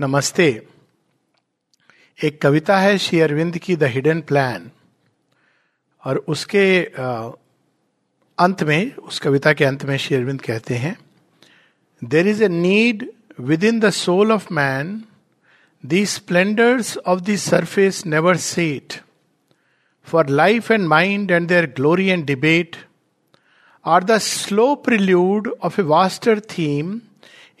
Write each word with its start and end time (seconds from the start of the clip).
नमस्ते। 0.00 0.46
एक 2.18 2.40
कविता 2.42 2.78
है 2.78 2.96
श्री 2.98 3.20
अरविंद 3.20 3.56
की 3.58 3.74
द 3.76 3.82
हिडन 3.82 4.20
प्लान 4.20 4.70
और 6.04 6.16
उसके 6.28 6.66
अंत 8.38 8.62
में, 8.62 8.94
उस 8.94 9.18
कविता 9.18 9.52
के 9.52 9.64
अंत 9.64 9.84
में 9.84 9.96
श्री 9.96 10.16
अरविंद 10.16 10.40
कहते 10.40 10.74
हैं 10.74 10.96
there 12.02 12.28
is 12.28 12.42
a 12.44 12.48
need 12.48 13.08
within 13.64 13.78
the 13.80 13.90
soul 13.90 14.32
of 14.32 14.52
man 14.54 15.02
the 15.84 16.04
splendours 16.06 16.96
of 16.96 17.20
the 17.20 17.36
surface 17.36 18.04
never 18.06 18.36
set 18.36 19.00
for 20.08 20.28
life 20.28 20.70
and 20.70 20.86
mind 20.88 21.30
and 21.30 21.48
their 21.48 21.66
glory 21.76 22.06
and 22.06 22.24
debate 22.24 22.76
are 23.84 24.04
the 24.04 24.18
slow 24.18 24.74
prelude 24.74 25.48
of 25.62 25.80
a 25.80 25.84
vaster 25.84 26.40
theme 26.50 27.00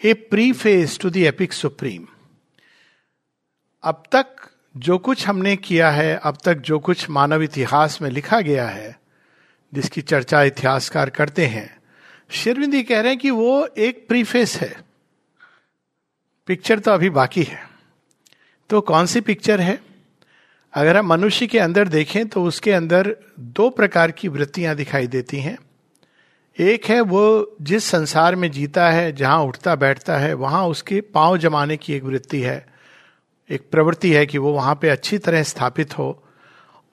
a 0.04 0.14
preface 0.52 0.98
to 0.98 1.10
the 1.10 1.16
epic 1.16 1.52
supreme 1.52 2.06
अब 3.86 4.02
तक 4.12 4.26
जो 4.76 4.98
कुछ 4.98 5.28
हमने 5.28 5.56
किया 5.56 5.90
है, 5.90 6.20
अब 6.22 6.38
तक 6.44 6.54
जो 6.54 6.78
कुछ 6.78 7.10
मानव 7.10 7.42
इतिहास 7.42 8.02
में 8.02 8.10
लिखा 8.10 8.40
गया 8.40 8.68
है, 8.68 9.00
जिसकी 9.74 10.00
चर्चा 10.00 10.42
इतिहासकार 10.42 11.10
करते 11.10 11.46
हैं, 11.46 11.78
शिरविंदी 12.30 12.82
कह 12.82 13.00
रहे 13.00 13.10
हैं 13.10 13.18
कि 13.18 13.30
वो 13.30 13.68
एक 13.78 14.08
प्रीफेस 14.08 14.56
है। 14.56 14.76
पिक्चर 16.46 16.78
तो 16.78 16.90
अभी 16.90 17.10
बाकी 17.10 17.42
है। 17.42 17.68
तो 18.70 18.80
कौन 18.80 19.06
सी 19.06 19.20
पिक्चर 19.20 19.60
है? 19.60 19.80
अगर 20.74 20.96
हम 20.96 21.06
मनुष्य 21.06 21.46
के 21.46 21.58
अंदर 21.58 21.88
देखें 21.88 22.28
तो 22.28 22.44
उसके 22.44 22.72
अंदर 22.72 23.16
दो 23.40 23.70
प्रकार 23.70 24.10
की 24.10 24.28
वृत्तियाँ 24.28 24.74
दिखाई 24.74 25.06
देती 25.06 25.40
हैं। 25.40 25.58
एक 26.60 26.84
है 26.84 27.00
वो 27.00 27.56
जिस 27.62 27.84
संसार 27.84 28.36
में 28.36 28.50
जीता 28.50 28.90
है, 28.90 29.12
जहाँ 29.12 29.38
उठता 29.38 29.74
बैठता 29.74 30.18
है, 30.18 30.34
वहाँ 30.34 30.66
उसके 30.66 31.00
पाँव 31.00 31.38
जमाने 31.38 31.76
की 31.76 31.94
एक 31.94 32.04
वृत्ति 32.04 32.40
है। 32.40 32.75
एक 33.50 33.68
प्रवृत्ति 33.70 34.12
है 34.12 34.26
कि 34.26 34.38
वो 34.38 34.52
वहाँ 34.52 34.74
पे 34.74 34.88
अच्छी 34.88 35.18
तरह 35.18 35.42
स्थापित 35.42 35.98
हो, 35.98 36.22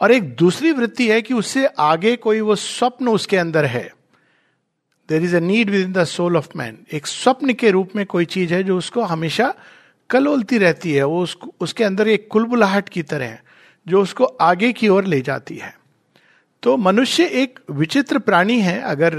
और 0.01 0.11
एक 0.11 0.35
दूसरी 0.35 0.71
वृत्ति 0.71 1.07
है 1.09 1.21
कि 1.21 1.33
उससे 1.33 1.65
आगे 1.65 2.15
कोई 2.15 2.39
वो 2.41 2.55
स्वप्न 2.55 3.07
उसके 3.07 3.37
अंदर 3.37 3.65
है। 3.65 3.83
There 5.09 5.23
is 5.23 5.35
a 5.35 5.39
need 5.39 5.69
within 5.85 5.93
the 5.93 6.03
soul 6.03 6.37
of 6.37 6.49
man 6.55 6.77
एक 6.93 7.07
स्वप्न 7.07 7.53
के 7.53 7.71
रूप 7.71 7.95
में 7.95 8.05
कोई 8.05 8.25
चीज़ 8.25 8.53
है 8.53 8.63
जो 8.63 8.77
उसको 8.77 9.01
हमेशा 9.03 9.53
कलोलती 10.09 10.57
रहती 10.57 10.93
है। 10.93 11.03
वो 11.03 11.21
उसको, 11.23 11.53
उसके 11.59 11.83
अंदर 11.83 12.07
एक 12.07 12.27
कुलबुलाहट 12.31 12.89
की 12.89 13.03
तरह 13.03 13.25
है, 13.25 13.43
जो 13.87 14.01
उसको 14.01 14.23
आगे 14.23 14.71
की 14.73 14.87
ओर 14.87 15.05
ले 15.05 15.21
जाती 15.21 15.57
है। 15.57 15.75
तो 16.63 16.75
मनुष्य 16.77 17.23
एक 17.25 17.59
विचित्र 17.71 18.19
प्राणी 18.19 18.59
है। 18.59 18.79
अगर 18.81 19.15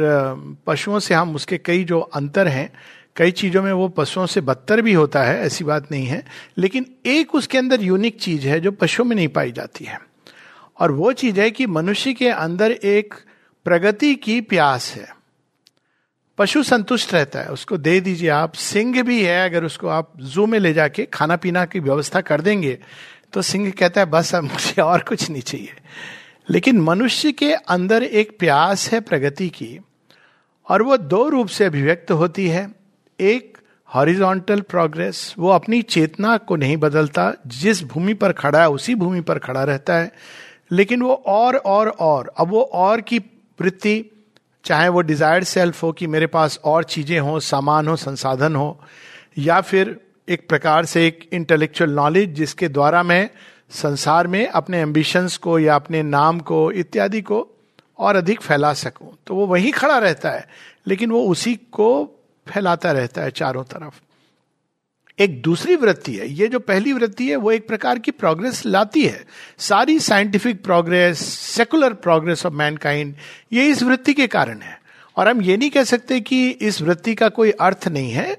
पशुओं 0.67 0.99
से 0.99 1.15
हम 1.15 1.35
उसके 1.35 1.59
कई 1.59 1.85
जो 1.85 2.01
अंतर 2.01 2.49
हैं 2.49 2.71
कई 3.17 3.31
चीज़ों 3.31 3.63
में 3.63 3.73
वो 3.73 3.89
पशुओं 3.89 4.27
से 4.27 4.41
बदतर 4.41 4.83
भी 4.83 4.93
होता 4.93 5.23
है, 5.23 5.41
ऐसी 5.41 5.65
बात 5.65 5.93
नहीं 5.93 6.07
है, 6.07 6.25
लेकिन 6.59 6.87
एक 7.07 7.35
उसके 7.35 7.59
अंदर 7.59 7.83
यूनिक 7.83 8.21
चीज़ 8.21 8.47
है 8.47 8.61
जो 8.61 8.73
पशुओं 8.73 9.07
में 9.07 9.17
नहीं 9.17 9.29
पाई 9.29 9.53
जाती 9.53 9.85
है। 9.85 10.01
और 10.81 10.91
वो 10.91 11.13
चीज़ 11.13 11.41
है 11.41 11.51
कि 11.51 11.67
मनुष्य 11.67 12.13
के 12.13 12.29
अंदर 12.29 12.73
एक 12.73 13.15
प्रगति 13.65 14.15
की 14.15 14.41
प्यास 14.41 14.93
है। 14.93 15.09
पशु 16.39 16.63
संतुष्ट 16.63 17.13
रहता 17.15 17.41
है, 17.41 17.49
उसको 17.49 17.77
दे 17.77 18.01
दीजिए 18.01 18.29
आप, 18.29 18.53
सिंह 18.53 19.03
भी 19.03 19.23
है, 19.23 19.49
अगर 19.49 19.65
उसको 19.65 19.89
आप 19.89 20.13
जू 20.21 20.47
में 20.47 20.59
ले 20.59 20.73
जाके 20.73 21.05
खाना 21.05 21.37
पीना 21.37 21.65
की 21.65 21.81
व्यवस्था 21.81 22.21
कर 22.21 22.41
देंगे 22.41 22.79
तो 23.33 23.43
सिंह 23.43 23.71
कहता 23.71 24.01
है, 24.01 24.07
बस, 24.07 24.35
अब 24.35 24.45
मुझे 24.45 24.83
और 24.83 25.01
कुछ 25.01 25.31
नहीं 25.31 25.43
चाहिए। 25.43 25.73
लेकिन 26.51 26.81
मनुष्य 26.81 27.33
के 27.33 27.53
अंदर 27.53 28.03
एक 28.03 28.39
प्यास 28.39 28.93
है 28.93 29.01
प्रगति 29.01 29.49
की, 29.49 29.81
और 30.69 30.83
वो 30.83 30.97
दो 30.97 31.29
रूप 31.29 31.49
से 31.49 31.65
अभिव्यक्त 31.65 32.11
होती 32.11 32.49
है। 32.49 32.84
एक 33.21 33.59
हॉरिजॉन्टल 33.95 34.61
प्रोग्रेस 34.61 35.35
वो 35.39 35.49
अपनी 35.49 35.83
चेतना 35.83 36.37
को 36.37 36.57
नहीं 36.57 36.77
बदलता, 36.77 37.33
जिस 37.47 37.85
भूमि 37.85 38.15
पर 38.15 38.33
खड़ा 38.33 38.61
है, 38.61 38.69
उसी 38.69 38.95
भूमि 38.95 39.21
पर 39.21 39.39
खड़ा 39.39 39.65
रहता 39.65 39.95
है। 39.95 40.13
लेकिन 40.73 41.03
वो 41.03 41.15
और 41.15 41.57
और 41.57 41.89
और, 41.89 42.33
अब 42.37 42.49
वो 42.49 42.61
और 42.61 43.01
की 43.01 43.19
वृत्ति, 43.61 44.05
चाहे 44.65 44.89
वो 44.89 45.01
डिजायर्ड 45.01 45.45
सेल्फ 45.45 45.83
हो 45.83 45.93
कि 45.93 46.07
मेरे 46.07 46.27
पास 46.27 46.61
और 46.65 46.85
चीज़ें 46.85 47.21
हो, 47.21 47.41
सामान 47.41 47.89
हो, 47.89 47.97
संसाधन 47.97 48.57
हो, 48.57 48.81
या 49.39 49.61
फिर 49.61 50.01
एक 50.29 50.49
प्रकार 50.49 50.85
से 50.85 51.07
एक 51.07 51.29
इंटेलेक्चुअल 51.33 51.91
नॉलेज 51.91 52.35
जिसके 52.35 52.69
द्वारा 52.69 53.03
मैं 53.03 53.31
संसार 53.71 54.27
में 54.27 54.47
अपने 54.49 54.81
एम्बिशंस 54.81 55.37
को 55.37 55.59
या 55.59 55.75
अपने 55.75 56.03
नाम 56.03 56.41
को, 56.41 56.73
इत्यादि 56.73 57.23
को 57.23 57.49
और 57.99 58.17
अधिक 58.17 58.41
फैला 58.41 58.73
सकूँ। 58.73 59.17
तो 59.27 59.35
वो 59.35 59.47
वहीं 59.47 59.73
खड़ा 59.73 59.99
रहता 59.99 60.31
है, 60.31 60.49
लेकिन 60.87 61.11
वो 61.11 61.23
उसी 61.23 61.55
को 61.55 62.21
फैलाता 62.49 62.93
रहता 62.93 63.23
है 63.23 63.31
चारों 63.31 63.65
तरफ़। 63.65 64.01
एक 65.19 65.43
दूसरी 65.43 65.77
वृत्ति 65.77 66.15
है, 66.17 66.29
ये 66.29 66.47
जो 66.49 66.59
पहली 66.59 66.93
वृत्ति 66.93 67.29
है, 67.31 67.37
वो 67.37 67.53
एक 67.53 67.67
प्रकार 67.69 67.99
की 67.99 68.11
प्रोग्रेस 68.11 68.65
लाती 68.67 69.05
है। 69.05 69.25
सारी 69.59 69.99
scientific 70.01 70.63
progress 70.65 71.19
secular 71.29 71.93
progress 71.93 72.45
of 72.47 72.53
mankind 72.53 73.15
ये 73.53 73.67
इस 73.67 73.83
वृत्ति 73.83 74.13
के 74.13 74.27
कारण 74.27 74.61
है। 74.61 74.81
और 75.17 75.29
हम 75.29 75.43
ये 75.43 75.57
नहीं 75.57 75.71
कह 75.71 75.85
सकते 75.85 76.21
कि 76.21 76.49
इस 76.51 76.81
वृत्ति 76.83 77.15
का 77.15 77.29
कोई 77.29 77.51
अर्थ 77.51 77.89
नहीं 77.89 78.11
है। 78.13 78.37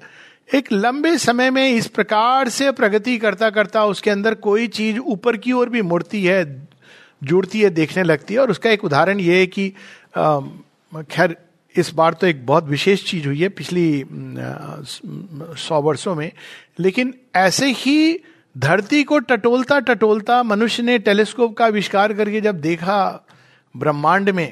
एक 0.56 0.72
लंबे 0.72 1.18
समय 1.18 1.50
में 1.52 1.70
इस 1.70 1.88
प्रकार 1.88 2.50
से 2.50 2.72
प्रगति 2.72 3.18
करता 3.18 3.50
करता 3.50 3.86
उसके 3.86 4.10
अंदर 4.10 4.34
कोई 4.34 4.68
चीज़ 4.68 5.00
ऊपर 5.00 5.38
की 5.38 5.52
ओर 5.52 5.70
भी 5.70 5.82
मुड़ती 5.82 6.24
है, 6.26 6.68
जुड़ती 7.24 7.62
है, 7.62 7.70
देखने 7.70 8.04
लगती 8.04 8.34
है। 8.34 8.40
और 8.40 8.52
उसका 8.52 8.70
एक 8.70 8.84
उदाहरण 8.84 9.20
ये 9.20 9.40
है 9.40 9.48
कि 9.48 9.70
खैर 10.18 11.36
इस 11.78 11.94
बार 11.94 12.14
तो 12.14 12.28
एक 12.28 12.46
बहुत 12.46 12.66
विशेष 12.66 13.04
चीज़ 13.06 13.28
हुई 13.28 13.40
है 13.40 13.50
पिछली 13.50 14.04
सौ 15.60 15.82
वर्षों 15.82 16.16
में, 16.16 16.32
लेकिन 16.80 17.14
ऐसे 17.36 17.72
ही 17.74 18.20
धरती 18.56 19.04
को 19.04 19.20
टटोलता 19.22 19.80
टटोलता 19.80 20.42
मनुष्य 20.44 20.84
ने 20.84 20.98
टेलीस्कोप 21.00 21.58
का 21.58 21.66
आविष्कार 21.66 22.14
करके 22.14 22.42
जब 22.42 22.60
देखा 22.62 22.98
ब्रह्मांड 23.76 24.30
में, 24.30 24.48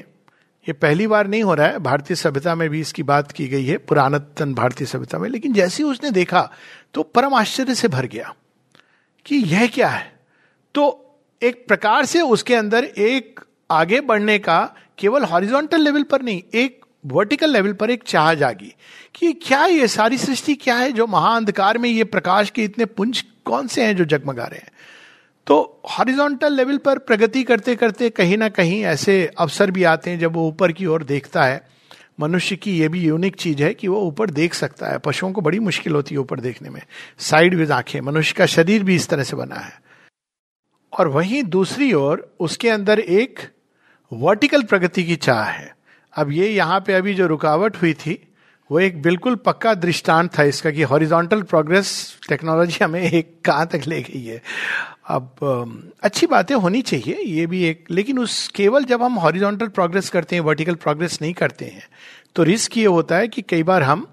ये 0.66 0.72
पहली 0.72 1.06
बार 1.06 1.26
नहीं 1.26 1.42
हो 1.42 1.54
रहा 1.54 1.66
है, 1.66 1.78
भारतीय 1.78 2.16
सभ्यता 2.16 2.54
में 2.54 2.68
भी 2.70 2.80
इसकी 2.80 3.02
बात 3.04 3.32
की 3.32 3.48
गई 3.48 3.64
है 3.64 3.76
पुरानतन 3.78 4.54
भारतीय 4.54 4.86
सभ्यता 4.86 5.18
में, 5.18 5.28
लेकिन 5.30 5.52
जैसे 5.52 5.82
ही 5.82 5.88
उसने 5.90 6.10
देखा 6.10 6.48
तो 6.94 7.02
परम 7.04 7.34
आश्चर्य 7.34 7.74
से 7.74 7.88
भर 7.88 8.06
गया 8.06 8.34
कि 9.26 9.36
यह 9.36 9.66
क्या 9.66 9.88
है। 9.88 10.12
तो 10.74 11.00
एक 11.42 11.66
प्रकार 11.68 12.04
से 12.04 12.20
उसके 12.20 12.54
अंदर 12.54 12.84
एक 12.84 13.40
आगे 13.70 14.00
बढ़ने 14.02 14.38
का 14.38 14.62
केवल 14.98 15.24
हॉरिजॉन्टल 15.24 15.80
लेवल 15.80 16.02
पर 16.02 16.22
नहीं, 16.22 16.42
एक 16.54 16.83
वर्टिकल 17.06 17.50
लेवल 17.50 17.72
पर 17.72 17.90
एक 17.90 18.02
चाह 18.06 18.34
जागी 18.34 18.74
कि 19.14 19.32
क्या 19.32 19.66
ये 19.66 19.88
सारी 19.88 20.18
सृष्टि 20.18 20.54
क्या 20.54 20.76
है, 20.76 20.92
जो 20.92 21.06
महाअंधकार 21.06 21.78
में 21.78 21.88
ये 21.88 22.04
प्रकाश 22.04 22.50
के 22.50 22.64
इतने 22.64 22.84
पुंज 22.84 23.24
कौन 23.44 23.66
से 23.66 23.84
हैं 23.84 23.96
जो 23.96 24.04
जगमगा 24.04 24.44
रहे 24.44 24.58
हैं? 24.58 24.68
तो 25.46 25.82
हॉरिजॉन्टल 25.90 26.52
लेवल 26.52 26.76
पर 26.76 26.98
प्रगति 26.98 27.42
करते 27.42 27.76
करते 27.76 28.10
कहीं 28.10 28.38
ना 28.38 28.48
कहीं 28.48 28.84
ऐसे 28.84 29.30
अवसर 29.38 29.70
भी 29.70 29.84
आते 29.84 30.10
हैं 30.10 30.18
जब 30.18 30.32
वो 30.32 30.48
ऊपर 30.48 30.72
की 30.72 30.86
ओर 30.86 31.02
देखता 31.02 31.44
है। 31.44 31.68
मनुष्य 32.20 32.56
की 32.56 32.78
ये 32.78 32.88
भी 32.88 33.00
यूनिक 33.00 33.36
चीज़ 33.36 33.62
है 33.62 33.74
कि 33.74 33.88
वो 33.88 34.00
ऊपर 34.00 34.30
देख 34.30 34.54
सकता 34.54 34.86
है। 34.86 34.98
पशुओं 34.98 35.32
को 35.32 35.40
बड़ी 35.40 35.58
मुश्किल 35.58 35.92
होती 35.92 36.14
है 36.14 36.20
ऊपर 36.20 36.40
देखने 36.40 36.70
में। 36.70 36.82
साइड 37.18 37.54
विद 37.54 37.70
आँखें। 37.72 38.00
मनुष्य 38.00 38.34
का 38.38 38.46
शरीर 38.46 38.84
भी 38.84 38.94
इस 38.94 39.08
तरह 39.08 39.22
से 39.22 39.36
बना 39.36 39.56
है। 39.56 39.82
और 41.00 41.08
वहीं 41.08 41.42
दूसरी 41.42 41.92
ओर 41.92 42.36
उसके 42.40 42.70
अंदर 42.70 42.98
एक 42.98 43.40
वर्टिकल 44.12 44.62
प्रगति 44.62 45.04
की 45.04 45.16
चाह 45.16 45.44
है। 45.44 45.76
अब 46.14 46.30
ये 46.32 46.48
यहाँ 46.48 46.80
पे 46.80 46.92
अभी 46.92 47.14
जो 47.14 47.26
रुकावट 47.26 47.76
हुई 47.76 47.92
थी, 47.94 48.18
वो 48.70 48.80
एक 48.80 49.00
बिल्कुल 49.02 49.34
पक्का 49.36 49.74
दृष्टांत 49.74 50.30
था 50.38 50.42
इसका 50.42 50.70
कि 50.70 50.82
हॉरिजॉन्टल 50.82 51.42
प्रोग्रेस 51.42 51.90
टेक्नोलॉजी 52.28 52.84
हमें 52.84 53.00
एक 53.02 53.34
कहाँ 53.44 53.66
तक 53.66 53.86
ले 53.86 54.00
गई 54.02 54.24
है। 54.24 54.40
अब 55.06 55.90
अच्छी 56.02 56.26
बातें 56.26 56.54
होनी 56.54 56.80
चाहिए, 56.82 57.18
ये 57.24 57.46
भी 57.46 57.62
एक, 57.64 57.84
लेकिन 57.90 58.18
उस, 58.18 58.46
केवल 58.48 58.84
जब 58.84 59.02
हम 59.02 59.18
हॉरिजॉन्टल 59.18 59.68
प्रोग्रेस 59.68 60.08
करते 60.10 60.36
हैं, 60.36 60.42
वर्टिकल 60.42 60.74
प्रोग्रेस 60.76 61.18
नहीं 61.22 61.32
करते 61.34 61.64
हैं 61.64 61.86
तो 62.36 62.42
रिस्क 62.42 62.76
ये 62.76 62.84
होता 62.86 63.16
है 63.16 63.28
कि 63.28 63.42
कई 63.42 63.62
बार 63.62 63.82
हम 63.82 64.06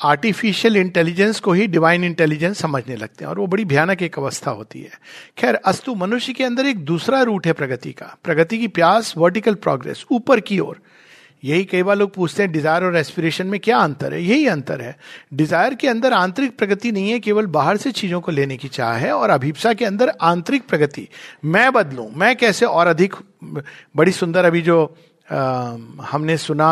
आर्टिफिशियल 0.00 0.76
इंटेलिजेंस 0.76 1.40
को 1.40 1.52
ही 1.52 1.66
डिवाइन 1.66 2.04
इंटेलिजेंस 2.04 2.58
समझने 2.58 2.96
लगते 2.96 3.24
हैं, 3.24 3.30
और 3.30 3.38
वो 3.38 3.46
बड़ी 3.46 3.64
भयानक 3.64 4.02
एक 4.02 4.18
अवस्था 4.18 4.50
होती 4.50 4.80
है। 4.80 4.98
खैर, 5.38 5.54
अस्तु, 5.54 5.94
मनुष्य 5.94 6.32
के 6.32 6.44
अंदर 6.44 6.66
एक 6.66 6.84
दूसरा 6.84 7.22
रूट 7.22 7.46
है 7.46 7.52
प्रगति 7.52 7.92
का। 7.92 8.16
प्रगति 8.24 8.58
की 8.58 8.68
प्यास, 8.68 9.14
वर्टिकल 9.16 9.54
प्रोग्रेस, 9.56 10.04
ऊपर 10.10 10.40
की 10.40 10.58
ओर। 10.58 10.80
यही 11.44 11.64
कई 11.64 11.82
बार 11.82 11.96
लोग 11.96 12.12
पूछते 12.14 12.42
हैं 12.42 12.50
डिज़ायर 12.52 12.84
और 12.84 12.96
एस्पिरेशन 12.96 13.46
में 13.46 13.58
क्या 13.60 13.78
अंतर 13.78 14.14
है? 14.14 14.22
यही 14.22 14.46
अंतर 14.46 14.80
है। 14.80 14.96
डिज़ायर 15.34 15.74
के 15.74 15.88
अंदर 15.88 16.12
आंतरिक 16.12 16.56
प्रगति 16.58 16.92
नहीं 16.92 17.10
है 17.10 17.18
केवल 17.20 17.46
बाहर 17.46 17.76
से 17.76 17.92
चीज़ों 17.92 18.20
को 18.20 18.32
लेने 18.32 18.56
की 18.56 18.68
चाह 18.68 18.92
है 18.94 19.12
और 19.12 19.30
अभिप्सा 19.30 19.72
के 19.72 19.84
अंदर 19.84 20.12
आंतरिक 20.22 20.66
प्रगति। 20.68 21.08
मैं 21.44 21.72
बदलू 21.72 22.08
मैं 22.16 22.34
कैसे 22.36 22.66
और 22.66 22.86
अधिक 22.86 23.14
बड़ी 23.96 24.12
सुंदर 24.12 24.44
अभी 24.44 24.62
जो 24.62 24.84
आ, 25.32 25.76
हमने 26.10 26.36
सुना 26.38 26.70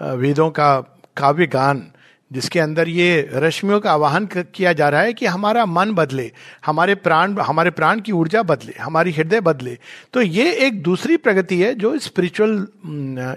वेदों 0.00 0.50
का 0.50 0.74
काव्य 1.16 1.46
गान 1.46 1.86
जिसके 2.30 2.60
अंदर 2.60 2.88
ये 2.88 3.28
रश्मियों 3.32 3.80
का 3.80 3.92
आवाहन 3.92 4.26
किया 4.34 4.72
जा 4.72 4.88
रहा 4.88 5.00
है 5.00 5.12
कि 5.12 5.26
हमारा 5.26 5.66
मन 5.66 5.92
बदले, 5.92 6.30
हमारे 6.66 6.94
प्राण 6.94 7.36
हमारे 7.38 7.70
प्राण 7.70 8.00
की 8.00 8.12
ऊर्जा 8.12 8.42
बदले, 8.42 8.74
हमारी 8.80 9.10
हृदय 9.10 9.40
बदले। 9.40 9.78
तो 10.12 10.22
ये 10.22 10.52
एक 10.56 10.82
दूसरी 10.82 11.16
प्रगति 11.16 11.60
है 11.62 11.74
जो 11.74 11.98
स्पिरिचुअल 11.98 12.66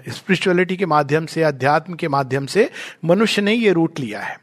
स्पिरिचुअलिटी 0.08 0.76
के 0.76 0.86
माध्यम 0.86 1.26
से, 1.26 1.42
अध्यात्म 1.42 1.94
के 1.94 2.08
माध्यम 2.08 2.46
से 2.46 2.70
मनुष्य 3.04 3.42
ने 3.42 3.54
ये 3.54 3.72
रूट 3.72 4.00
लिया 4.00 4.20
है। 4.20 4.38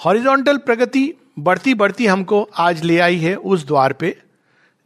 हॉरिजॉन्टल 0.00 0.56
प्रगति 0.56 1.12
बढ़ती 1.38 1.74
बढ़ती 1.74 2.06
हमको 2.06 2.42
आज 2.56 2.84
ले 2.84 2.98
आई 2.98 3.18
है 3.18 3.34
उस 3.34 3.66
द्वार 3.66 3.92
पे, 3.92 4.16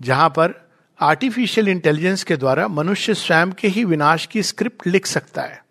जहाँ 0.01 0.29
पर 0.29 0.55
आर्टिफिशियल 1.01 1.69
इंटेलिजेंस 1.69 2.25
के 2.25 2.37
द्वारा 2.37 2.69
मनुष्य 2.69 3.15
स्वयं 3.15 3.53
के 3.53 3.69
ही 3.69 3.85
विनाश 3.85 4.27
की 4.27 4.43
स्क्रिप्ट 4.43 4.87
लिख 4.87 5.07
सकता 5.07 5.43
है। 5.43 5.65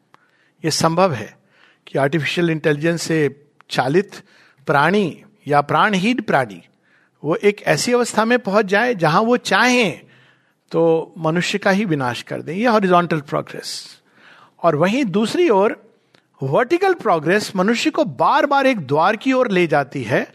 ये 0.65 0.71
संभव 0.71 1.13
है। 1.13 1.44
कि 1.87 1.99
आर्टिफिशियल 1.99 2.49
इंटेलिजेंस 2.49 3.01
से 3.01 3.17
चालित 3.69 4.15
प्राणी 4.67 5.23
या 5.47 5.61
प्राणहीन 5.61 6.21
प्राणी, 6.21 6.61
वो 7.23 7.35
एक 7.35 7.61
ऐसी 7.63 7.93
अवस्था 7.93 8.25
में 8.25 8.37
पहुँच 8.39 8.65
जाए 8.65 8.93
जहाँ 8.95 9.21
वो 9.21 9.37
चाहें 9.37 10.01
तो 10.71 11.13
मनुष्य 11.17 11.57
का 11.57 11.71
ही 11.71 11.85
विनाश 11.85 12.21
कर 12.21 12.41
दें। 12.41 12.53
यह 12.53 12.71
हॉरिजॉन्टल 12.71 13.19
प्रोग्रेस 13.21 14.01
और 14.63 14.75
वहीं 14.75 15.03
दूसरी 15.05 15.49
ओर 15.49 15.77
वर्टिकल 16.43 16.93
प्रोग्रेस 16.93 17.51
मनुष्य 17.55 17.89
को 17.89 18.03
बार 18.03 18.45
बार 18.45 18.67
एक 18.67 18.79
द्वार 18.79 19.15
की 19.15 19.33
ओर 19.33 19.51
ले 19.51 19.65
जाती 19.67 20.03
है 20.03 20.27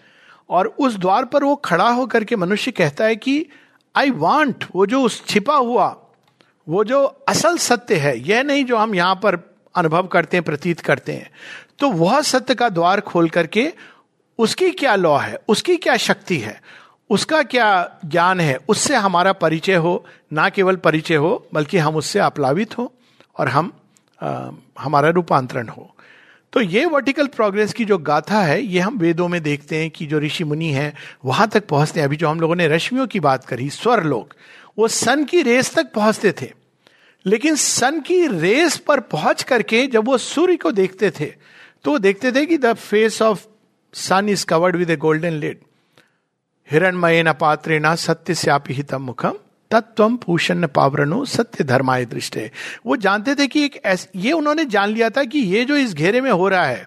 और 0.51 0.67
उस 0.79 0.97
द्वार 0.97 1.25
पर 1.25 1.45
वो 1.45 1.57
खड़ा 1.57 1.89
होकर 1.89 2.25
के 2.25 2.37
मनुष्य 2.37 2.71
कहता 2.71 3.05
है 3.05 3.17
कि 3.17 3.45
आई 3.95 4.11
वॉन्ट 4.11 4.65
वो 4.75 4.87
जो 4.87 5.03
उस 5.03 5.25
छिपा 5.27 5.55
हुआ, 5.55 5.97
वो 6.69 6.85
जो 6.85 7.03
असल 7.29 7.57
सत्य 7.59 7.97
है, 7.97 8.19
यह 8.29 8.43
नहीं 8.43 8.65
जो 8.65 8.77
हम 8.77 8.95
यहाँ 8.95 9.15
पर 9.15 9.37
अनुभव 9.75 10.07
करते 10.07 10.37
हैं 10.37 10.45
प्रतीत 10.45 10.81
करते 10.81 11.13
हैं। 11.13 11.31
तो 11.79 11.91
वह 11.91 12.21
सत्य 12.21 12.55
का 12.55 12.69
द्वार 12.69 13.01
खोल 13.01 13.29
करके 13.29 13.73
उसकी 14.39 14.71
क्या 14.71 14.95
लॉ 14.95 15.17
है? 15.19 15.39
उसकी 15.49 15.77
क्या 15.77 15.97
शक्ति 15.97 16.39
है? 16.39 16.61
उसका 17.11 17.43
क्या 17.43 17.99
ज्ञान 18.05 18.41
है? 18.41 18.59
उससे 18.69 18.97
हमारा 18.97 19.33
परिचय 19.33 19.75
हो 19.75 20.05
ना 20.33 20.49
केवल 20.49 20.77
परिचय 20.77 21.15
हो 21.15 21.47
बल्कि 21.55 21.79
हम 21.79 21.97
उससे 21.97 22.19
अपलावित 22.19 22.79
हो 22.79 22.93
और 23.39 23.49
हम 23.49 23.73
आ, 24.23 24.51
हमारा 24.79 25.09
रूपांतरण 25.09 25.69
हो। 25.69 25.95
तो 26.53 26.61
ये 26.61 26.85
वर्टिकल 26.85 27.27
प्रोग्रेस 27.27 27.73
की 27.73 27.85
जो 27.85 27.99
गाथा 27.99 28.43
है 28.43 28.63
ये 28.63 28.81
हम 28.81 28.99
वेदों 28.99 29.29
में 29.29 29.43
देखते 29.43 29.77
हैं 29.77 29.91
कि 29.91 30.07
जो 30.07 30.19
ऋषि 30.19 30.45
मुनि 30.45 30.69
हैं 30.69 30.93
वहाँ 31.25 31.49
तक 31.49 31.67
पहुँचते 31.67 32.01
हैं। 32.01 32.07
अभी 32.07 32.17
जो 32.17 32.29
हम 32.29 32.41
लोगों 32.41 32.55
ने 32.55 32.69
रश्मियों 32.69 33.07
की 33.07 33.21
बात 33.21 33.45
करी 33.45 33.71
स्वर 33.71 34.05
लोग 34.05 34.35
वो 34.79 34.89
सन 34.89 35.25
की 35.25 35.43
रेस 35.43 35.75
तक 35.75 35.93
पहुँचते 35.93 36.33
थे। 36.33 36.60
लेकिन 37.27 37.55
सन 37.57 38.01
की 38.01 38.27
रेस 38.27 38.77
पर 38.79 39.01
पहुँच 39.01 39.43
करके 39.43 39.87
जब 39.87 40.05
वो 40.05 40.19
सूर्य 40.19 40.57
को 40.57 40.73
देखते 40.73 41.11
थे 41.11 41.33
तो 41.85 41.99
देखते 41.99 42.33
थे 42.33 42.47
कि 42.47 42.59
the 42.59 42.73
face 42.75 43.21
of 43.23 43.47
sun 43.95 44.29
is 44.29 44.45
covered 44.47 44.77
with 44.77 44.91
a 44.91 44.97
golden 44.97 45.33
lid. 45.33 45.59
हिरणमय 46.69 47.23
न 47.23 47.33
पात्रे 47.33 47.79
न 47.79 47.95
सत्य 47.97 48.35
श्यापी 48.35 48.75
हितम 48.75 49.03
मुखम 49.03 49.39
तत्व 49.71 50.09
पूषण 50.17 50.67
पावरणो 50.67 51.25
सत्य 51.25 51.65
धर्माय 51.65 52.05
दृष्टि। 52.05 52.41
वो 52.87 52.97
जानते 52.97 53.35
थे 53.35 53.47
कि 53.47 53.65
एक 53.65 53.81
ऐस, 53.85 54.09
ये 54.17 54.33
उन्होंने 54.33 54.65
जान 54.65 54.89
लिया 54.89 55.11
था 55.11 55.25
कि 55.25 55.39
ये 55.39 55.65
जो 55.65 55.77
इस 55.77 55.95
घेरे 55.95 56.21
में 56.21 56.31
हो 56.31 56.49
रहा 56.49 56.65
है, 56.65 56.87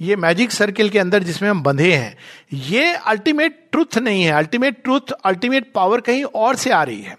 ये 0.00 0.16
मैजिक 0.16 0.52
सर्किल 0.52 0.88
के 0.88 0.98
अंदर 0.98 1.22
जिसमें 1.22 1.48
हम 1.50 1.62
बंधे 1.62 1.92
हैं, 1.92 2.16
ये 2.52 2.92
अल्टीमेट 2.94 3.68
ट्रुथ 3.72 3.98
नहीं 3.98 4.22
है। 4.22 4.32
अल्टीमेट 4.32 4.82
ट्रुथ, 4.84 5.12
अल्टीमेट 5.24 5.72
पावर 5.74 6.00
कहीं 6.00 6.24
और 6.24 6.56
से 6.56 6.70
आ 6.70 6.82
रही 6.82 7.00
है। 7.00 7.16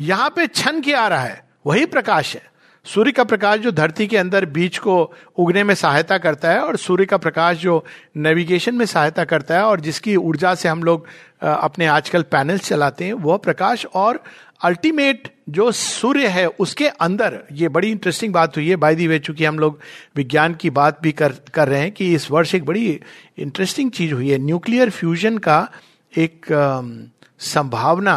यहाँ 0.00 0.30
पे 0.30 0.46
छन 0.46 0.80
के 0.80 0.92
आ 0.92 1.06
रहा 1.08 1.22
है? 1.22 1.47
वही 1.66 1.86
प्रकाश 1.86 2.34
है। 2.34 2.42
सूर्य 2.86 3.12
का 3.12 3.24
प्रकाश 3.24 3.58
जो 3.60 3.70
धरती 3.70 4.06
के 4.06 4.16
अंदर 4.16 4.44
बीज 4.46 4.78
को 4.78 5.12
उगने 5.36 5.64
में 5.64 5.74
सहायता 5.74 6.18
करता 6.18 6.50
है 6.50 6.60
और 6.60 6.76
सूर्य 6.76 7.06
का 7.06 7.16
प्रकाश 7.16 7.56
जो 7.56 7.84
नेविगेशन 8.16 8.74
में 8.74 8.84
सहायता 8.86 9.24
करता 9.24 9.56
है 9.56 9.62
और 9.62 9.80
जिसकी 9.80 10.16
ऊर्जा 10.16 10.54
से 10.54 10.68
हम 10.68 10.82
लोग 10.82 11.06
अपने 11.42 11.86
आजकल 11.86 12.22
पैनल्स 12.22 12.68
चलाते 12.68 13.04
हैं, 13.04 13.12
वह 13.12 13.36
प्रकाश 13.36 13.86
और 13.86 14.22
अल्टीमेट 14.62 15.28
जो 15.48 15.70
सूर्य 15.72 16.26
है, 16.26 16.46
उसके 16.46 16.88
अंदर, 16.88 17.38
ये 17.52 17.68
बड़ी 17.68 17.90
इंटरेस्टिंग 17.90 18.32
बात 18.32 18.56
हुई 18.56 18.68
है 18.68 18.76
बाई 18.76 18.94
दी 18.94 19.06
वे 19.06 19.18
चूँकि 19.18 19.44
हम 19.44 19.58
लोग 19.58 19.78
विज्ञान 20.16 20.54
की 20.54 20.70
बात 20.70 21.02
भी 21.02 21.12
कर 21.12 21.32
कर 21.54 21.68
रहे 21.68 21.80
हैं 21.80 21.92
कि 21.92 22.12
इस 22.14 22.30
वर्ष 22.30 22.54
एक 22.54 22.64
बड़ी 22.64 23.00
इंटरेस्टिंग 23.38 23.90
चीज़ 23.90 24.12
हुई 24.12 24.30
है। 24.30 24.38
न्यूक्लियर 24.38 24.90
फ्यूजन 24.90 25.38
का 25.38 25.68
एक 26.12 26.46
संभावना 27.38 28.16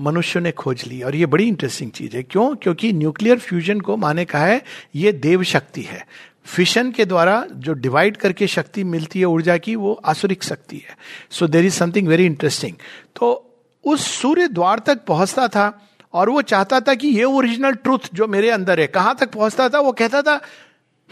मनुष्य 0.00 0.40
ने 0.40 0.52
खोज 0.52 0.84
ली। 0.86 1.02
और 1.02 1.16
ये 1.16 1.26
बड़ी 1.26 1.46
इंटरेस्टिंग 1.48 1.90
चीज़ 1.90 2.16
है। 2.16 2.22
क्यों? 2.22 2.54
क्योंकि 2.56 2.92
न्यूक्लियर 2.92 3.38
फ्यूजन 3.38 3.80
को 3.80 3.96
माने 3.96 4.24
कहा 4.24 4.44
है, 4.44 4.62
ये 4.94 5.12
देव 5.12 5.42
शक्ति 5.42 5.82
है। 5.82 6.06
फिशन 6.46 6.90
के 6.92 7.04
द्वारा 7.04 7.44
जो 7.52 7.72
डिवाइड 7.72 8.16
करके 8.16 8.46
शक्ति 8.46 8.84
मिलती 8.84 9.18
है 9.18 9.26
ऊर्जा 9.26 9.56
की, 9.56 9.74
वो 9.76 9.92
आसुरिक 10.04 10.42
शक्ति 10.42 10.76
है। 10.76 10.96
So 11.30 11.46
there 11.46 11.64
is 11.64 11.74
something 11.74 12.08
very 12.08 12.26
interesting 12.26 12.74
तो 13.16 13.44
उस 13.84 14.06
सूर्य 14.12 14.48
द्वार 14.48 14.78
तक 14.78 15.04
पहुँचता 15.04 15.48
था 15.48 15.88
और 16.12 16.30
वो 16.30 16.42
चाहता 16.42 16.80
था 16.80 16.94
कि 16.94 17.08
ये 17.08 17.24
ओरिजिनल 17.24 17.72
ट्रूथ 17.72 18.08
जो 18.14 18.26
मेरे 18.26 18.50
अंदर 18.50 18.80
है, 18.80 18.86
कहाँ 18.86 19.16
तक 19.20 19.32
पहुँचता 19.32 19.68
था? 19.68 19.80
वो 19.80 19.92
कहता 19.92 20.22
था 20.22 20.40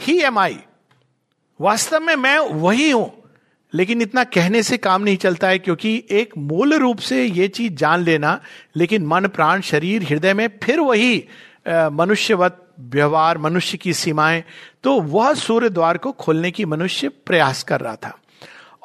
ही 0.01 0.21
एम 0.23 0.39
आई 0.39 0.59
वास्तव 1.61 2.01
में 2.01 2.17
मैं 2.17 2.39
वही 2.39 2.91
हूँ। 2.91 3.13
लेकिन 3.73 4.03
इतना 4.03 4.25
कहने 4.25 4.63
से 4.63 4.77
काम 4.77 5.03
नहीं 5.03 5.17
चलता 5.17 5.49
है 5.49 5.59
क्योंकि 5.59 6.03
एक 6.11 6.37
मूल 6.39 6.75
रूप 6.75 6.99
से 6.99 7.25
ये 7.25 7.49
चीज़ 7.49 7.73
जान 7.73 8.03
लेना, 8.03 8.41
लेकिन 8.77 9.07
मन, 9.07 9.27
प्राण, 9.27 9.61
शरीर, 9.61 10.03
हृदय 10.03 10.35
में 10.35 10.49
फिर 10.63 10.81
वही 10.81 11.25
मनुष्यवत 11.69 12.63
व्यवहार, 12.81 13.39
मनुष्य 13.39 13.79
की 13.79 13.93
सीमाएँ 13.93 14.43
तो 14.85 15.01
वह 15.01 15.33
सूर्य 15.35 15.69
द्वार 15.69 15.99
को 15.99 16.13
खोलने 16.13 16.51
की 16.51 16.65
मनुष्य 16.65 17.09
प्रयास 17.09 17.63
कर 17.63 17.81
रहा 17.81 17.97
था। 17.97 18.19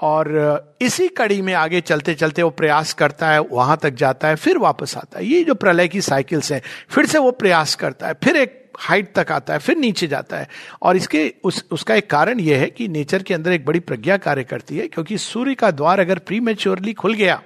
और 0.01 0.77
इसी 0.81 1.07
कड़ी 1.07 1.41
में 1.41 1.53
आगे 1.53 1.81
चलते 1.81 2.13
चलते 2.13 2.43
वो 2.43 2.49
प्रयास 2.51 2.93
करता 2.93 3.29
है, 3.29 3.39
वहाँ 3.41 3.77
तक 3.77 3.93
जाता 3.95 4.27
है, 4.27 4.35
फिर 4.35 4.57
वापस 4.57 4.97
आता 4.97 5.19
है। 5.19 5.25
ये 5.25 5.43
जो 5.43 5.55
प्रलय 5.55 5.87
की 5.87 6.01
साइकिल्स 6.01 6.51
हैं, 6.51 6.61
फिर 6.89 7.05
से 7.05 7.19
वो 7.19 7.31
प्रयास 7.33 7.75
करता 7.75 8.07
है, 8.07 8.13
फिर 8.23 8.37
एक 8.37 8.59
हाइट 8.79 9.13
तक 9.15 9.31
आता 9.31 9.53
है, 9.53 9.59
फिर 9.59 9.77
नीचे 9.77 10.07
जाता 10.07 10.37
है। 10.37 10.47
और 10.81 10.97
इसके, 10.97 11.33
उस, 11.43 11.63
उसका 11.71 11.95
एक 11.95 12.09
कारण 12.09 12.39
यह 12.39 12.59
है 12.59 12.69
कि 12.69 12.87
नेचर 12.87 13.23
के 13.23 13.33
अंदर 13.33 13.51
एक 13.51 13.65
बड़ी 13.65 13.79
प्रज्ञा 13.81 14.17
कार्य 14.17 14.43
करती 14.43 14.77
है, 14.77 14.87
क्योंकि 14.87 15.17
सूर्य 15.17 15.55
का 15.55 15.71
द्वार 15.71 15.99
अगर 15.99 16.19
प्री 16.19 16.39
मेच्योरली 16.39 16.93
खुल 16.93 17.13
गया 17.13 17.41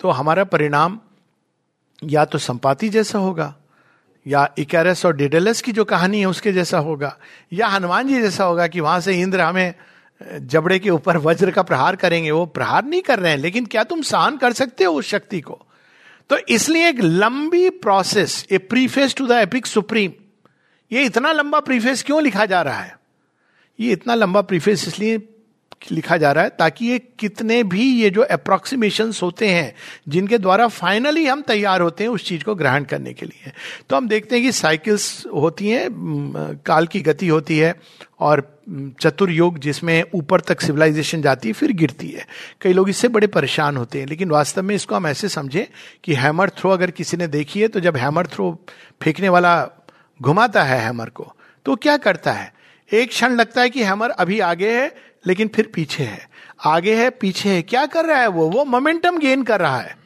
तो 0.00 0.10
हमारा 0.10 0.44
परिणाम 0.44 0.98
या 2.02 2.24
तो 2.24 2.38
संपाति 2.38 2.88
जैसा 2.88 3.18
होगा, 3.18 3.54
या 4.26 4.48
इकेरस 4.58 5.04
और 5.06 5.16
डिडेलस 5.16 5.60
की 5.62 5.72
जो 5.72 5.84
कहानी 5.84 6.20
है 6.20 6.26
उसके 6.26 6.52
जैसा 6.52 6.78
होगा, 6.78 7.16
या 7.52 7.66
हनुमान 7.66 8.08
जी 8.08 8.20
जैसा 8.22 8.44
होगा 8.44 8.66
कि 8.66 8.80
वहाँ 8.80 9.00
से 9.00 9.14
इंद्र 9.20 9.40
हमें 9.40 9.74
जबड़े 10.22 10.78
के 10.78 10.90
ऊपर 10.90 11.16
वज्र 11.16 11.50
का 11.50 11.62
प्रहार 11.62 11.96
करेंगे, 11.96 12.30
वो 12.30 12.46
प्रहार 12.46 12.84
नहीं 12.84 13.02
कर 13.02 13.18
रहे 13.18 13.30
हैं, 13.30 13.38
लेकिन 13.38 13.66
क्या 13.66 13.84
तुम 13.84 14.02
सहन 14.02 14.36
कर 14.36 14.52
सकते 14.52 14.84
हो 14.84 14.94
उस 14.94 15.08
शक्ति 15.08 15.40
को? 15.40 15.66
तो 16.30 16.38
इसलिए 16.38 16.88
एक 16.88 17.00
लंबी 17.00 17.70
process 17.70 18.46
a 18.52 18.58
preface 18.58 19.14
to 19.14 19.26
the 19.26 19.30
epic 19.30 19.66
supreme 19.66 20.12
ये 20.92 21.04
इतना 21.04 21.32
लंबा 21.32 21.60
प्रीफेस 21.60 22.02
क्यों 22.02 22.22
लिखा 22.22 22.46
जा 22.46 22.62
रहा 22.62 22.80
है? 22.80 22.98
ये 23.80 23.92
इतना 23.92 24.14
लंबा 24.14 24.40
प्रीफेस 24.40 24.88
इसलिए 24.88 25.18
लिखा 25.90 26.16
जा 26.16 26.30
रहा 26.32 26.44
है, 26.44 26.50
ताकि 26.50 26.86
ये 26.86 26.98
कितने 27.18 27.62
भी 27.64 27.82
ये 27.94 28.10
जो 28.10 28.22
अप्रोक्सीमेशन 28.22 29.12
होते 29.22 29.48
हैं, 29.48 29.74
जिनके 30.08 30.38
द्वारा 30.38 30.68
फाइनली 30.68 31.26
हम 31.26 31.42
तैयार 31.42 31.80
होते 31.80 32.04
हैं 32.04 32.10
उस 32.10 32.24
चीज़ 32.24 32.44
को 32.44 32.54
ग्रहण 32.54 32.84
करने 32.84 33.12
के 33.12 33.26
लिए। 33.26 33.52
तो 33.90 33.96
हम 33.96 34.08
देखते 34.08 34.36
हैं 34.36 34.44
कि 34.44 34.52
साइकिल्स 34.52 35.26
होती 35.34 35.68
हैं 35.68 35.88
काल 36.66 36.86
की 36.86 37.00
गति 37.00 37.28
होती 37.28 37.58
है, 37.58 37.74
और 38.20 38.50
चतुर्योग 39.00 39.58
जिसमें 39.58 40.04
ऊपर 40.14 40.40
तक 40.40 40.60
सिविलाइजेशन 40.60 41.22
जाती 41.22 41.48
है, 41.48 41.52
फिर 41.52 41.72
गिरती 41.72 42.08
है। 42.08 42.26
कई 42.60 42.72
लोग 42.72 42.88
इससे 42.88 43.08
बड़े 43.08 43.26
परेशान 43.26 43.76
होते 43.76 44.00
हैं, 44.00 44.06
लेकिन 44.06 44.30
वास्तव 44.30 44.62
में 44.62 44.74
इसको 44.74 44.94
हम 44.94 45.06
ऐसे 45.06 45.28
समझें 45.28 45.66
कि 46.04 46.14
हैमर 46.14 46.50
थ्रो 46.50 46.70
अगर 46.70 46.90
किसी 46.90 47.16
ने 47.16 47.26
देखी 47.28 47.60
है 47.60 47.68
तो 47.68 47.80
जब 47.80 47.96
हैमर 47.96 48.26
थ्रो 48.26 48.50
फेंकने 49.02 49.28
वाला 49.28 49.54
घुमाता 50.20 50.62
है 50.62 50.80
हैमर 50.80 51.08
को 51.10 51.32
तो 51.66 51.74
क्या 51.76 51.96
करता 51.96 52.32
है? 52.32 52.52
एक 52.90 53.08
क्षण 53.08 53.34
लगता 53.34 53.62
है 53.62 53.70
कि 53.70 53.82
हैमर 53.82 54.10
अभी 54.10 54.38
आगे 54.42 54.70
है 54.72 54.88
लेकिन 55.26 55.48
फिर 55.48 55.70
पीछे 55.74 56.04
है। 56.04 56.28
आगे 56.64 56.94
है, 56.96 57.10
पीछे 57.10 57.48
है। 57.48 57.62
क्या 57.62 57.84
कर 57.86 58.04
रहा 58.04 58.20
है 58.20 58.28
वो? 58.28 58.48
वो 58.50 58.64
मोमेंटम 58.64 59.18
गेन 59.18 59.42
कर 59.42 59.60
रहा 59.60 59.78
है। 59.78 59.96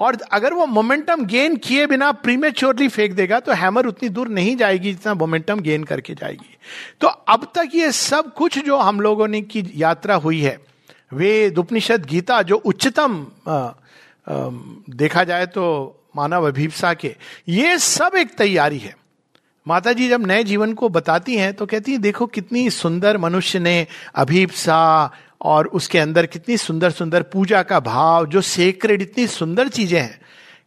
और 0.00 0.16
अगर 0.32 0.54
वो 0.54 0.66
मोमेंटम 0.66 1.24
गेन 1.24 1.56
किए 1.56 1.86
बिना 1.86 2.10
प्रीमेच्योरली 2.14 2.88
फेंक 2.88 3.12
देगा 3.12 3.38
तो 3.40 3.52
हैमर 3.52 3.86
उतनी 3.86 4.08
दूर 4.08 4.28
नहीं 4.28 4.56
जाएगी 4.56 4.92
जितना 4.92 5.14
मोमेंटम 5.14 5.60
गेन 5.60 5.84
करके 5.84 6.14
जाएगी। 6.14 6.56
तो 7.00 7.08
अब 7.08 7.50
तक 7.54 7.70
ये 7.74 7.92
सब 7.92 8.32
कुछ 8.34 8.58
जो 8.58 8.76
हम 8.76 9.00
लोगों 9.00 9.28
ने 9.28 9.40
की 9.42 9.64
यात्रा 9.74 10.14
हुई 10.16 10.40
है, 10.40 10.58
वेद, 11.12 11.58
उपनिषद, 11.58 12.04
गीता, 12.06 12.42
जो 12.42 12.56
उच्चतम 12.56 13.26
देखा 14.90 15.24
जाए 15.24 15.46
तो 15.46 15.64
मानव 16.16 16.46
अभिप्सा 16.48 16.92
के, 16.94 17.14
ये 17.48 17.78
सब 17.78 18.16
एक 18.16 18.34
तैयारी 18.34 18.78
है। 18.78 18.94
माता 19.66 19.92
जी 19.92 20.08
जब 20.08 20.26
नए 20.26 20.44
जीवन 20.44 20.72
को 20.74 20.88
बताती 20.88 21.36
हैं 21.36 21.52
तो 21.54 21.66
कहती 21.66 21.92
है, 21.92 21.98
देखो 21.98 22.26
कितनी 22.26 22.68
सुंदर 22.70 23.18
मनुष्य 23.18 23.58
ने 23.58 23.86
अभीपसा 24.14 25.10
और 25.40 25.66
उसके 25.68 25.98
अंदर 25.98 26.26
कितनी 26.26 26.56
सुंदर 26.56 26.90
सुंदर 26.90 27.22
पूजा 27.22 27.62
का 27.62 27.80
भाव, 27.80 28.26
जो 28.26 28.40
सेक्रेड 28.40 29.02
इतनी 29.02 29.26
सुंदर 29.26 29.68
चीज़ें 29.68 30.00
हैं। 30.00 30.20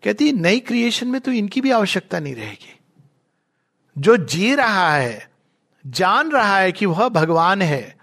कहती 0.04 0.28
है, 0.28 0.34
नई 0.34 0.60
क्रिएशन 0.60 1.08
में 1.08 1.20
तो 1.22 1.32
इनकी 1.32 1.62
भी 1.62 1.72
आवश्यकता 1.72 2.20
नहीं 2.20 2.36
रहेगी। 2.36 2.76
जो 3.96 4.18
जी 4.18 4.54
रहा 4.56 4.92
है, 4.92 5.30
जान 5.86 6.32
रहा 6.32 6.58
है 6.58 6.72
कि 6.72 6.86
वह 6.86 7.10
भगवान 7.10 7.62
है, 7.62 7.96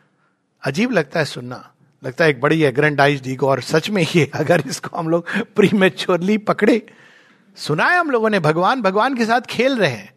अजीब 0.62 0.92
लगता 0.92 1.18
है 1.18 1.24
सुनना। 1.24 1.62
लगता 2.02 2.24
है 2.24 2.30
एक 2.30 2.40
बड़ी 2.40 2.62
एग्रेंडाइज 2.62 3.28
ईगो 3.28 3.48
और 3.48 3.60
सच 3.60 3.90
में 3.90 4.02
ये, 4.16 4.30
अगर 4.34 4.62
इसको 4.66 4.96
हम 4.96 5.08
लोग 5.08 5.26
प्रीमेच्योरली 5.56 6.38
पकड़े। 6.40 6.80
सुना 7.56 7.84
है 7.84 7.98
हम 7.98 8.10
लोगों 8.10 8.30
ने, 8.30 8.40
भगवान 8.40 8.82
भगवान 8.82 9.16
के 9.16 9.24
साथ 9.24 9.40
खेल 9.40 9.76
रहे 9.76 9.90
हैं। 9.90 10.14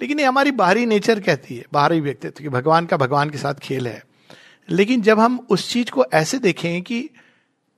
लेकिन 0.00 0.20
ये 0.20 0.26
हमारी 0.26 0.50
बाहरी 0.50 0.86
नेचर 0.86 1.20
कहती 1.20 1.56
है, 1.56 1.64
बाहरी 1.72 2.00
व्यक्तित्व 2.00 2.42
कि, 2.42 2.48
भगवान 2.48 2.86
का 2.86 2.96
भगवान 2.96 3.30
के 3.30 3.38
साथ 3.38 3.54
खेल 3.54 3.86
है। 3.88 4.04
लेकिन 4.70 5.02
जब 5.02 5.20
हम 5.20 5.46
उस 5.50 5.70
चीज़ 5.70 5.90
को 5.90 6.04
ऐसे 6.12 6.38
देखें 6.38 6.82
कि 6.82 7.10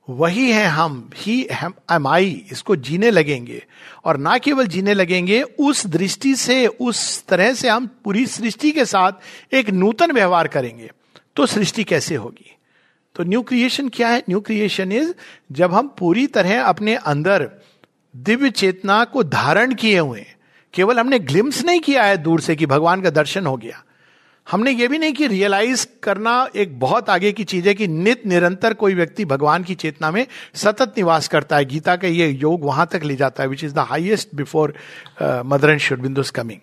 वही 0.09 0.51
है 0.51 0.65
हम, 0.65 1.09
ही 1.15 1.47
एम 1.91 2.07
आई 2.07 2.45
इसको 2.51 2.75
जीने 2.75 3.11
लगेंगे, 3.11 3.65
और 4.05 4.17
ना 4.17 4.37
केवल 4.37 4.67
जीने 4.67 4.93
लगेंगे, 4.93 5.41
उस 5.41 5.85
दृष्टि 5.87 6.35
से, 6.35 6.67
उस 6.67 7.25
तरह 7.25 7.53
से 7.53 7.69
हम 7.69 7.87
पूरी 8.03 8.25
सृष्टि 8.25 8.71
के 8.71 8.85
साथ 8.85 9.11
एक 9.53 9.69
नूतन 9.69 10.11
व्यवहार 10.11 10.47
करेंगे 10.47 10.91
तो 11.35 11.45
सृष्टि 11.45 11.83
कैसे 11.83 12.15
होगी? 12.15 12.57
तो 13.15 13.23
न्यू 13.23 13.41
क्रिएशन 13.41 13.89
क्या 13.89 14.07
है? 14.07 14.19
न्यू 14.19 14.39
क्रिएशन 14.39 14.91
इज़ 14.91 15.13
जब 15.51 15.73
हम 15.73 15.87
पूरी 15.87 16.27
तरह 16.27 16.63
अपने 16.63 16.95
अंदर 16.95 17.51
दिव्य 18.15 18.49
चेतना 18.49 19.03
को 19.03 19.23
धारण 19.23 19.73
किए 19.73 19.99
हुए 19.99 20.25
केवल 20.73 20.99
हमने 20.99 21.19
ग्लिम्स 21.19 21.63
नहीं 21.65 21.79
किया 21.79 22.03
है 22.03 22.17
दूर 22.17 22.41
से 22.41 22.55
कि 22.55 22.65
भगवान 22.65 23.01
का 23.01 23.09
दर्शन 23.09 23.45
हो 23.45 23.57
गया। 23.57 23.83
हमने 24.51 24.71
ये 24.71 24.87
भी 24.87 24.97
नहीं 24.97 25.13
कि 25.13 25.27
रियलाइज़ 25.27 25.85
करना 26.03 26.47
एक 26.55 26.79
बहुत 26.79 27.09
आगे 27.09 27.31
की 27.31 27.43
चीज़ 27.43 27.67
है 27.67 27.73
कि 27.73 27.87
नित 27.87 28.25
निरंतर 28.25 28.73
कोई 28.73 28.93
व्यक्ति 28.93 29.25
भगवान 29.25 29.63
की 29.63 29.75
चेतना 29.75 30.11
में 30.11 30.25
सतत 30.55 30.93
निवास 30.97 31.27
करता 31.27 31.57
है। 31.57 31.65
गीता 31.65 31.95
का 31.95 32.07
ये 32.07 32.27
योग 32.27 32.63
वहाँ 32.65 32.87
तक 32.91 33.03
ले 33.03 33.15
जाता 33.15 33.43
है 33.43 33.49
which 33.49 33.63
is 33.63 33.73
the 33.73 33.79
highest 33.79 34.29
before 34.35 34.73
mother 35.21 35.69
and 35.69 35.79
should 35.79 36.23
coming 36.29 36.59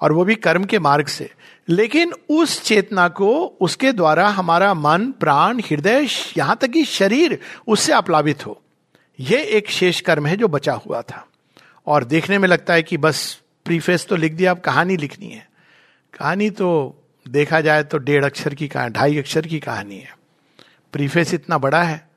और 0.00 0.12
वो 0.12 0.24
भी 0.24 0.34
कर्म 0.34 0.64
के 0.64 0.78
मार्ग 0.78 1.06
से। 1.06 1.30
लेकिन 1.68 2.12
उस 2.30 2.62
चेतना 2.62 3.08
को, 3.08 3.56
उसके 3.60 3.92
द्वारा 3.92 4.28
हमारा 4.28 4.74
मन, 4.74 5.12
प्राण, 5.20 5.60
हृदय 5.60 6.08
यहाँ 6.36 6.56
तक 6.56 6.68
कि 6.68 6.84
शरीर, 6.84 7.38
उससे 7.68 7.92
अपलावित 7.92 8.46
हो। 8.46 8.60
यह 9.20 9.46
एक 9.48 9.70
शेष 9.70 10.00
कर्म 10.00 10.26
है 10.26 10.36
जो 10.36 10.48
बचा 10.48 10.72
हुआ 10.72 11.02
था। 11.02 11.26
और 11.90 12.04
देखने 12.04 12.38
में 12.38 12.48
लगता 12.48 12.74
है 12.74 12.82
कि 12.82 12.96
बस 12.96 13.40
प्रीफेस 13.64 14.06
तो 14.06 14.16
लिख 14.16 14.32
दिया, 14.32 14.50
अब 14.50 14.60
कहानी 14.60 14.96
लिखनी 14.96 15.28
है। 15.28 15.50
कहानी 16.18 16.50
तो 16.50 16.96
देखा 17.28 17.60
जाए 17.60 17.82
तो 17.82 17.98
डेढ़ 17.98 18.24
अक्षर 18.24 18.54
की 18.54 18.68
कहानी, 18.68 18.90
ढाई 18.90 19.18
अक्षर 19.18 19.46
की 19.46 19.60
कहानी 19.60 19.98
है। 19.98 20.18
प्रीफेस 20.92 21.34
इतना 21.34 21.58
बड़ा 21.58 21.82
है। 21.82 22.08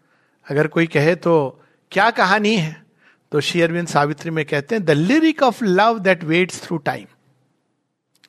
अगर 0.49 0.67
कोई 0.67 0.87
कहे 0.87 1.15
तो 1.15 1.63
क्या 1.91 2.09
कहानी 2.11 2.55
है? 2.55 2.85
तो 3.31 3.41
शेयरविंद 3.41 3.87
सावित्री 3.87 4.31
में 4.31 4.45
कहते 4.45 4.75
हैं, 4.75 4.85
the 4.85 4.91
lyric 4.91 5.43
of 5.43 5.63
love 5.63 5.99
that 5.99 6.23
waits 6.23 6.63
through 6.63 6.77
time. 6.77 7.05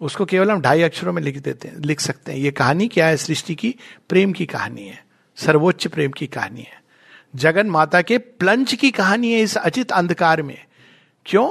उसको 0.01 0.25
केवल 0.25 0.51
हम 0.51 0.61
ढाई 0.61 0.83
अक्षरों 0.83 1.13
में 1.13 1.23
लिख 1.23 1.39
देते 1.39 1.69
हैं, 1.69 1.77
लिख 1.77 2.01
सकते 2.01 2.33
हैं। 2.33 2.39
ये 2.39 2.51
कहानी 2.51 2.89
क्या 2.89 3.07
है? 3.07 3.17
सृष्टि 3.17 3.55
की, 3.55 3.75
प्रेम 4.09 4.33
की 4.33 4.47
कहानी 4.47 4.83
है। 4.83 5.05
सर्वोच्च 5.37 5.87
प्रेम 5.87 6.11
की 6.11 6.27
कहानी 6.27 6.61
है। 6.61 6.83
जगन 7.37 7.67
माता 7.67 8.03
के 8.03 8.19
प्लंच 8.19 8.75
की 8.75 8.91
कहानी 8.91 9.33
है 9.33 9.41
इस 9.41 9.57
अचित 9.57 9.93
अंधकार 9.93 10.43
में। 10.43 10.65
क्यों? 11.27 11.49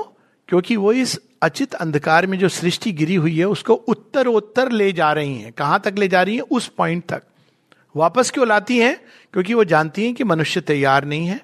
क्योंकि 0.50 0.76
वो 0.76 0.92
इस 0.94 1.20
अचित 1.42 1.74
अंधकार 1.74 2.26
में 2.28 2.38
जो 2.38 2.50
सृष्टि 2.50 2.92
गिरी 2.92 3.16
हुई 3.16 3.38
है, 3.38 3.46
उसको 3.46 3.74
उत्तर 3.74 4.28
उत्तर 4.28 4.72
ले 4.72 4.92
जा 4.92 5.12
रही 5.14 5.36
हैं। 5.36 5.52
कहाँ 5.54 5.80
तक 5.80 5.96
ले 5.98 6.08
जा 6.08 6.22
रही 6.24 6.36
है? 6.36 6.42
उस 6.42 6.68
पॉइंट 6.68 7.06
तक। 7.06 7.24
वापस 7.96 8.32
क्यों 8.32 8.48
लाती 8.48 8.78
हैं? 8.78 8.96
क्योंकि 9.34 9.54
वो 9.54 9.64
जानती 9.64 10.06
हैं 10.06 10.14
कि 10.16 10.24
मनुष्य 10.24 10.62
तैयार 10.62 11.06
नहीं 11.06 11.28
है 11.28 11.42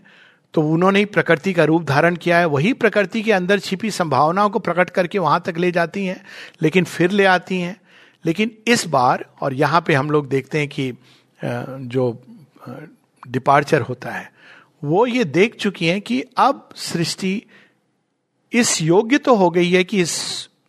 तो 0.53 0.61
उन्होंने 0.63 0.99
ही 0.99 1.05
प्रकृति 1.05 1.51
का 1.53 1.63
रूप 1.63 1.83
धारण 1.83 2.15
किया 2.15 2.37
है। 2.37 2.45
वही 2.45 2.71
प्रकृति 2.73 3.21
के 3.21 3.31
अंदर 3.31 3.59
छिपी 3.59 3.91
संभावनाओं 3.91 4.49
को 4.49 4.59
प्रकट 4.59 4.89
करके 4.89 5.19
वहाँ 5.19 5.41
तक 5.45 5.57
ले 5.57 5.71
जाती 5.71 6.05
हैं, 6.05 6.21
लेकिन 6.61 6.83
फिर 6.83 7.11
ले 7.11 7.25
आती 7.25 7.59
हैं। 7.59 7.75
लेकिन 8.25 8.51
इस 8.67 8.85
बार, 8.87 9.25
और 9.41 9.53
यहाँ 9.53 9.81
पे 9.87 9.93
हम 9.93 10.09
लोग 10.11 10.27
देखते 10.29 10.59
हैं 10.59 10.67
कि 10.67 10.91
जो 11.43 12.21
डिपार्चर 13.23 13.81
होता 13.81 14.11
है, 14.11 14.31
वो 14.83 15.05
ये 15.07 15.23
देख 15.25 15.55
चुकी 15.55 15.87
हैं 15.87 16.01
कि 16.01 16.21
अब 16.37 16.69
सृष्टि 16.75 17.41
इस 18.53 18.81
योग्य 18.81 19.17
तो 19.17 19.35
हो 19.35 19.49
गई 19.49 19.71
है 19.71 19.83
कि 19.83 20.01
इस 20.01 20.11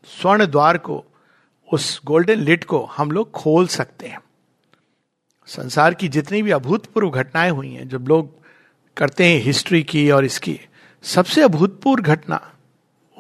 स्वर्ण 0.05 0.47
द्वार 0.47 0.79
को, 0.79 1.05
उस 1.73 2.01
गोल्डन 2.05 2.39
लिट 2.39 2.65
को 2.65 2.85
हम 2.85 3.11
लोग 3.11 3.31
खोल 3.31 3.67
सकते 3.67 4.09
हैं। 4.09 4.21
संसार 5.47 5.95
की 5.95 6.09
जितनी 6.09 6.43
भी 6.43 6.51
अभूतपूर्व 6.51 7.11
घटनाएँ 7.11 7.51
हुई 7.51 7.71
हैं, 7.71 7.89
जब 7.89 8.09
लोग 8.09 8.35
करते 8.97 9.25
हैं 9.25 9.41
हिस्ट्री 9.41 9.83
की 9.83 10.11
और 10.11 10.25
इसकी, 10.25 10.61
सबसे 11.03 11.43
अभूतपूर्व 11.43 12.03
घटना 12.03 12.53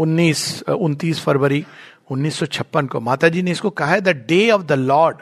उन्नीस, 0.01 0.63
उनतीस 0.63 1.21
फरवरी 1.21 1.65
1956 2.11 2.87
को। 2.87 3.01
माता 3.01 3.29
जी 3.29 3.43
ने 3.43 3.51
इसको 3.51 3.71
कहा 3.71 3.89
है, 3.89 4.01
the 4.01 4.09
day 4.09 4.51
of 4.51 4.63
the 4.63 4.73
lord. 4.73 5.17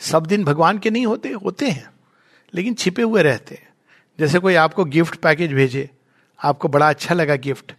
सब 0.00 0.26
दिन 0.26 0.44
भगवान 0.44 0.78
के 0.78 0.90
नहीं 0.90 1.06
होते 1.06 1.28
होते 1.28 1.70
हैं, 1.70 1.90
लेकिन 2.54 2.74
छिपे 2.74 3.02
हुए 3.02 3.22
रहते 3.22 3.54
हैं। 3.54 3.68
जैसे 4.18 4.38
कोई 4.38 4.54
आपको 4.54 4.84
गिफ्ट 4.84 5.14
पैकेज 5.14 5.52
भेजे 5.52 5.90
आपको 6.44 6.68
बड़ा 6.68 6.88
अच्छा 6.88 7.14
लगा 7.14 7.36
गिफ्ट। 7.36 7.72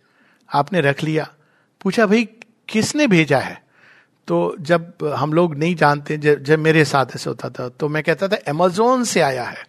आपने 0.54 0.82
रख 0.82 1.04
लिया। 1.04 1.34
पूछा 1.82 2.06
भाई 2.06 2.24
किसने 2.70 3.08
भेजा 3.08 3.40
है? 3.40 3.64
तो 4.28 4.56
जब 4.60 4.94
हम 5.18 5.34
लोग 5.34 5.56
नहीं 5.56 5.76
जानते 5.76 6.18
जब, 6.18 6.44
जब 6.44 6.60
मेरे 6.60 6.86
साथ 6.86 7.06
ऐसे 7.16 7.30
होता 7.30 7.50
था 7.50 7.70
तो 7.70 7.90
मैं 7.90 8.04
कहता 8.04 8.28
था 8.28 8.36
अमेजोन 8.36 9.04
से 9.04 9.22
आया 9.22 9.44
है। 9.44 9.68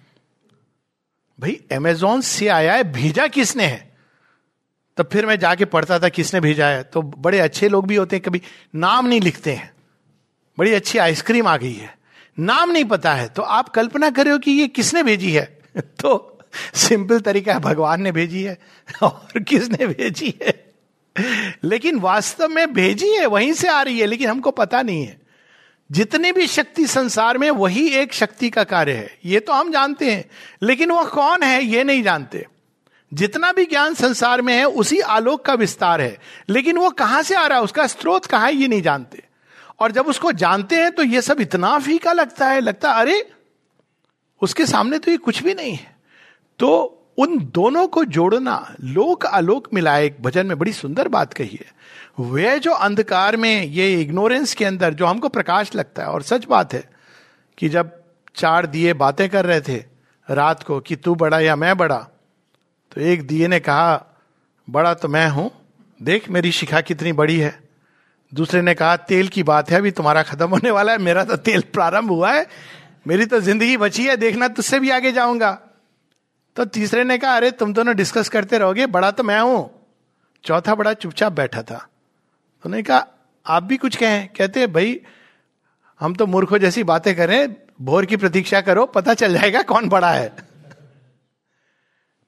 भाई 1.41 1.61
अमेजोन 1.73 2.21
से 2.21 2.49
आया 2.49 2.75
है? 2.75 2.93
भेजा 2.93 3.27
किसने 3.27 3.65
है? 3.65 3.97
तब 4.97 5.09
फिर 5.13 5.27
मैं 5.27 5.39
जाके 5.39 5.65
पढ़ता 5.65 5.99
था 5.99 6.09
किसने 6.09 6.41
भेजा 6.41 6.67
है? 6.67 6.83
तो 6.83 7.03
बड़े 7.03 7.41
अच्छे 7.41 7.69
लोग 7.69 7.87
भी 7.87 7.97
होते 7.97 8.17
हैं 8.17 8.23
कभी 8.23 8.43
नाम 8.75 9.07
नहीं 9.07 9.21
लिखते 9.21 9.53
हैं। 9.53 9.73
बड़ी 10.59 10.73
अच्छी 10.73 10.99
आइसक्रीम 10.99 11.47
आ 11.47 11.57
गई 11.57 11.75
है। 11.75 11.99
नाम 12.39 12.71
नहीं 12.71 12.85
पता 12.85 13.15
है। 13.15 13.29
तो 13.29 13.43
आप 13.43 13.69
कल्पना 13.69 14.11
करो 14.11 14.39
कि 14.39 14.51
ये 14.51 14.69
किसने 14.69 15.03
भेजी 15.03 15.33
है? 15.33 15.59
तो 15.81 16.38
सिंपल 16.75 17.21
तरीका 17.21 17.53
है, 17.53 17.61
भगवान 17.61 18.03
ने 18.03 18.13
भेजी 18.13 18.43
है, 18.43 18.59
और 19.03 19.41
किसने 19.43 19.87
भेजी 19.87 20.35
है? 20.43 20.69
लेकिन 21.65 21.99
वास्तव 21.99 22.49
में 22.49 22.73
भेजी 22.73 23.09
है, 23.09 23.27
वहीं 23.27 23.53
से 23.53 23.69
आ 23.69 23.83
रही 23.83 23.99
है, 23.99 24.07
लेकिन 24.07 24.31
हमको 24.31 24.51
पता 24.51 24.83
नहीं 24.83 25.07
है। 25.07 25.21
जितनी 25.93 26.33
भी 26.33 26.47
शक्ति 26.47 26.87
संसार 26.87 27.39
में, 27.39 27.51
वही 27.51 27.89
एक 27.89 28.15
शक्ति 28.15 28.51
का 28.51 28.65
कार्य 28.65 28.93
है। 28.93 29.19
ये 29.25 29.41
तो 29.41 29.53
हम 29.53 29.73
जानते 29.73 30.13
हैं, 30.13 30.25
लेकिन 30.63 30.91
वह 30.91 31.05
कौन 31.05 31.43
है, 31.43 31.65
ये 31.65 31.85
नहीं 31.85 32.03
जानते। 32.03 32.47
जितना 33.15 33.53
भी 33.53 33.65
ज्ञान 33.65 33.95
संसार 33.95 34.43
में 34.43 34.55
है, 34.55 34.65
उसी 34.65 35.01
आलोक 35.01 35.45
का 35.45 35.55
विस्तार 35.55 36.01
है। 36.01 36.19
लेकिन 36.49 36.79
वो 36.79 36.91
कहाँ 36.91 37.23
से 37.23 37.35
आ 37.35 37.47
रहा 37.47 37.59
है, 37.59 37.65
उसका 37.65 37.87
स्रोत 37.87 38.27
कहाँ 38.27 38.47
है, 38.47 38.57
ये 38.57 38.69
नहीं 38.69 38.83
जानते। 38.83 39.23
और 39.81 39.93
जब 39.93 40.07
उसको 40.07 40.33
जानते 40.33 40.77
हैं 40.77 40.91
तो 40.91 41.03
ये 41.03 41.23
सब 41.23 41.41
इतना 41.41 41.79
फीका 41.79 42.13
लगता 42.13 42.47
है, 42.47 42.61
लगता, 42.61 42.91
अरे, 42.91 43.31
उसके 44.43 44.67
सामने 44.67 44.99
तो 44.99 45.11
ये 45.11 45.17
कुछ 45.17 45.43
भी 45.43 45.55
नहीं 45.55 45.73
है। 45.73 45.98
तो 46.59 46.95
उन 47.19 47.39
दोनों 47.55 47.87
को 47.89 48.05
जोड़ना, 48.05 48.75
लोक 48.81 49.27
आलोक 49.27 49.69
मिलाए, 49.75 50.05
एक 50.07 50.23
भजन 50.23 50.47
में 50.47 50.59
बड़ी 50.59 50.73
सुंदर 50.73 51.09
बात 51.09 51.33
कही 51.33 51.59
है। 51.61 51.77
वे 52.21 52.59
जो 52.59 52.73
अंधकार 52.73 53.37
में, 53.37 53.65
ये 53.65 54.01
इग्नोरेंस 54.03 54.55
के 54.55 54.65
अंदर, 54.65 54.95
जो 54.95 55.07
हमको 55.07 55.29
प्रकाश 55.29 55.75
लगता 55.75 56.03
है, 56.03 56.09
और 56.09 56.23
सच 56.23 56.45
बात 56.45 56.75
है 56.75 56.85
कि 57.59 57.69
जब 57.69 57.91
चार 58.37 58.67
दिए 58.67 58.93
बातें 58.95 59.29
कर 59.29 59.47
रहे 59.47 59.61
थे, 59.61 59.85
रात 60.29 60.63
को 60.63 60.81
कि 60.81 60.97
तू 60.97 61.15
बड़ा 61.15 61.41
या 61.41 61.57
मैं 61.57 61.77
बड़ा 61.77 61.99
तो 62.93 63.01
एक 63.01 63.27
दिए 63.27 63.49
ने 63.49 63.61
कहा, 63.61 64.05
बड़ा 64.69 64.95
तो 64.95 65.09
मैं 65.09 65.29
हूँ, 65.29 65.51
देख 66.01 66.29
मेरी 66.31 66.53
शिखा 66.53 66.81
कितनी 66.81 67.13
बड़ी 67.13 67.39
है। 67.39 67.59
दूसरे 68.33 68.63
ने 68.63 68.75
कहा, 68.75 68.97
तेल 68.97 69.29
की 69.29 69.43
बात 69.43 69.71
है, 69.71 69.77
अभी 69.77 69.91
तुम्हारा 69.91 70.23
खत्म 70.23 70.49
होने 70.49 70.71
वाला 70.71 70.93
है, 70.93 70.99
मेरा 70.99 71.25
तो 71.25 71.37
तेल 71.37 71.61
प्रारंभ 71.73 72.11
हुआ 72.11 72.33
है, 72.33 72.47
मेरी 73.07 73.27
तो 73.27 73.41
ज़िंदगी 73.41 73.77
बची 73.77 74.05
है, 74.05 74.17
देखना 74.17 74.49
तुझसे 74.49 74.81
भी 74.81 74.91
आगे 74.91 75.13
जाऊँगा। 75.13 75.59
तो 76.59 76.65
तीसरे 76.65 77.05
ने 77.05 77.19
कहा, 77.19 77.37
अरे, 77.37 77.51
तुम 77.51 77.73
दोनों 77.73 77.97
डिस्कस 77.97 78.29
करते 78.29 78.59
रहोगे, 78.59 78.87
बड़ा 78.87 79.11
तो 79.11 79.23
मैं 79.23 79.41
हूँ। 79.41 79.87
चौथा 80.45 80.75
बड़ा 80.75 80.93
चुपचाप 80.93 81.33
बैठा 81.33 81.63
था। 81.63 81.89
तो 82.63 82.69
ने 82.69 82.83
कहा, 82.83 83.07
आप 83.47 83.63
भी 83.63 83.77
कुछ 83.77 83.97
कहें? 83.97 84.29
कहते, 84.29 84.67
भाई, 84.67 85.01
हम 86.01 86.15
तो 86.15 86.27
मूर्खों 86.27 86.59
जैसी 86.59 86.85
बातें 86.85 87.17
करें 87.17 87.57
भोर 87.83 88.05
की 88.05 88.17
प्रतीक्षा 88.17 88.61
करो, 88.61 88.87
पता 88.87 89.15
चल 89.15 89.39
जाएगा 89.39 89.63
कौन 89.63 89.89
बड़ा 89.89 90.11
है। 90.11 90.37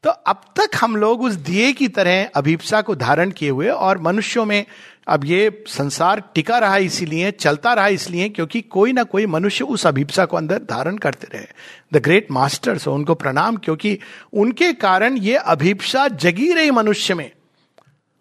तो 0.03 0.11
अब 0.11 0.41
तक 0.57 0.71
हम 0.81 0.97
लोग 0.97 1.23
उस 1.23 1.35
दिए 1.35 1.73
की 1.73 1.89
तरह 1.89 2.31
अभिप्सा 2.35 2.83
को 2.83 2.95
धारण 2.95 3.31
किए 3.31 3.51
हुए 3.51 3.69
और 3.69 3.99
मनुष्यों 3.99 4.45
में 4.45 4.67
अब 5.09 5.25
ये 5.25 5.65
संसार 5.67 6.23
टिका 6.35 6.59
रहा 6.59 6.77
इसीलिए, 6.77 7.31
चलता 7.31 7.73
रहा 7.73 7.89
इसलिए 7.89 8.29
क्योंकि 8.29 8.61
कोई 8.61 8.93
ना 8.93 9.03
कोई 9.03 9.27
मनुष्य 9.27 9.65
उस 9.65 9.87
अभिप्सा 9.87 10.25
को 10.25 10.37
अंदर 10.37 10.59
धारण 10.59 10.97
करते 10.97 11.29
रहे। 11.35 11.47
द 11.93 12.03
ग्रेट 12.03 12.31
मास्टर्स 12.31 12.89
उनको 12.89 13.15
प्रणाम 13.15 13.57
क्योंकि 13.57 13.99
उनके 14.33 14.73
कारण 14.73 15.17
ये 15.17 15.35
अभिप्सा 15.35 16.09
जगी 16.09 16.53
रही 16.53 16.71
मनुष्य 16.71 17.15
में। 17.15 17.31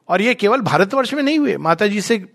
और 0.09 0.21
ये 0.21 0.33
केवल 0.35 0.61
भारतवर्ष 0.61 1.13
में 1.13 1.23
नहीं 1.23 1.39
हुए। 1.39 1.57
माता 1.57 1.87
जी 1.87 2.01
से, 2.01 2.25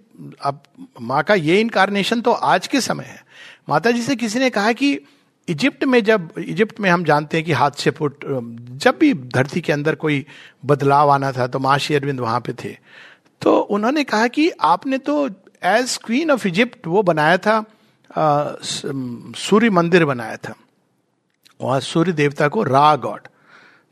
अब 0.43 0.63
माँ 1.01 1.23
का 1.23 1.35
ये 1.35 1.61
इनकारनेशन 1.61 2.21
तो 2.21 2.33
आज 2.33 2.67
के 2.67 2.81
समय 2.81 3.05
है। 3.05 3.25
माता 3.69 3.91
जी 3.91 4.03
से 4.03 4.17
किसी 4.17 4.39
ने 4.39 4.51
कहा 4.51 4.73
कि 4.73 5.01
इजिप्ट 5.49 5.85
में 5.85 6.05
जब, 6.05 6.29
इजिप्ट 6.39 6.81
में 6.81 6.91
हम 6.91 7.05
जानते 7.05 7.37
हैं 7.37 7.47
कि 7.47 7.53
हाथ 7.53 7.71
से 7.71 7.91
फुट, 7.91 8.25
जब 8.71 8.99
भी 8.99 9.15
धरती 9.15 9.61
के 9.61 9.73
अंदर 9.73 9.95
कोई 9.95 10.27
बदलाव 10.65 11.11
आना 11.11 11.33
था 11.33 11.47
तो 11.47 11.59
माँ 11.59 11.79
अरविंद 11.79 12.21
वहाँ 12.21 12.41
पे 12.41 12.53
थे। 12.53 12.77
तो 13.43 13.59
उन्होंने 13.59 14.05
कहा 14.05 14.27
कि 14.29 14.49
आपने 14.63 14.99
तो 15.01 15.29
एज 15.65 15.97
क्वीन 16.05 16.31
ऑफ़ 16.31 16.47
इजिप्ट 16.49 16.87
वो 16.87 17.03
बनाया 17.03 17.37
था 17.39 17.65
सूर्य 18.11 19.71
मंदिर 19.71 20.05
बनाया 20.05 20.37
था। 20.39 20.55
वहाँ 21.61 21.81
सूर्य 21.83 22.13
देवता 22.13 22.49
को 22.49 22.63
रा 22.63 22.95
गॉड 22.97 23.29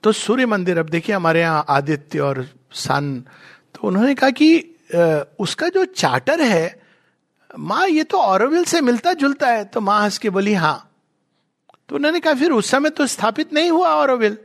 तो 0.05 0.13
सूर्य 0.13 0.47
मंदिर, 0.47 0.79
अब 0.79 0.89
देखिए 0.89 1.15
हमारे 1.15 1.41
यहाँ 1.41 1.65
आदित्य 1.69 2.21
और 2.21 2.47
सन 2.75 3.25
तो 3.75 3.89
उन्होंने 3.89 4.15
कहा 4.15 4.31
कि 4.33 4.59
उसका 5.41 5.69
जो 5.69 5.85
चार्टर 5.87 6.41
है, 6.41 6.81
माँ 7.51 7.87
ये 7.89 8.05
तो 8.05 8.19
औरविल 8.19 8.65
से 8.65 8.81
मिलता 8.81 9.13
जुलता 9.15 9.49
है 9.49 9.65
तो 9.65 9.81
माँ 9.81 10.03
हंस 10.03 10.19
के 10.19 10.31
बोली 10.31 10.55
हाँ। 10.55 10.89
तो 11.89 11.97
उन्होंने 11.97 12.21
कहा, 12.21 12.35
फिर 12.35 12.51
उस 12.53 12.71
समय 12.71 12.91
तो 12.91 13.07
स्थापित 13.07 13.53
नहीं 13.53 13.71
हुआ 13.71 13.89
और 13.91 14.15
विल 14.17 14.37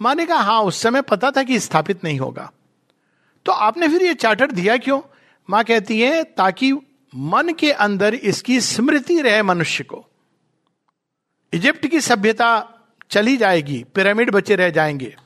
माँ 0.00 0.14
ने 0.14 0.26
कहा 0.26 0.40
हाँ 0.40 0.62
उस 0.62 0.82
समय 0.82 1.02
पता 1.02 1.30
था 1.30 1.42
कि 1.42 1.58
स्थापित 1.60 2.04
नहीं 2.04 2.18
होगा। 2.20 2.50
तो 3.44 3.52
आपने 3.52 3.88
फिर 3.88 4.02
ये 4.02 4.14
चार्टर 4.14 4.50
दिया 4.52 4.76
क्यों? 4.76 5.00
माँ 5.50 5.64
कहती 5.64 6.00
है, 6.00 6.24
ताकि 6.24 6.72
मन 7.14 7.54
के 7.58 7.72
अंदर 7.72 8.14
इसकी 8.14 8.60
स्मृति 8.60 9.20
रहे 9.20 9.42
मनुष्य 9.42 9.84
को। 9.84 10.06
इजिप्ट 11.52 11.86
की 11.86 12.00
सभ्यता 12.00 12.68
चली 13.10 13.36
जाएगी, 13.36 13.84
पिरामिड 13.94 14.30
बचे 14.30 14.56
रह 14.56 14.70
जाएँगे। 14.70 15.16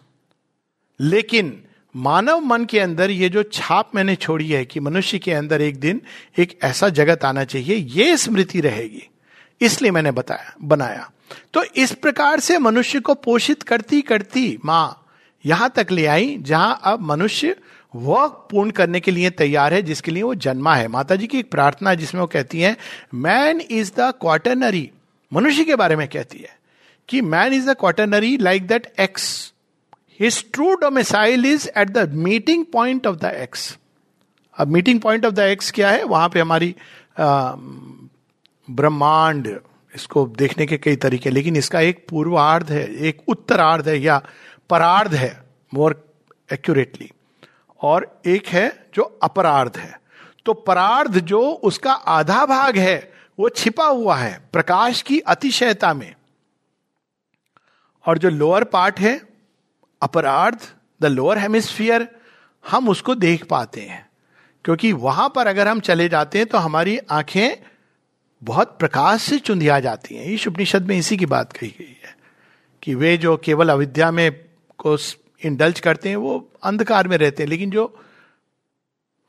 लेकिन 1.00 1.64
मानव 1.96 2.40
मन 2.40 2.64
के 2.64 2.80
अंदर 2.80 3.10
ये 3.10 3.28
जो 3.28 3.42
छाप 3.42 3.90
मैंने 3.94 4.16
छोड़ी 4.16 4.48
है 4.48 4.64
कि 4.64 4.80
मनुष्य 4.80 5.18
के 5.18 5.32
अंदर 5.32 5.62
एक 5.62 5.80
दिन 5.80 6.02
एक 6.38 6.58
ऐसा 6.62 6.88
जगत 6.88 7.24
आना 7.24 7.44
चाहिए, 7.44 7.76
ये 7.76 8.16
स्मृति 8.16 8.60
रहेगी। 8.60 9.08
इसलिए 9.60 9.90
मैंने 9.90 10.10
बताया, 10.10 10.54
बनाया। 10.62 11.10
तो 11.54 11.62
इस 11.62 11.92
प्रकार 11.92 12.40
से 12.40 12.58
मनुष्य 12.58 13.00
को 13.00 13.14
पोषित 13.14 13.62
करती 13.62 14.02
करती 14.02 14.58
माँ 14.64 15.00
यहाँ 15.46 15.72
तक 15.76 15.86
ले 15.90 16.06
आई, 16.06 16.38
जहाँ 16.40 16.80
अब 16.84 17.00
मनुष्य 17.00 17.56
वह 17.94 18.26
पूर्ण 18.50 18.70
करने 18.70 19.00
के 19.00 19.10
लिए 19.10 19.30
तैयार 19.30 19.74
है, 19.74 19.82
जिसके 19.82 20.10
लिए 20.10 20.22
वो 20.22 20.34
जन्मा 20.36 20.74
है। 20.76 20.88
माता 20.88 21.16
जी 21.16 21.26
की 21.26 21.38
एक 21.38 21.50
प्रार्थना 21.50 21.94
जिसमें 21.94 22.20
वो 22.20 22.26
कहती 22.26 22.60
है 22.60 22.76
मैन 23.14 23.60
इज़ 23.60 23.92
द 23.92 24.12
क्वार्टनरी 24.20 24.90
मनुष्य 25.32 25.64
के 25.64 25.76
बारे 25.76 25.96
में 25.96 26.06
कहती 26.08 26.38
है 26.38 26.56
कि 27.08 27.20
man 27.22 27.52
is 27.52 27.70
the 27.70 27.74
quaternary 27.74 28.36
like 28.36 28.66
that 28.66 28.92
X 29.00 29.52
his 30.20 30.44
true 30.52 30.74
domicile 30.74 31.46
is 31.46 31.68
at 31.78 31.88
the 31.88 32.12
meeting 32.14 32.64
point 32.72 33.06
of 33.06 33.16
the 33.16 33.32
X 33.36 33.76
अब 34.56 34.68
meeting 34.68 35.00
point 35.00 35.24
of 35.26 35.34
the 35.34 35.38
X 35.38 35.70
क्या 35.70 35.90
है? 35.90 36.02
वहाँ 36.04 36.28
पे 36.28 36.40
हमारी 36.40 36.74
ब्रह्मांड, 38.68 39.48
इसको 39.92 40.26
देखने 40.38 40.66
के 40.66 40.76
कई 40.78 40.96
तरीके 40.96 41.30
लेकिन 41.30 41.56
इसका 41.56 41.80
एक 41.80 42.06
पूर्वार्ध 42.10 42.70
है, 42.72 42.84
एक 42.98 43.22
उत्तरार्ध 43.28 43.88
है 43.88 43.98
या 44.00 44.22
परार्ध 44.70 45.14
है 45.14 45.36
मोर 45.74 46.02
एक्यूरेटली 46.52 47.10
और 47.84 48.20
एक 48.26 48.46
है 48.46 48.86
जो 48.94 49.02
अपरार्ध 49.22 49.76
है। 49.76 50.00
तो 50.46 50.52
परार्ध 50.52 51.20
जो 51.20 51.50
उसका 51.50 51.92
आधा 51.92 52.46
भाग 52.46 52.76
है, 52.76 53.12
वो 53.38 53.48
छिपा 53.48 53.86
हुआ 53.86 54.16
है 54.16 54.48
प्रकाश 54.52 55.02
की 55.02 55.18
अतिशयता 55.18 55.94
में। 55.94 56.14
और 58.06 58.18
जो 58.18 58.28
लोअर 58.28 58.64
पार्ट 58.64 59.00
है, 59.00 59.20
अपरार्ध, 60.02 60.58
द 61.02 61.06
लोअर 61.06 61.38
हेमिस्फियर, 61.38 62.08
हम 62.68 62.88
उसको 62.88 63.14
देख 63.14 63.44
पाते 63.44 63.80
हैं। 63.80 64.10
क्योंकि 64.64 64.92
वहाँ 64.92 65.32
पर 65.36 65.46
अगर 65.46 65.68
हम 65.68 65.80
चले 65.80 66.08
जाते 66.08 66.38
हैं 66.38 66.46
तो 66.46 66.58
हमारी 66.58 66.98
आँखें 66.98 67.66
बहुत 68.42 68.78
प्रकाश 68.78 69.22
से 69.22 69.38
चुंधिया 69.38 69.80
जाती 69.80 70.14
हैं। 70.14 70.24
इस 70.24 70.48
उपनिषद 70.48 70.86
में 70.86 70.96
इसी 70.96 71.16
की 71.16 71.26
बात 71.26 71.52
कही 71.52 71.68
गई 71.68 72.00
है 72.04 72.16
कि 72.82 72.94
वे 72.94 73.16
जो 73.16 73.36
केवल 73.36 73.68
अविद्या 73.68 74.10
में 74.10 74.44
को 74.78 74.96
इंडल्ज 75.44 75.80
करते 75.80 76.08
हैं, 76.08 76.16
वो 76.16 76.48
अंधकार 76.62 77.08
में 77.08 77.16
रहते 77.16 77.42
हैं, 77.42 77.50
लेकिन 77.50 77.70
जो 77.70 77.94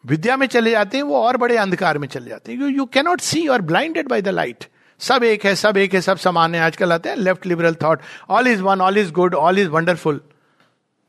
विद्या 0.04 0.38
में 0.38 0.46
चले 0.48 0.72
जाते 0.72 0.98
हैं, 0.98 1.04
वो 1.04 1.18
और 1.18 1.38
बड़े 1.38 1.58
अंधकार 1.58 1.98
में 1.98 2.08
चले 2.08 2.30
जाते 2.30 2.52
हैं। 2.52 2.70
यू 2.70 2.86
कैनॉट 2.86 3.22
सी 3.22 3.48
और 3.48 3.62
ब्लाइंडेड 3.64 4.08
बाई 4.08 4.22
द 4.22 4.28
लाइट 4.30 4.66
सब 5.02 5.24
एक 5.24 5.46
है, 5.46 5.56
सब 5.56 5.78
एक 5.78 5.94
है, 5.94 6.02
सब 6.02 6.18
समान 6.18 6.56
है। 6.56 6.62
आजकल 6.62 6.92
आते 6.94 7.10
हैं 7.10 7.16
left 7.18 7.46
liberal 7.46 7.76
thought 7.84 8.02
all 8.30 8.48
is 8.48 8.62
one 8.62 8.82
all 8.82 8.98
is 8.98 9.12
good 9.12 9.36
all 9.36 9.60
is 9.60 9.68
wonderful 9.70 10.22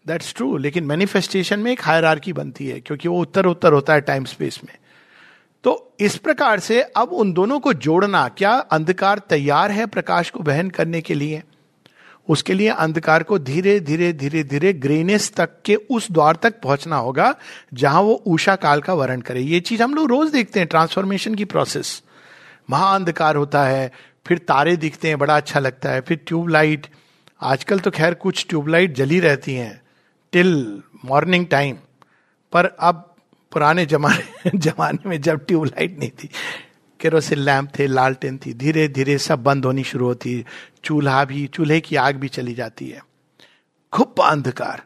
that's 0.07 0.35
true 0.35 0.57
लेकिन 0.57 0.85
मैनिफेस्टेशन 0.85 1.61
में 1.61 1.71
एक 1.73 1.83
हायर 1.83 2.33
बनती 2.33 2.67
है, 2.67 2.81
क्योंकि 2.81 3.09
वो 3.09 3.21
उत्तर 3.21 3.47
उत्तर 3.47 3.73
होता 3.73 3.93
है 3.93 4.01
टाइम 4.01 4.25
स्पेस 4.25 4.61
में। 4.65 4.77
तो 5.65 5.93
इस 6.01 6.17
प्रकार 6.17 6.61
से 6.61 6.81
अब 6.81 7.13
उन 7.13 7.33
दोनों 7.33 7.59
को 7.61 7.73
जोड़ना, 7.73 8.29
क्या 8.29 8.53
अंधकार 8.53 9.19
तैयार 9.19 9.71
है 9.71 9.87
प्रकाश 9.87 10.31
को 10.31 10.41
बहन 10.41 10.71
करने 10.71 11.01
के 11.01 11.15
लिए? 11.15 11.43
उसके 12.29 12.55
लिए 12.55 12.69
अंधकार 12.69 13.23
को 13.23 13.39
धीरे 13.39 13.81
धीरे 13.81 14.13
धीरे 14.13 14.43
धीरे 14.45 14.73
ग्रेनेस 14.73 15.33
तक 15.37 15.51
के 15.65 15.75
उस 15.75 16.11
द्वार 16.11 16.37
तक 16.37 16.61
पहुँचना 16.61 16.97
होगा, 16.97 17.35
जहाँ 17.75 18.01
वो 18.01 18.13
उषा 18.27 18.57
काल 18.57 18.81
का 18.81 18.95
वर्ण 18.95 19.21
करे। 19.21 19.41
ये 19.41 19.61
चीज़ 19.61 19.83
हम 19.83 19.95
लोग 19.95 20.09
रोज 20.09 20.31
देखते 20.31 20.61
हैं 20.61 20.69
ट्रांसफॉर्मेशन 20.69 21.35
की 21.35 21.45
प्रोसेस 21.45 22.03
महाअंधकार 22.71 23.37
होता 23.37 23.65
है, 23.65 23.91
फिर 24.27 24.39
तारे 24.39 24.77
दिखते 24.77 25.09
हैं, 25.09 25.19
बड़ा 25.19 25.37
अच्छा 25.37 25.61
लगता 25.61 25.91
है, 25.91 26.01
फिर 26.01 26.21
ट्यूबलाइट। 26.27 26.87
आजकल 27.41 27.79
तो 27.79 27.91
खैर 27.91 28.15
कुछ 28.15 28.47
ट्यूबलाइट 28.49 28.95
जली 28.95 29.21
रहती 29.21 29.55
हैं, 29.55 29.81
टिल 30.33 30.83
मॉर्निंग 31.05 31.47
टाइम। 31.47 31.77
पर 32.53 32.65
अब 32.65 33.13
पुराने 33.53 33.87
जमाने 33.87 34.51
जमाने 34.59 35.09
में 35.09 35.21
जब 35.21 35.45
ट्यूबलाइट 35.47 35.99
नहीं 35.99 36.11
थी 36.11 36.29
केरोसिन 37.01 37.39
लैंप 37.39 37.71
थे, 37.79 37.87
लालटेन 37.87 38.41
थी 38.47 38.55
धीरे 38.55 38.89
धीरे 38.89 39.19
सब 39.19 39.43
बंद 39.43 39.65
होनी 39.65 39.85
शुरू 39.85 40.07
होती, 40.07 40.45
चूल्हा 40.85 41.25
भी, 41.25 41.47
चूल्हे 41.47 41.81
की 41.81 41.97
आग 41.97 42.17
भी 42.17 42.29
चली 42.29 42.55
जाती 42.55 42.89
है। 42.89 43.05
घुप 43.95 44.21
अंधकार। 44.21 44.83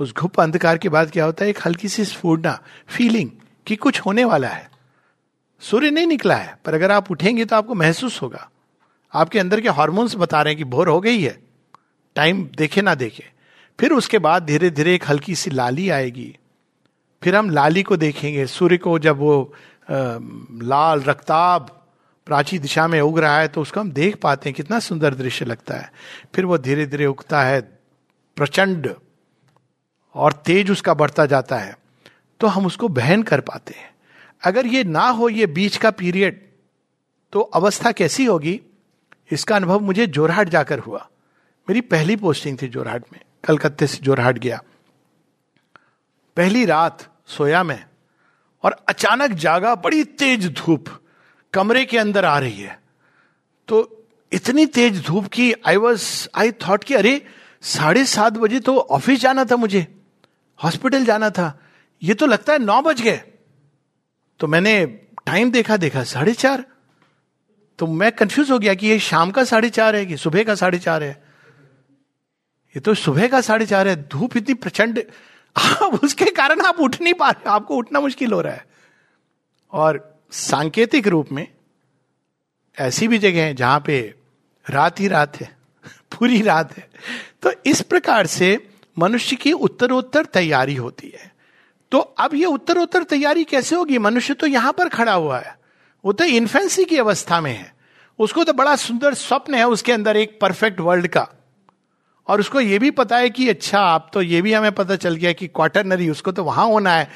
उस 0.00 0.14
घुप 0.14 0.40
अंधकार 0.40 0.78
के 0.78 0.88
बाद 0.88 1.10
क्या 1.10 1.24
होता 1.24 1.44
है? 1.44 1.50
एक 1.50 1.58
हल्की 1.64 1.88
सी 1.88 2.04
स्फूर्णा 2.04 2.62
फीलिंग 2.86 3.30
कि 3.66 3.76
कुछ 3.76 4.00
होने 4.00 4.24
वाला 4.24 4.48
है। 4.48 4.70
सूर्य 5.60 5.90
नहीं 5.90 6.06
निकला 6.06 6.34
है, 6.34 6.58
पर 6.64 6.74
अगर 6.74 6.90
आप 6.90 7.10
उठेंगे 7.10 7.44
तो 7.44 7.56
आपको 7.56 7.74
महसूस 7.74 8.22
होगा। 8.22 8.50
आपके 9.14 9.38
अंदर 9.38 9.60
के 9.60 9.68
हॉर्मोन्स 9.68 10.16
बता 10.16 10.42
रहे 10.42 10.54
हैं 10.54 10.58
कि 10.58 10.64
भोर 10.64 10.88
हो 10.88 11.00
गई 11.00 11.20
है। 11.20 11.38
टाइम 12.14 12.48
देखे 12.56 12.82
ना 12.82 12.94
देखे। 12.94 13.24
फिर 13.80 13.92
उसके 13.92 14.18
बाद 14.18 14.42
धीरे 14.42 14.70
धीरे 14.70 14.94
एक 14.94 15.04
हल्की 15.08 15.34
सी 15.34 15.50
लाली 15.50 15.90
आएगी। 15.90 16.36
फिर 17.22 17.36
हम 17.36 17.50
लाली 17.50 17.82
को 17.82 17.96
देखेंगे। 17.96 18.46
सूर्य 18.46 18.78
को 18.78 18.98
जब 18.98 19.16
वो 19.16 19.54
लाल 19.88 21.02
रक्ताब 21.02 21.70
प्राची 22.26 22.58
दिशा 22.58 22.86
में 22.88 23.00
उग 23.00 23.18
रहा 23.18 23.38
है 23.38 23.48
तो 23.48 23.62
उसको 23.62 23.80
हम 23.80 23.90
देख 23.92 24.16
पाते 24.16 24.48
हैं, 24.48 24.54
कितना 24.54 24.78
सुंदर 24.80 25.14
दृश्य 25.14 25.44
लगता 25.44 25.74
है। 25.74 25.90
फिर 26.34 26.44
वो 26.44 26.58
धीरे 26.58 26.86
धीरे 26.86 27.06
उगता 27.06 27.42
है, 27.42 27.60
प्रचंड 28.36 28.94
और 30.14 30.32
तेज 30.44 30.70
उसका 30.70 30.94
बढ़ता 30.94 31.26
जाता 31.26 31.56
है 31.56 31.76
तो 32.40 32.46
हम 32.46 32.66
उसको 32.66 32.88
बहन 32.90 33.22
कर 33.22 33.40
पाते 33.40 33.74
हैं। 33.74 33.92
अगर 34.42 34.66
ये 34.66 34.84
ना 34.84 35.08
हो, 35.08 35.28
ये 35.28 35.46
बीच 35.48 35.76
का 35.76 35.90
पीरियड 35.92 36.42
तो 37.32 37.40
अवस्था 37.40 37.92
कैसी 37.92 38.24
होगी? 38.24 38.60
इसका 39.30 39.56
अनुभव 39.56 39.80
मुझे 39.80 40.06
जोरहाट 40.08 40.48
जाकर 40.48 40.78
हुआ। 40.78 41.08
मेरी 41.68 41.80
पहली 41.82 42.16
पोस्टिंग 42.16 42.58
थी 42.62 42.68
जोरहाट 42.68 43.04
में, 43.12 43.20
कलकत्ते 43.44 43.86
से 43.86 43.98
जोरहाट 44.02 44.38
गया। 44.38 44.62
पहली 46.36 46.64
रात 46.64 47.08
सोया 47.28 47.62
मैं 47.62 47.84
और 48.64 48.76
अचानक 48.88 49.30
जागा, 49.30 49.74
बड़ी 49.74 50.04
तेज 50.04 50.46
धूप 50.52 50.88
कमरे 51.52 51.84
के 51.84 51.98
अंदर 51.98 52.24
आ 52.24 52.38
रही 52.38 52.60
है। 52.60 52.78
तो 53.68 54.06
इतनी 54.32 54.66
तेज 54.66 55.04
धूप 55.06 55.26
की 55.26 55.52
आई 55.66 55.76
वॉज़ 55.76 56.28
आई 56.34 56.52
थॉट 56.62 56.84
कि 56.84 56.94
अरे, 56.94 57.20
साढ़े 57.62 58.04
सात 58.04 58.32
बजे 58.32 58.60
तो 58.60 58.76
ऑफ़िस 58.76 59.20
जाना 59.20 59.44
था 59.44 59.56
मुझे 59.56 59.86
हॉस्पिटल 60.58 61.04
जाना 61.04 61.30
था। 61.30 61.58
ये 62.02 62.14
तो 62.14 62.26
लगता 62.26 62.52
है 62.52 62.58
नौ 62.58 62.80
बज 62.82 63.00
गए। 63.00 63.20
तो 64.40 64.46
मैंने 64.46 64.84
टाइम 65.26 65.50
देखा 65.50 65.76
देखा, 65.76 66.02
साढ़े 66.04 66.32
चार। 66.32 66.64
तो 67.78 67.86
मैं 67.86 68.10
कंफ्यूज 68.12 68.50
हो 68.50 68.58
गया 68.58 68.74
कि 68.74 68.86
ये 68.86 68.98
शाम 68.98 69.30
का 69.30 69.44
साढ़े 69.44 69.70
चार 69.70 69.96
है 69.96 70.06
कि 70.06 70.16
सुबह 70.16 70.44
का 70.44 70.54
साढ़े 70.54 70.78
चार 70.78 71.02
है। 71.02 71.22
ये 72.74 72.80
तो 72.80 72.94
सुबह 72.94 73.28
का 73.28 73.40
साढ़े 73.40 73.66
चार 73.66 73.88
है, 73.88 73.96
धूप 74.08 74.36
इतनी 74.36 74.54
प्रचंड 74.54 75.02
उसके 76.02 76.24
कारण 76.24 76.60
आप 76.60 76.80
उठ 76.80 77.00
नहीं 77.00 77.14
पा 77.14 77.30
रहे 77.30 77.48
आपको 77.50 77.76
उठना 77.76 78.00
मुश्किल 78.00 78.32
हो 78.32 78.40
रहा 78.40 78.52
है। 78.52 78.66
और 79.72 80.18
सांकेतिक 80.30 81.06
रूप 81.06 81.32
में 81.32 81.46
ऐसी 82.78 83.08
भी 83.08 83.18
जगह 83.18 83.44
है 83.44 83.54
जहाँ 83.54 83.82
पे 83.86 84.14
रात 84.66 85.00
ही 85.00 85.08
रात 85.08 85.40
है, 85.40 85.56
पूरी 85.84 86.40
रात 86.42 86.76
है। 86.76 86.88
तो 87.42 87.52
इस 87.66 87.80
प्रकार 87.80 88.26
से 88.26 88.68
मनुष्य 88.98 89.36
की 89.36 89.52
उत्तरोत्तर 89.52 90.24
तैयारी 90.24 90.74
होती 90.74 91.08
है। 91.08 91.32
तो 91.92 91.98
अब 91.98 92.34
ये 92.34 92.44
उत्तरोत्तर 92.44 93.02
तैयारी 93.02 93.44
कैसे 93.44 93.76
होगी? 93.76 93.98
मनुष्य 93.98 94.34
तो 94.34 94.46
यहाँ 94.46 94.72
पर 94.72 94.88
खड़ा 94.88 95.12
हुआ 95.12 95.38
है। 95.38 95.58
वो 96.04 96.12
तो 96.12 96.24
इन्फेंसी 96.24 96.84
की 96.84 96.98
अवस्था 96.98 97.40
में 97.40 97.52
है। 97.52 97.74
उसको 98.18 98.44
तो 98.44 98.52
बड़ा 98.52 98.76
सुंदर 98.76 99.14
स्वप्न 99.14 99.54
है, 99.54 99.68
उसके 99.68 99.92
अंदर 99.92 100.16
एक 100.16 100.38
परफेक्ट 100.40 100.80
वर्ल्ड 100.80 101.06
का। 101.08 101.28
और 102.28 102.40
उसको 102.40 102.60
ये 102.60 102.78
भी 102.78 102.90
पता 102.90 103.16
है 103.16 103.30
कि 103.30 103.48
अच्छा 103.48 103.80
आप 103.80 104.10
तो 104.12 104.22
ये 104.22 104.42
भी 104.42 104.52
हमें 104.52 104.72
पता 104.72 104.96
चल 104.96 105.14
गया 105.14 105.32
कि 105.32 105.46
क्वार्टरनरी 105.46 106.10
उसको 106.10 106.32
तो 106.32 106.44
वहाँ 106.44 106.66
होना 106.66 106.92
है। 106.92 107.10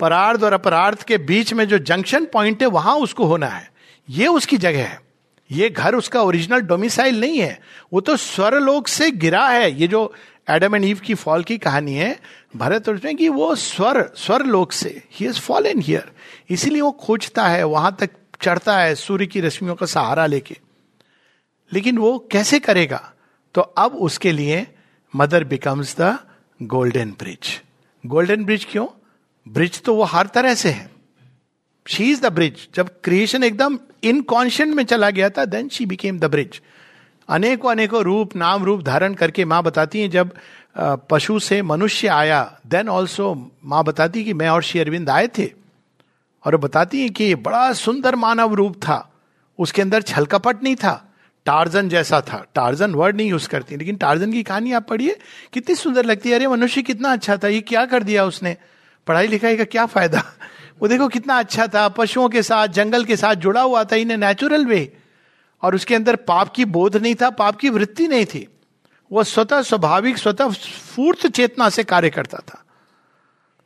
परार्थ 0.00 0.42
और 0.42 0.52
अपरार्थ 0.52 1.02
के 1.02 1.18
बीच 1.18 1.52
में 1.52 1.68
जो 1.68 1.78
जंक्शन 1.78 2.24
पॉइंट 2.24 2.62
है, 2.62 2.68
वहाँ 2.68 2.96
उसको 2.96 3.24
होना 3.24 3.46
है। 3.46 3.72
ये 4.10 4.26
उसकी 4.26 4.56
जगह 4.56 4.84
है। 4.84 5.00
ये 5.50 5.68
घर 5.70 5.94
उसका 5.94 6.22
ओरिजिनल 6.22 6.60
डोमिसाइल 6.60 7.20
नहीं 7.20 7.38
है। 7.38 7.60
वो 7.92 8.00
तो 8.00 8.16
स्वरलोक 8.16 8.88
से 8.88 9.10
गिरा 9.10 9.48
है। 9.48 9.80
ये 9.80 9.88
जो 9.88 10.14
एडम 10.50 10.76
एंड 10.76 10.84
ईव 10.84 10.98
की 10.98 11.14
फॉल 11.14 11.42
की 11.42 11.58
कहानी 11.58 11.94
है, 11.94 12.20
भरत 12.56 12.88
उसमें 12.88 13.16
कि 13.16 13.28
वो 13.28 13.54
स्वर 13.54 14.10
स्वर 14.16 14.44
लोक 14.44 14.72
से 14.72 15.02
ही 15.12 15.26
इज़ 15.26 15.40
फॉल 15.40 15.66
इन 15.66 15.80
हियर 15.80 16.12
इसीलिए 16.50 16.80
वो 16.80 16.90
खोजता 16.90 17.48
है, 17.48 17.64
वहाँ 17.64 17.96
तक 18.00 18.10
चढ़ता 18.40 18.78
है, 18.78 18.94
सूर्य 18.94 19.26
की 19.26 19.40
रश्मियों 19.40 19.74
का 19.74 19.86
सहारा 19.86 20.26
लेके। 20.26 20.56
लेकिन 21.72 21.98
वो 21.98 22.28
कैसे 22.32 22.58
करेगा? 22.58 23.12
तो 23.54 23.60
अब 23.60 23.94
उसके 23.96 24.32
लिए 24.32 24.66
mother 25.14 25.44
becomes 25.44 25.96
the 26.00 26.18
golden 26.60 27.10
bridge 27.10 27.60
golden 28.04 28.44
bridge 28.44 28.64
क्यों? 28.70 28.86
ब्रिज 29.46 29.80
तो 29.82 29.94
वो 29.94 30.04
हर 30.04 30.26
तरह 30.26 30.54
से 30.54 30.70
है. 30.70 30.90
शी 31.86 32.10
इज़ 32.10 32.20
द 32.22 32.26
ब्रिज 32.26 32.68
जब 32.74 32.88
क्रिएशन 33.04 33.44
एकदम 33.44 33.78
इनकॉन्शियंट 34.04 34.74
में 34.74 34.84
चला 34.84 35.10
गया 35.10 35.30
था 35.30 35.44
then 35.44 35.68
she 35.68 35.86
became 35.86 36.18
the 36.18 36.24
bridge 36.24 36.60
अनेकों 37.28 37.70
अनेकों 37.70 38.02
रूप, 38.02 38.36
नाम, 38.36 38.64
रूप 38.64 38.82
धारण 38.82 39.14
करके 39.14 39.44
माँ 39.44 39.62
बताती 39.62 40.00
हैं, 40.00 40.10
जब 40.10 40.34
पशु 41.10 41.38
से 41.38 41.62
मनुष्य 41.62 42.08
आया 42.08 42.60
देन 42.66 42.88
ऑल्सो 42.88 43.50
माँ 43.64 43.84
बताती 43.84 44.24
कि 44.24 44.32
मैं 44.32 44.48
और 44.48 44.62
श्री 44.62 44.80
अरविंद 44.80 45.10
आए 45.10 45.28
थे। 45.28 45.50
और 46.46 46.56
बताती 46.56 47.02
है 47.02 47.08
कि 47.08 47.34
बड़ा 47.34 47.72
सुंदर 47.72 48.16
मानव 48.16 48.54
रूप 48.54 48.76
था। 48.76 49.12
उसके 49.58 49.82
अंदर 49.82 50.02
छलकपट 50.02 50.62
नहीं 50.62 50.76
था। 50.76 51.11
टार्जन 51.44 51.88
जैसा 51.88 52.20
था। 52.20 52.46
टार्जन 52.54 52.94
वर्ड 52.94 53.16
नहीं 53.16 53.30
यूज़ 53.30 53.48
करती, 53.48 53.76
लेकिन 53.76 53.96
टार्जन 53.96 54.32
की 54.32 54.42
कहानी 54.42 54.72
आप 54.72 54.88
पढ़िए, 54.88 55.18
कितनी 55.52 55.74
सुंदर 55.74 56.04
लगती 56.04 56.28
है। 56.28 56.34
अरे, 56.34 56.48
मनुष्य 56.48 56.82
कितना 56.82 57.12
अच्छा 57.12 57.36
था, 57.36 57.48
ये 57.48 57.60
क्या 57.60 57.86
कर 57.86 58.02
दिया 58.02 58.24
उसने? 58.24 58.56
पढ़ाई 59.06 59.26
लिखाई 59.26 59.56
का 59.56 59.64
क्या 59.64 59.86
फ़ायदा? 59.86 60.22
वो 60.82 60.88
देखो 60.88 61.08
कितना 61.08 61.38
अच्छा 61.38 61.66
था, 61.66 61.88
पशुओं 61.88 62.28
के 62.28 62.42
साथ, 62.42 62.68
जंगल 62.68 63.04
के 63.04 63.16
साथ 63.16 63.34
जुड़ा 63.34 63.62
हुआ 63.62 63.84
था, 63.84 63.96
इन्हें 63.96 64.18
नेचुरल 64.18 64.66
वे 64.66 64.96
और 65.62 65.74
उसके 65.74 65.94
अंदर 65.94 66.16
पाप 66.16 66.52
की 66.52 66.64
बोध 66.64 66.96
नहीं 66.96 67.14
था, 67.14 67.30
पाप 67.30 67.56
की 67.56 67.70
वृत्ति 67.70 68.08
नहीं 68.08 68.26
थी। 68.26 68.48
वो 69.12 69.24
स्वतः 69.24 69.62
स्वाभाविक, 69.62 70.18
स्वतः 70.18 70.48
फूर्त 70.96 71.26
चेतना 71.26 71.68
से 71.68 71.84
कार्य 71.84 72.10
करता 72.10 72.38
था। 72.38 72.64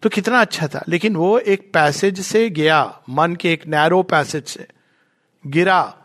तो 0.03 0.09
कितना 0.09 0.41
अच्छा 0.41 0.69
था। 0.69 0.85
लेकिन 0.89 1.17
वो 1.17 1.39
एक 1.39 1.71
पैसेज 1.73 2.21
से 2.21 2.51
गया, 2.51 3.01
मन 3.11 3.35
के 3.35 3.53
एक 3.53 3.67
नैरो 3.67 4.03
पैसेज 4.03 4.47
से। 4.47 4.67
गिरा 5.47 5.97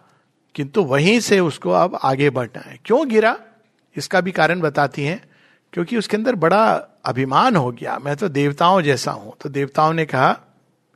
किंतु 0.56 0.84
वहीं 0.84 1.20
से 1.20 1.40
उसको 1.40 1.72
अब 1.72 2.00
आगे 2.04 2.30
बढ़ना 2.30 2.62
है। 2.62 2.80
क्यों 2.86 3.08
गिरा? 3.10 3.38
इसका 3.96 4.22
भी 4.22 4.32
कारण 4.32 4.62
बताती 4.62 5.04
हैं, 5.04 5.22
क्योंकि 5.74 5.98
उसके 5.98 6.18
अंदर 6.18 6.36
बड़ा 6.36 6.64
अभिमान 7.06 7.56
हो 7.56 7.72
गया। 7.72 7.98
मैं 8.00 8.16
तो 8.16 8.30
देवताओं 8.30 8.82
जैसा 8.82 9.12
हूँ। 9.12 9.34
तो 9.42 9.50
देवताओं 9.50 9.94
ने 9.94 10.06
कहा 10.06 10.38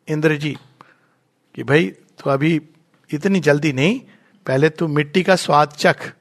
इंद्र 0.08 0.36
जी 0.38 0.56
कि 1.56 1.64
भाई 1.64 1.88
तो 2.20 2.30
अभी 2.30 2.60
इतनी 3.10 3.40
जल्दी 3.40 3.74
नहीं, 3.74 4.00
पहले 4.46 4.70
तू 4.70 4.88
मिट्टी 4.88 5.24
का 5.24 5.36
स्वाद 5.36 5.70
चख। 5.70 6.12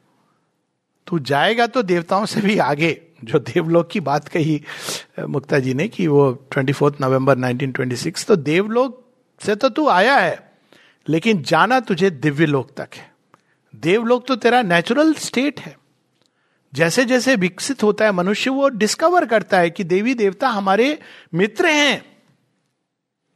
तू 1.06 1.18
जाएगा 1.20 1.66
तो 1.66 1.82
देवताओं 1.82 2.26
से 2.26 2.40
भी 2.40 2.58
आगे। 2.58 3.00
जो 3.24 3.38
देवलोक 3.38 3.88
की 3.90 4.00
बात 4.00 4.28
कही, 4.28 4.60
मुक्ता 5.20 5.58
जी 5.58 5.74
ने, 5.74 5.88
कि 5.88 6.06
वो 6.06 6.30
ट्वेंटी 6.52 6.72
फोर्थ 6.72 6.96
नवंबर 7.00 7.38
1926 7.38 8.26
तो 8.26 8.36
देवलोक 8.36 9.00
से 9.40 9.54
तो 9.56 9.68
तू 9.68 9.88
आया 9.88 10.16
है, 10.16 10.38
लेकिन 11.06 11.42
जाना 11.42 11.80
तुझे 11.80 12.10
दिव्य 12.10 12.46
लोक 12.46 12.70
तक 12.76 12.94
है। 12.94 13.12
देवलोक 13.74 14.26
तो 14.26 14.36
तेरा 14.36 14.62
नेचुरल 14.62 15.12
स्टेट 15.14 15.60
है। 15.60 15.76
जैसे 16.72 17.04
जैसे 17.04 17.36
विकसित 17.36 17.82
होता 17.82 18.04
है 18.04 18.12
मनुष्य 18.12 18.50
वो 18.50 18.68
डिस्कवर 18.68 19.24
करता 19.24 19.58
है 19.58 19.70
कि 19.70 19.84
देवी 19.84 20.14
देवता 20.14 20.48
हमारे 20.48 20.98
मित्र 21.34 21.66
हैं। 21.66 22.04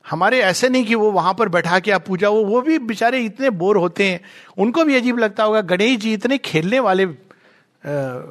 हमारे 0.06 0.40
ऐसे 0.40 0.68
नहीं 0.68 0.84
कि 0.84 0.94
वो 0.94 1.10
वहाँ 1.12 1.34
पर 1.34 1.48
बैठा 1.48 1.78
के 1.78 1.90
आप 1.90 2.04
पूजा 2.06 2.28
वो 2.28 2.44
वो 2.44 2.60
भी 2.62 2.78
बेचारे 2.78 3.20
इतने 3.20 3.50
बोर 3.50 3.76
होते 3.76 4.04
हैं। 4.04 4.20
उनको 4.58 4.84
भी 4.84 4.96
अजीब 4.96 5.18
लगता 5.18 5.44
होगा 5.44 5.60
गणेश 5.60 5.98
जी 5.98 6.12
इतने 6.12 6.38
खेलने 6.38 6.80
वाले 6.80 7.04
आ, 7.04 7.10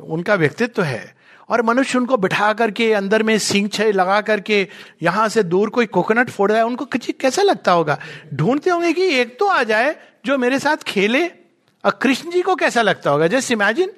उनका 0.04 0.36
व्यक्तित्व 0.36 0.74
तो 0.74 0.82
है। 0.82 1.16
और 1.50 1.62
मनुष्य 1.62 1.98
उनको 1.98 2.18
बिठा 2.18 2.52
करके 2.54 2.92
अंदर 2.94 3.24
में 3.24 3.38
सिंह 3.38 3.68
छे 3.68 3.92
लगा 3.92 4.20
करके 4.22 4.68
यहाँ 5.02 5.28
से 5.30 5.44
दूर 5.44 5.70
कोई 5.70 5.86
कोकोनट 5.86 6.30
फोड़ 6.30 6.50
रहा 6.52 6.60
है 6.60 6.66
उनको 6.66 6.86
कैसा 6.96 7.42
लगता 7.42 7.72
होगा? 7.72 7.98
ढूंढते 8.34 8.70
होंगे 8.70 8.94
कि 8.94 9.08
एक 9.20 9.40
तो 9.40 9.48
आ 9.48 9.64
जाए 9.64 9.96
जो 10.26 10.38
मेरे 10.38 10.60
साथ 10.60 10.84
खेले। 10.84 11.47
और 11.84 12.00
कृष्ण 12.02 12.32
जी 12.32 12.42
को 12.42 12.56
कैसा 12.56 12.82
लगता 12.82 13.12
होगा? 13.12 13.28
जस्ट 13.28 13.52
इमेजिन 13.52 13.92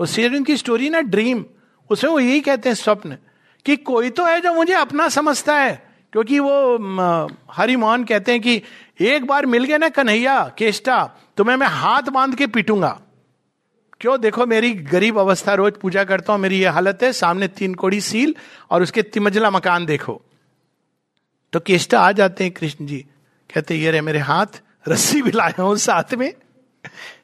शेरविन 0.00 0.44
की 0.44 0.56
स्टोरी 0.56 0.88
ना 0.90 1.00
ड्रीम 1.02 1.44
उसमें 1.90 2.10
वो 2.10 2.18
यही 2.20 2.40
कहते 2.40 2.68
हैं 2.68 2.76
स्वप्न, 2.76 3.16
कि 3.66 3.76
कोई 3.78 4.10
तो 4.10 4.24
है 4.24 4.40
जो 4.40 4.52
मुझे 4.54 4.72
अपना 4.72 5.08
समझता 5.08 5.56
है। 5.56 5.86
क्योंकि 6.12 6.38
वो 6.38 7.26
हरि 7.52 7.76
मोहन 7.76 8.04
कहते 8.04 8.32
हैं 8.32 8.40
कि 8.40 8.62
एक 9.00 9.26
बार 9.26 9.46
मिल 9.46 9.64
गया 9.64 9.78
ना 9.78 9.88
कन्हैया, 9.88 10.40
केष्टा, 10.58 11.04
तुम्हें 11.36 11.56
मैं 11.56 11.66
हाथ 11.66 12.02
बाँध 12.02 12.34
के 12.34 12.46
पीटूँगा। 12.46 13.00
क्यों? 14.00 14.18
देखो, 14.20 14.46
मेरी 14.46 14.72
गरीब 14.72 15.18
अवस्था, 15.18 15.54
रोज 15.54 15.72
पूजा 15.72 16.04
करता 16.04 16.32
हूँ, 16.32 16.40
मेरी 16.40 16.60
ये 16.60 16.68
हालत 16.68 16.98
है, 17.02 17.12
सामने 17.12 17.48
तीन 17.48 17.74
कोड़ी 17.74 18.00
सील 18.00 18.34
और 18.70 18.82
उसके 18.82 19.02
तिमजला 19.02 19.50
मकान 19.50 19.86
देखो। 19.86 20.20
तो 21.52 21.60
केष्टा 21.60 22.00
आ 22.00 22.12
जाते 22.12 22.44
हैं 22.44 22.52
कृष्ण 22.52 22.86
जी, 22.86 22.98
कहते 23.50 23.74
ये 23.74 23.90
रे 23.90 24.00
मेरे 24.00 24.18
हाथ, 24.18 24.60
रस्सी 24.88 25.22
भी 25.22 25.30
लाए 25.30 25.54
हूँ 25.58 25.76
साथ 25.76 26.14
में। 26.14 26.32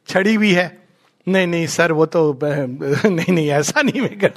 छड़ी 0.08 0.38
भी 0.38 0.52
है। 0.52 0.88
नहीं 1.28 1.46
नहीं, 1.46 1.66
सर, 1.66 1.92
वो 1.92 2.06
तो 2.06 2.38
नहीं 2.44 3.32
नहीं, 3.32 3.48
ऐसा 3.48 3.82
नहीं 3.82 4.00
मैं 4.00 4.18
कर 4.18 4.32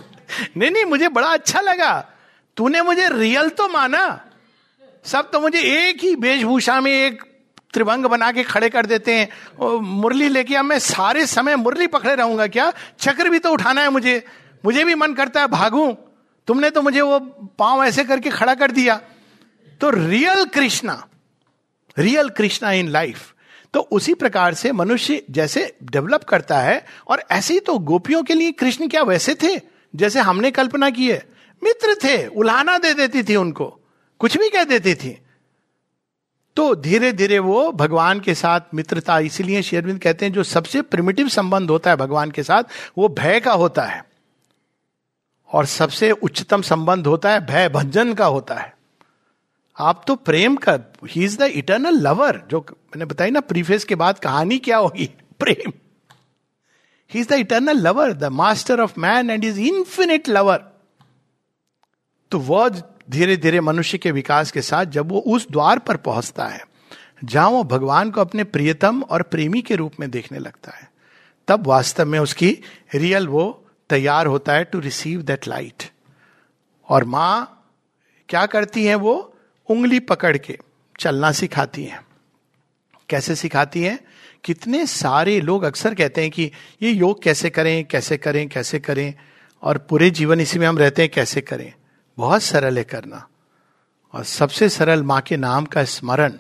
नहीं 0.58 0.71
नहीं, 0.71 0.86
मुझे 0.86 1.08
बड़ा 1.08 1.27
अच्छा 1.27 1.62
लगा। 1.62 2.10
तूने 2.58 2.82
मुझे 2.82 3.10
रियल 3.10 3.49
तो 3.49 3.69
माना। 3.69 4.23
सब 5.06 5.32
तो 5.32 5.39
मुझे 5.39 5.60
एक 5.60 6.03
ही 6.03 6.15
वेशभूषा 6.15 6.82
में 6.82 6.91
एक 6.91 7.23
त्रिभंग 7.73 8.06
बना 8.06 8.32
के 8.32 8.43
खड़े 8.43 8.69
कर 8.69 8.86
देते 8.86 9.13
हैं। 9.13 9.30
मुरली 9.80 10.30
लेके 10.30 10.56
अब 10.56 10.65
मैं 10.65 10.80
सारे 10.80 11.25
समय 11.25 11.56
मुरली 11.56 11.88
पकड़े 11.88 12.15
रहूँगा 12.15 12.47
क्या? 12.47 12.73
चक्र 12.99 13.30
भी 13.30 13.39
तो 13.39 13.51
उठाना 13.51 13.82
है 13.82 13.89
मुझे। 13.89 14.25
मुझे 14.65 14.84
भी 14.84 14.95
मन 14.95 15.13
करता 15.13 15.41
है, 15.41 15.47
भागू। 15.47 15.97
तुमने 16.47 16.69
तो 16.69 16.82
मुझे 16.82 17.01
वो 17.01 17.19
पाँव 17.60 17.84
ऐसे 17.84 18.03
करके 18.03 18.30
खड़ा 18.30 18.56
कर 18.56 18.71
दिया। 18.71 19.01
तो 19.82 19.89
real 19.89 20.45
Krishna 20.45 21.08
real 21.97 22.30
Krishna 22.30 22.71
in 22.71 22.88
life 22.88 23.34
तो 23.78 23.82
उसी 23.82 24.13
प्रकार 24.13 24.54
से 24.54 24.72
मनुष्य 24.72 25.24
जैसे 25.32 25.78
डेवलप 25.84 26.24
करता 26.24 26.60
है 26.60 26.86
और 27.08 27.24
ऐसे 27.32 27.54
ही 27.54 27.60
तो 27.60 27.78
गोपियों 27.78 28.24
के 28.24 28.34
लिए 28.34 28.52
कृष्ण 28.52 28.88
क्या 28.88 29.04
वैसे 29.04 29.36
थे? 29.36 29.62
जैसे 29.96 30.20
हमने 30.20 30.52
कल्पना 30.52 30.90
की 30.90 31.12
है। 31.12 31.30
मित्र 31.63 31.96
थे 31.96 32.28
उलाना 32.28 32.78
दे 32.78 32.94
देती 32.94 33.24
थी 33.24 33.36
उनको। 33.36 33.80
कुछ 34.20 34.38
भी 34.38 34.50
कह 34.50 34.63
देती 34.63 34.96
थी। 34.96 35.22
तो 36.56 36.76
धीरे 36.76 37.12
धीरे 37.12 37.40
वो 37.40 37.72
भगवान 37.72 38.20
के 38.20 38.36
साथ 38.36 38.62
मित्रता, 38.74 39.20
इसीलिए 39.20 39.62
शेरविंद 39.62 40.02
कहते 40.02 40.26
हैं, 40.26 40.34
जो 40.34 40.44
सबसे 40.44 40.82
प्रिमिटिव 40.82 41.28
संबंध 41.28 41.70
होता 41.70 41.90
है 41.90 41.96
भगवान 41.96 42.32
के 42.32 42.44
साथ, 42.44 42.63
वो 42.98 43.08
भय 43.08 43.40
का 43.40 43.54
होता 43.54 43.84
है। 43.84 44.06
और 45.54 45.66
सबसे 45.66 46.12
उच्चतम 46.12 46.62
संबंध 46.62 47.08
होता 47.08 47.32
है 47.32 47.46
भय 47.46 47.70
भंजन 47.70 48.13
का 48.13 48.26
होता 48.26 48.56
है। 48.56 48.77
आप 49.78 50.04
तो 50.08 50.16
प्रेम 50.16 50.56
का 50.56 50.80
ही 51.08 51.24
इज़ 51.26 51.38
द 51.38 51.42
इटर्नल 51.42 52.00
लवर 52.02 52.42
जो 52.50 52.60
मैंने 52.70 53.06
बताई 53.06 53.32
ना 53.32 53.40
प्रीफेस 53.40 53.84
के 53.84 53.96
बाद 53.96 54.20
कहानी 54.20 54.58
क्या 54.58 54.78
होगी? 54.78 55.06
प्रेम। 55.40 55.72
He 57.12 57.20
is 57.20 57.30
the 57.30 57.32
eternal 57.32 57.78
lover 57.78 58.13
the 58.13 58.24
master 58.24 58.82
of 58.82 59.00
man 59.00 59.30
and 59.30 59.46
is 59.46 59.60
infinite 59.60 60.30
lover 60.30 60.63
तो 62.32 62.40
वह 62.40 62.70
धीरे 63.10 63.38
धीरे 63.38 63.62
मनुष्य 63.62 63.98
के 63.98 64.12
विकास 64.12 64.52
के 64.52 64.62
साथ 64.62 64.86
जब 64.86 65.10
वो 65.10 65.20
उस 65.20 65.48
द्वार 65.52 65.80
पर 65.80 65.98
पहुँचता 65.98 66.46
है, 66.46 66.63
जहाँ 67.24 67.50
वो 67.50 67.63
भगवान 67.63 68.12
को 68.12 68.22
अपने 68.22 68.44
प्रियतम 68.44 69.02
और 69.04 69.22
प्रेमी 69.22 69.62
के 69.62 69.76
रूप 69.76 69.94
में 70.00 70.10
देखने 70.12 70.40
लगता 70.40 70.72
है, 70.72 70.90
तब 71.48 71.68
वास्तव 71.68 72.06
में 72.06 72.20
उसकी 72.20 72.63
रियल 72.96 73.28
वो 73.28 73.66
तैयार 73.90 74.26
होता 74.26 74.54
है 74.54 74.63
टू 74.63 74.80
रिसीव 74.80 75.22
दैट 75.22 75.48
लाइट 75.48 75.84
और 76.90 77.04
माँ 77.04 77.66
क्या 78.30 78.46
करती 78.46 78.86
है 78.86 78.96
वो? 78.96 79.37
उंगली 79.69 79.99
पकड़ 79.99 80.38
के 80.38 80.58
चलना 80.99 81.32
सिखाती 81.32 81.84
हैं। 81.84 82.01
कैसे 83.10 83.36
सिखाती 83.36 83.84
हैं? 83.84 83.99
कितने 84.43 84.88
सारे 84.88 85.41
लोग 85.41 85.63
अक्सर 85.63 85.95
कहते 85.95 86.21
हैं 86.21 86.32
कि 86.32 86.51
ये 86.82 86.91
योग 86.91 87.23
कैसे 87.23 87.49
करें 87.49 87.86
कैसे 87.86 88.17
करें 88.17 88.49
कैसे 88.49 88.80
करें, 88.80 89.13
और 89.63 89.77
पूरे 89.77 90.10
जीवन 90.10 90.39
इसी 90.39 90.60
में 90.60 90.67
हम 90.67 90.77
रहते 90.77 91.01
हैं, 91.01 91.12
कैसे 91.12 91.41
करें? 91.41 91.73
बहुत 92.17 92.43
सरल 92.43 92.77
है 92.77 92.84
करना। 92.84 93.27
और 94.13 94.23
सबसे 94.23 94.69
सरल 94.69 95.03
माँ 95.03 95.21
के 95.21 95.38
नाम 95.38 95.65
का 95.65 95.84
स्मरण। 95.84 96.34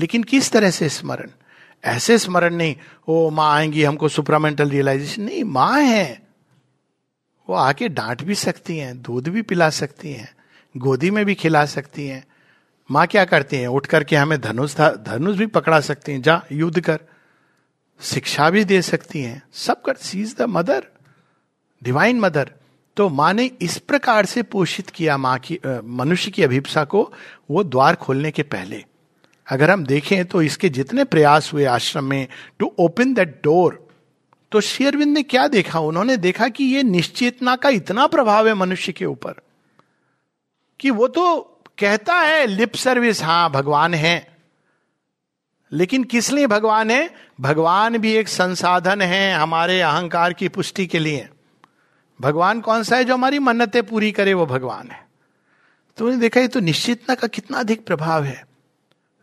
लेकिन 0.00 0.22
किस 0.22 0.50
तरह 0.50 0.70
से 0.70 0.88
स्मरण? 0.88 1.30
ऐसे 1.84 2.18
स्मरण 2.18 2.54
नहीं, 2.54 2.76
ओ 3.08 3.30
माँ 3.30 3.56
आएँगी, 3.56 3.82
हमको 3.82 4.08
सुपरामेंटल 4.08 4.70
रियलाइजेशन 4.70 5.22
नहीं, 5.22 5.44
माँ 5.44 5.80
है। 5.80 6.22
वो 7.48 7.54
आके 7.54 7.88
डांट 7.88 8.22
भी 8.22 8.34
सकती 8.34 8.78
हैं, 8.78 9.02
दूध 9.02 9.28
भी 9.28 9.42
पिला 9.42 9.70
सकती 9.70 10.12
हैं, 10.12 10.34
गोदी 10.76 11.10
में 11.10 11.24
भी 11.24 11.34
खिला 11.34 11.66
सकती 11.66 12.06
हैं। 12.06 12.26
माँ 12.90 13.06
क्या 13.06 13.24
करती 13.24 13.56
हैं? 13.56 13.68
उठ 13.68 13.86
करके 13.86 14.16
हमें 14.16 14.40
धनुष 14.40 14.74
धनुष 14.76 15.36
भी 15.36 15.46
पकड़ा 15.46 15.80
सकती 15.80 16.12
हैं, 16.12 16.22
जा, 16.22 16.42
युद्ध 16.52 16.80
कर। 16.80 16.98
शिक्षा 18.00 18.48
भी 18.50 18.64
दे 18.64 18.80
सकती 18.82 19.20
हैं। 19.20 19.42
सब 19.52 19.82
कर 19.82 19.94
she 19.94 20.20
is 20.20 20.34
the 20.36 20.42
mother 20.42 20.86
divine 21.82 22.20
mother 22.20 22.50
तो 22.96 23.08
माँ 23.08 23.32
ने 23.34 23.44
इस 23.62 23.76
प्रकार 23.78 24.26
से 24.26 24.42
पोषित 24.42 24.90
किया 24.90 25.16
माँ 25.16 25.38
की 25.38 25.58
मनुष्य 25.84 26.30
की 26.30 26.42
अभिप्सा 26.42 26.84
को, 26.84 27.12
वो 27.50 27.64
द्वार 27.64 27.94
खोलने 27.94 28.30
के 28.30 28.42
पहले। 28.42 28.84
अगर 29.46 29.70
हम 29.70 29.84
देखें 29.86 30.24
तो 30.24 30.42
इसके 30.42 30.68
जितने 30.68 31.04
प्रयास 31.04 31.52
हुए 31.52 31.64
आश्रम 31.64 32.04
में 32.04 32.26
टू 32.58 32.72
ओपन 32.78 33.14
दैट 33.14 33.40
डोर 33.44 33.86
तो 34.52 34.60
शेयरविंद 34.60 35.12
ने 35.14 35.22
क्या 35.22 35.46
देखा? 35.48 35.78
उन्होंने 35.80 36.16
देखा 36.16 36.48
कि 36.48 36.64
ये 36.64 36.82
निश्चेतना 36.82 37.56
का 37.56 37.68
इतना 37.68 38.06
प्रभाव 38.06 38.48
है 38.48 38.54
मनुष्य 38.54 38.92
के 38.92 39.04
ऊपर 39.04 39.34
कि 40.80 40.90
वो 40.90 41.08
तो 41.08 41.52
कहता 41.78 42.14
है 42.14 42.46
लिप 42.46 42.74
सर्विस 42.74 43.22
हाँ 43.22 43.50
भगवान 43.50 43.94
है। 43.94 44.36
लेकिन 45.72 46.04
किस 46.04 46.30
लिए 46.30 46.46
भगवान 46.46 46.90
है? 46.90 47.14
भगवान 47.40 47.98
भी 47.98 48.12
एक 48.12 48.28
संसाधन 48.28 49.02
है 49.02 49.34
हमारे 49.34 49.80
अहंकार 49.80 50.32
की 50.32 50.48
पुष्टि 50.48 50.86
के 50.86 50.98
लिए। 50.98 51.28
भगवान 52.20 52.60
कौन 52.60 52.82
सा 52.82 52.96
है 52.96 53.04
जो 53.04 53.14
हमारी 53.14 53.38
मन्नतें 53.38 53.82
पूरी 53.82 54.12
करे, 54.12 54.34
वो 54.34 54.46
भगवान 54.46 54.90
है। 54.90 55.06
तो 55.96 56.04
उन्हें 56.04 56.20
देखा, 56.20 56.40
ये 56.40 56.48
तो 56.48 56.60
निश्चितना 56.60 57.14
का 57.14 57.26
कितना 57.26 57.58
अधिक 57.58 57.86
प्रभाव 57.86 58.24
है। 58.24 58.46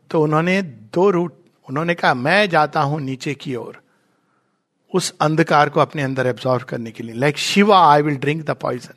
तो 0.10 0.24
उन्होंने 0.24 0.62
दो 0.62 1.10
रूट, 1.10 1.34
उन्होंने 1.70 1.96
कहा, 1.96 2.14
मैं 2.14 2.50
जाता 2.50 2.82
हूँ 2.82 3.02
नीचे 3.02 3.34
की 3.34 3.56
ओर, 3.56 3.82
उस 4.94 5.14
अंधकार 5.22 5.70
को 5.70 5.80
अपने 5.80 6.02
अंदर 6.02 6.28
एब्सॉर्व 6.28 6.64
करने 6.64 6.92
के 6.92 7.04
लिए। 7.04 7.16
Like 7.16 7.38
Shiva 7.38 7.92
I 7.92 8.02
will 8.02 8.16
drink 8.16 8.46
the 8.46 8.50
poison 8.50 8.94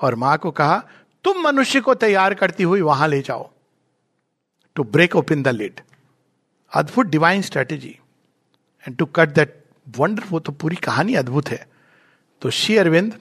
और 0.00 0.14
माँ 0.14 0.38
को 0.38 0.50
कहा 0.50 0.82
तुम 1.24 1.40
मनुष्य 1.42 1.80
को 1.80 1.94
तैयार 1.96 2.34
करती 2.34 2.62
हुई 2.62 2.80
वहाँ 2.82 3.08
ले 3.08 3.20
जाओ। 3.22 3.50
To 4.76 4.84
break 4.84 5.16
open 5.16 5.42
the 5.42 5.48
lid 5.48 5.80
अद्भुत 6.72 7.06
divine 7.06 7.42
strategy 7.42 7.98
and 8.84 8.96
to 8.96 9.06
cut 9.06 9.28
that 9.28 9.54
wonder 9.86 10.24
वो 10.30 10.40
तो 10.40 10.52
पूरी 10.52 10.76
कहानी 10.76 11.14
अद्भुत 11.14 11.48
है। 11.48 11.66
तो 12.42 12.50
श्री 12.50 12.76
अरविंद 12.76 13.18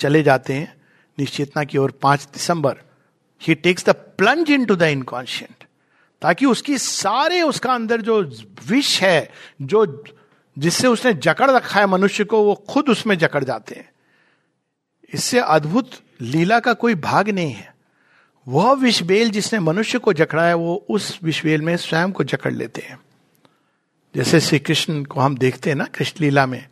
चले 0.00 0.22
जाते 0.22 0.54
हैं 0.54 0.74
निश्चेतना 1.18 1.64
की 1.64 1.78
ओर 1.78 1.90
पाँच 2.02 2.28
दिसंबर। 2.32 2.76
He 3.42 3.54
takes 3.54 3.84
the 3.86 3.90
plunge 4.18 4.50
into 4.64 4.76
the 4.76 4.82
inconscient 4.82 5.64
ताकि 6.22 6.46
उसकी 6.46 6.78
सारे, 6.78 7.40
उसका 7.42 7.72
अंदर 7.74 8.00
जो 8.00 8.20
विष 8.68 9.00
है, 9.02 9.30
जो 9.62 10.04
जिससे 10.56 10.88
उसने 10.88 11.12
जकड़ 11.14 11.50
रखा 11.50 11.80
है 11.80 11.86
मनुष्य 11.86 12.24
को, 12.24 12.42
वो 12.42 12.54
खुद 12.70 12.88
उसमें 12.88 13.16
जकड़ 13.18 13.42
जाते 13.44 13.74
हैं। 13.74 13.88
इससे 15.14 15.40
अद्भुत 15.40 15.90
लीला 16.20 16.60
का 16.60 16.72
कोई 16.72 16.94
भाग 16.94 17.28
नहीं 17.28 17.52
है। 17.52 17.74
वह 18.48 18.72
विषबेल 18.72 19.30
जिसने 19.30 19.58
मनुष्य 19.60 19.98
को 19.98 20.12
जकड़ा 20.12 20.46
है 20.46 20.54
वो 20.54 20.86
उस 20.88 21.18
विषबेल 21.22 21.62
में 21.62 21.76
स्वयं 21.76 22.12
को 22.12 22.24
जकड़ 22.24 22.52
लेते 22.52 22.80
हैं। 22.80 22.98
जैसे 24.14 24.40
श्री 24.40 24.58
कृष्ण 24.58 25.04
को 25.04 25.20
हम 25.20 25.38
देखते 25.38 25.70
हैं 25.70 25.76
ना 25.76 25.84
कृष्ण 25.84 26.24
लीला 26.24 26.46
में, 26.46 26.68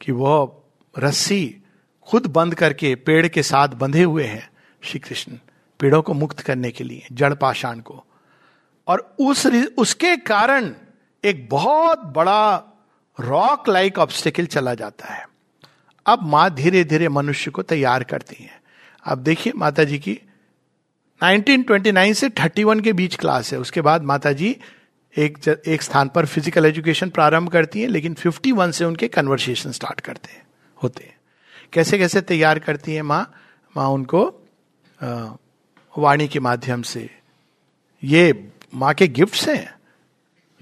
कि 0.00 0.12
वह 0.12 0.52
रस्सी 0.98 1.56
खुद 2.02 2.26
बंद 2.26 2.54
करके 2.54 2.94
पेड़ 2.94 3.28
के 3.28 3.42
साथ 3.42 3.68
बंधे 3.68 4.02
हुए 4.02 4.24
हैं 4.24 4.50
श्री 4.82 4.98
कृष्ण 4.98 5.38
पेड़ों 5.80 6.02
को 6.02 6.14
मुक्त 6.14 6.40
करने 6.40 6.70
के 6.70 6.84
लिए, 6.84 7.06
जड़ 7.12 7.34
पाषाण 7.34 7.80
को। 7.80 8.04
और 8.86 9.16
उस 9.20 9.46
उसके 9.78 10.16
कारण 10.16 10.74
एक 11.24 11.48
बहुत 11.50 12.02
बड़ा 12.02 12.56
रॉक 13.20 13.68
लाइक 13.68 13.98
ऑब्स्टिकल 13.98 14.46
चला 14.46 14.74
जाता 14.74 15.14
है। 15.14 15.28
अब 16.06 16.22
माँ 16.22 16.48
धीरे 16.54 16.84
धीरे 16.84 17.08
मनुष्य 17.08 17.50
को 17.50 17.62
तैयार 17.62 18.04
करती 18.04 18.42
है। 18.44 18.60
अब 19.04 19.18
देखिए 19.18 19.52
माता 19.56 19.84
जी 19.84 19.98
की 19.98 20.18
1929 21.20 22.14
से 22.14 22.28
31 22.30 22.80
के 22.80 22.92
बीच 22.92 23.16
क्लास 23.16 23.52
है। 23.52 23.58
उसके 23.58 23.80
बाद 23.80 24.02
माता 24.02 24.32
जी, 24.32 24.56
एक 25.14 25.38
एक 25.48 25.82
स्थान 25.82 26.08
पर 26.08 26.26
फ़िज़िकल 26.26 26.66
एजुकेशन 26.66 27.10
प्रारंभ 27.10 27.48
करती 27.48 27.80
हैं, 27.80 27.88
लेकिन 27.88 28.14
51 28.16 28.72
से 28.72 28.84
उनके 28.84 29.08
कन्वर्सेशन 29.08 29.72
स्टार्ट 29.72 30.00
करते 30.00 30.32
हैं, 30.32 30.42
होते 30.76 31.04
हैं। 31.04 31.16
कैसे 31.72 31.98
कैसे 31.98 32.20
तैयार 32.20 32.58
करती 32.58 32.94
हैं 32.94 33.02
माँ? 33.02 33.32
माँ 33.74 33.88
उनको 33.88 34.26
वाणी 35.94 36.28
के 36.28 36.40
माध्यम 36.40 36.82
से। 36.82 37.08
ये 38.02 38.50
माँ 38.74 38.92
के 38.94 39.08
गिफ्ट्स 39.08 39.48
हैं। 39.48 39.74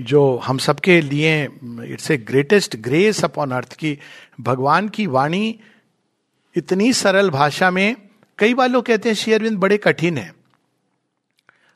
जो 0.02 0.36
हम 0.36 0.58
सबके 0.58 1.00
लिए 1.00 1.44
it's 1.84 2.10
a 2.10 2.16
greatest 2.16 2.76
grace 2.76 3.24
upon 3.24 3.50
earth 3.50 3.72
की, 3.72 3.98
भगवान 4.40 4.88
की 4.88 5.06
वाणी 5.06 5.60
इतनी 6.56 6.92
सरल 6.92 7.30
भाषा 7.30 7.70
में 7.70 7.96
कई 8.38 8.54
बार 8.54 8.68
लोग 8.68 8.86
कहते 8.86 9.08
हैं 9.08 9.16
शेयरविंद 9.16 9.58
बड़े 9.58 9.78
कठिन 9.78 10.18
है। 10.18 10.34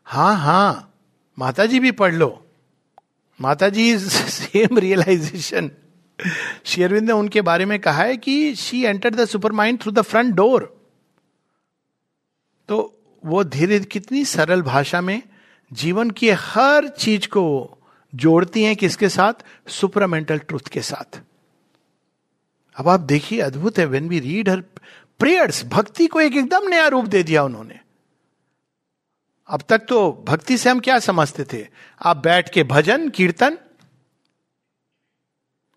हाँ 0.05 0.37
हाँ 0.37 0.95
माता 1.39 1.67
जी 1.67 1.81
भी 1.81 1.91
पढ़ 1.91 2.15
लो। 2.15 2.47
माता 3.41 3.69
जी 3.69 3.91
इज़ 3.91 4.09
सेम 4.09 4.79
रियलाइजेशन। 4.79 5.71
शेयरविंद 6.65 7.07
ने 7.07 7.13
उनके 7.13 7.41
बारे 7.41 7.65
में 7.65 7.79
कहा 7.81 8.03
है 8.03 8.17
कि 8.17 8.55
she 8.55 8.85
enter 8.85 9.15
the 9.15 9.25
supermind 9.53 9.81
through 9.81 9.93
the 9.93 10.03
front 10.03 10.35
door. 10.35 10.89
तो 12.69 12.93
वो 13.25 13.45
धीरे 13.45 13.81
कितनी 13.81 14.25
सरल 14.25 14.63
भाषा 14.63 15.01
में 15.01 15.23
जीवन 15.73 16.11
की 16.11 16.31
हर 16.31 16.89
चीज़ 16.89 17.27
को 17.29 17.76
जोड़ती 18.17 18.63
हैं 18.65 18.77
किसके 18.77 19.09
साथ? 19.09 19.35
सुपरामेंटल 19.69 20.39
ट्रुथ 20.39 20.69
के 20.69 20.81
साथ। 20.81 21.21
अब 22.77 22.89
आप 22.89 23.01
देखिए, 23.01 23.41
अद्भुत 23.41 23.79
है 23.79 23.87
when 23.87 24.09
we 24.09 24.21
read 24.21 24.49
her 24.49 24.61
prayers 25.19 25.65
भक्ति 25.65 26.07
को 26.07 26.21
एक 26.21 26.37
एकदम 26.37 26.69
नया 26.69 26.87
रूप 26.87 27.05
दे 27.05 27.23
दिया 27.23 27.43
उन्होंने। 27.45 27.81
अब 29.49 29.63
तक 29.69 29.79
तो 29.79 30.25
भक्ति 30.29 30.59
से 30.59 30.71
हम 30.71 30.81
क्या 30.81 30.99
समझते 30.99 31.45
थे? 31.45 31.67
आप 32.03 32.17
बैठ 32.17 32.53
के 32.53 32.65
भजन, 32.65 33.09
कीर्तन, 33.09 33.59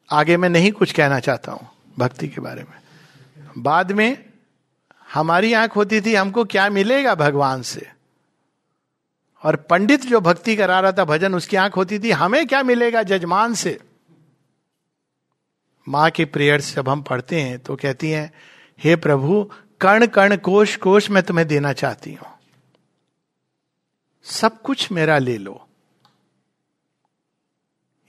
आगे 0.10 0.38
मैं 0.38 0.50
नहीं 0.50 0.72
कुछ 0.72 0.92
कहना 0.92 1.20
चाहता 1.20 1.52
हूँ 1.52 1.70
भक्ति 2.00 2.28
के 2.28 2.42
बारे 2.42 2.64
में। 2.64 2.78
बाद 3.58 3.92
में 3.92 4.26
हमारी 5.14 5.54
आँख 5.54 5.76
होती 5.76 6.02
थी, 6.02 6.16
हमको 6.16 6.46
क्या 6.46 6.70
मिलेगा 6.70 7.16
भगवान 7.16 7.62
से? 7.62 7.99
और 9.44 9.56
पंडित 9.70 10.06
जो 10.06 10.20
भक्ति 10.22 10.56
करा 10.56 10.80
रहा 10.80 10.92
था, 10.92 11.06
भजन, 11.06 11.36
उसकी 11.36 11.58
आँख 11.58 11.78
होती 11.78 12.00
थी, 12.00 12.12
हमें 12.12 12.46
क्या 12.48 12.64
मिलेगा 12.64 13.04
जजमान 13.04 13.54
से? 13.54 13.80
माँ 15.88 16.10
के 16.10 16.26
प्रेयर्स 16.26 16.76
जब 16.76 16.90
हम 16.90 17.02
पढ़ते 17.02 17.42
हैं 17.42 17.60
तो 17.60 17.76
कहती 17.76 18.10
हैं, 18.10 18.32
हे 18.80 18.96
प्रभु, 18.96 19.44
कण 19.82 20.06
कण 20.08 20.36
कोश 20.38 20.76
कोश 20.76 21.10
मैं 21.10 21.24
तुम्हें 21.24 21.48
देना 21.48 21.74
चाहती 21.74 22.14
हूँ। 22.14 22.28
सब 24.24 24.62
कुछ 24.62 24.92
मेरा 24.92 25.18
ले 25.18 25.38
लो। 25.38 25.66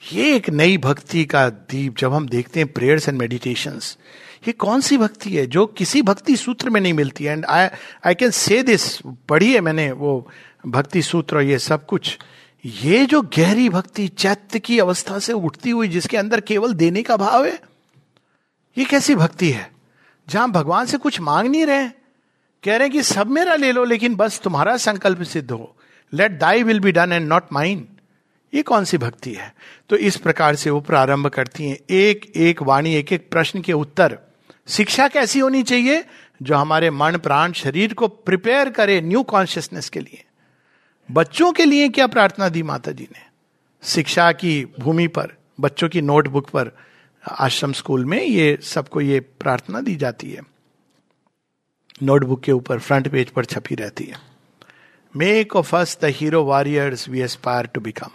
ये 0.03 0.35
एक 0.37 0.49
नई 0.51 0.77
भक्ति 0.79 1.25
का 1.25 1.49
दीप, 1.49 1.97
जब 1.97 2.13
हम 2.13 2.29
देखते 2.29 2.61
हैं 2.61 2.73
प्रेयर्स 2.73 3.09
एंड 3.09 3.19
मेडिटेशन 3.19 3.81
ये 4.49 4.53
कौन 4.53 4.81
सी 4.81 4.97
भक्ति 4.99 5.37
है 5.37 5.47
जो 5.47 5.67
किसी 5.67 6.03
भक्ति 6.03 6.37
सूत्र 6.37 6.71
में 6.71 6.81
नहीं 6.81 6.93
मिलती? 6.93 7.25
And 7.25 7.45
I 7.45 7.69
I 8.07 8.15
can 8.15 8.31
say 8.31 8.63
this 8.63 8.99
पढ़िए 9.29 9.61
मैंने 9.61 9.91
वो 9.93 10.31
भक्ति 10.67 11.03
सूत्र 11.03 11.41
ये 11.41 11.59
सब 11.59 11.87
कुछ, 11.87 12.19
ये 12.65 13.05
जो 13.07 13.21
गहरी 13.39 13.69
भक्ति 13.69 14.09
चैत्य 14.09 14.59
की 14.59 14.79
अवस्था 14.79 15.19
से 15.19 15.33
उठती 15.33 15.71
हुई 15.71 15.89
जिसके 15.89 16.17
अंदर 16.17 16.41
केवल 16.41 16.75
देने 16.75 17.03
का 17.03 17.17
भाव 17.17 17.45
है, 17.45 17.61
ये 18.79 18.85
कैसी 18.85 19.15
भक्ति 19.15 19.51
है? 19.51 19.71
जहाँ 20.29 20.51
भगवान 20.51 20.87
से 20.87 20.99
कुछ 20.99 21.21
मांग 21.21 21.49
नहीं 21.49 21.67
रहे 21.67 21.89
कह 22.63 22.77
रहे 22.77 22.89
कि 22.89 23.03
सब 23.03 23.27
मेरा 23.27 23.55
ले 23.55 23.73
लो, 23.73 23.85
लेकिन 23.85 24.15
बस 24.15 24.41
तुम्हारा 24.41 24.77
संकल्प 24.77 25.23
सिद्ध 25.23 25.51
हो। 25.51 25.77
Let 26.13 26.39
thy 26.39 26.63
will 26.63 26.81
be 26.81 26.93
done 26.93 27.13
and 27.13 27.29
not 27.29 27.53
mind 27.53 27.87
ये 28.55 28.63
कौन 28.63 28.85
सी 28.85 28.99
भक्ति 28.99 29.33
है? 29.33 29.55
तो 29.89 29.97
इस 29.97 30.17
प्रकार 30.17 30.57
से 30.57 30.71
वो 30.71 30.81
प्रारंभ 30.81 31.27
करती 31.27 31.69
हैं। 31.69 31.79
एक 31.91 32.33
एक 32.37 32.63
वाणी, 32.63 32.95
एक 32.95 33.13
एक 33.13 33.31
प्रश्न 33.31 33.61
के 33.61 33.73
उत्तर। 33.73 34.19
शिक्षा 34.69 35.09
कैसी 35.09 35.39
होनी 35.39 35.63
चाहिए 35.63 36.05
जो 36.43 36.57
हमारे 36.57 36.91
मन, 36.91 37.17
प्राण, 37.17 37.53
शरीर 37.53 37.95
को 37.95 38.09
प्रिपेयर 38.09 38.71
करे 38.71 39.01
न्यू 39.01 39.23
कॉन्शियसनेस 39.23 39.89
के 39.89 40.01
लिए? 40.01 40.25
बच्चों 41.11 41.53
के 41.53 41.65
लिए 41.65 41.89
क्या 41.89 42.07
प्रार्थना 42.07 42.49
दी 42.49 42.63
माता 42.63 42.93
जी 42.93 43.03
ने? 43.03 43.21
शिक्षा 43.83 44.33
की 44.33 44.67
भूमि 44.81 45.07
पर, 45.07 45.33
बच्चों 45.61 45.89
की 45.89 46.01
नोटबुक 46.01 46.51
पर, 46.51 46.71
आश्रम 47.31 47.73
स्कूल 47.73 48.05
में 48.05 48.23
ये 48.23 48.59
सबको 48.63 49.01
ये 49.01 49.21
प्रार्थना 49.21 49.81
दी 49.81 49.97
जाती 49.97 50.31
है। 50.31 50.43
नोटबुक 52.03 52.43
के 52.43 52.53
ऊपर, 52.53 52.79
फ्रंट 52.79 53.09
पेज 53.09 53.31
पर 53.31 53.45
छपी 53.45 53.75
रहती 53.75 54.05
है। 54.05 54.17
Make 55.17 55.57
of 55.57 55.77
us 55.77 55.99
the 56.03 56.05
hero 56.05 56.43
warriors 56.43 57.09
we 57.09 57.21
aspire 57.21 57.67
to 57.67 57.81
become 57.81 58.11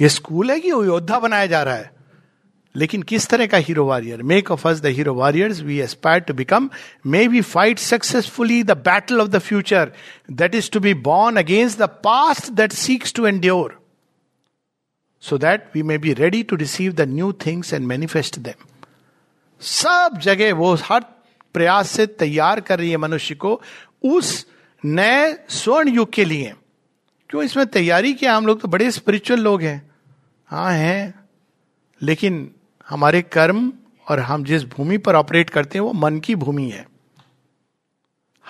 ये 0.00 0.08
स्कूल 0.08 0.50
है 0.50 0.60
कि 0.60 0.70
योद्धा 0.70 1.18
बनाया 1.18 1.46
जा 1.46 1.62
रहा 1.62 1.74
है? 1.74 1.97
लेकिन 2.76 3.02
किस 3.02 3.26
तरह 3.26 3.46
का 3.46 3.58
hero 3.58 3.84
warrior 3.84 4.22
make 4.22 4.50
of 4.50 4.68
us 4.68 4.80
the 4.80 4.86
hero 4.86 5.14
warriors 5.14 5.60
we 5.60 5.80
aspire 5.80 6.20
to 6.20 6.34
become 6.34 6.70
may 7.06 7.28
we 7.28 7.40
fight 7.40 7.78
successfully 7.78 8.62
the 8.62 8.70
battle 8.70 9.20
of 9.20 9.28
the 9.28 9.38
future 9.38 9.92
that 10.30 10.54
is 10.54 10.70
to 10.70 10.80
be 10.80 10.94
born 10.94 11.36
against 11.36 11.78
the 11.78 11.82
past 11.82 12.50
that 12.50 12.72
seeks 12.72 13.12
to 13.12 13.26
endure 13.26 13.86
so 15.20 15.38
that 15.38 15.70
we 15.74 15.82
may 15.82 15.98
be 15.98 16.12
ready 16.12 16.42
to 16.42 16.56
receive 16.56 16.92
the 16.92 17.00
new 17.00 17.32
things 17.32 17.74
and 17.74 17.86
manifest 17.86 18.38
them 18.38 18.66
सब 19.60 20.18
जगह 20.22 20.54
वो 20.54 20.74
हर 20.74 21.04
प्रयास 21.54 21.90
से 21.90 22.06
तैयार 22.06 22.60
कर 22.60 22.78
रही 22.78 22.90
है 22.90 22.96
मनुष्य 22.96 23.34
को 23.34 23.62
उस 24.04 24.46
नए 24.84 25.38
स्वर्ण 25.48 25.88
युग 25.88 26.12
के 26.12 26.24
लिए। 26.24 26.54
क्यों 27.30 27.42
इसमें 27.42 27.66
तैयारी 27.66 28.14
किया 28.14 28.36
हम 28.36 28.46
लोग 28.46 28.60
तो 28.60 28.68
बड़े 28.68 28.90
स्पिरिचुअल 28.90 29.40
लोग 29.40 29.62
हैं। 29.62 29.90
हाँ 30.46 30.72
हैं। 30.72 31.14
लेकिन 32.02 32.54
हमारे 32.88 33.22
कर्म 33.22 33.72
और 34.08 34.20
हम 34.20 34.44
जिस 34.44 34.64
भूमि 34.64 34.98
पर 34.98 35.14
ऑपरेट 35.14 35.50
करते 35.50 35.78
हैं, 35.78 35.84
वो 35.84 35.92
मन 35.92 36.18
की 36.18 36.34
भूमि 36.34 36.70
है। 36.70 36.88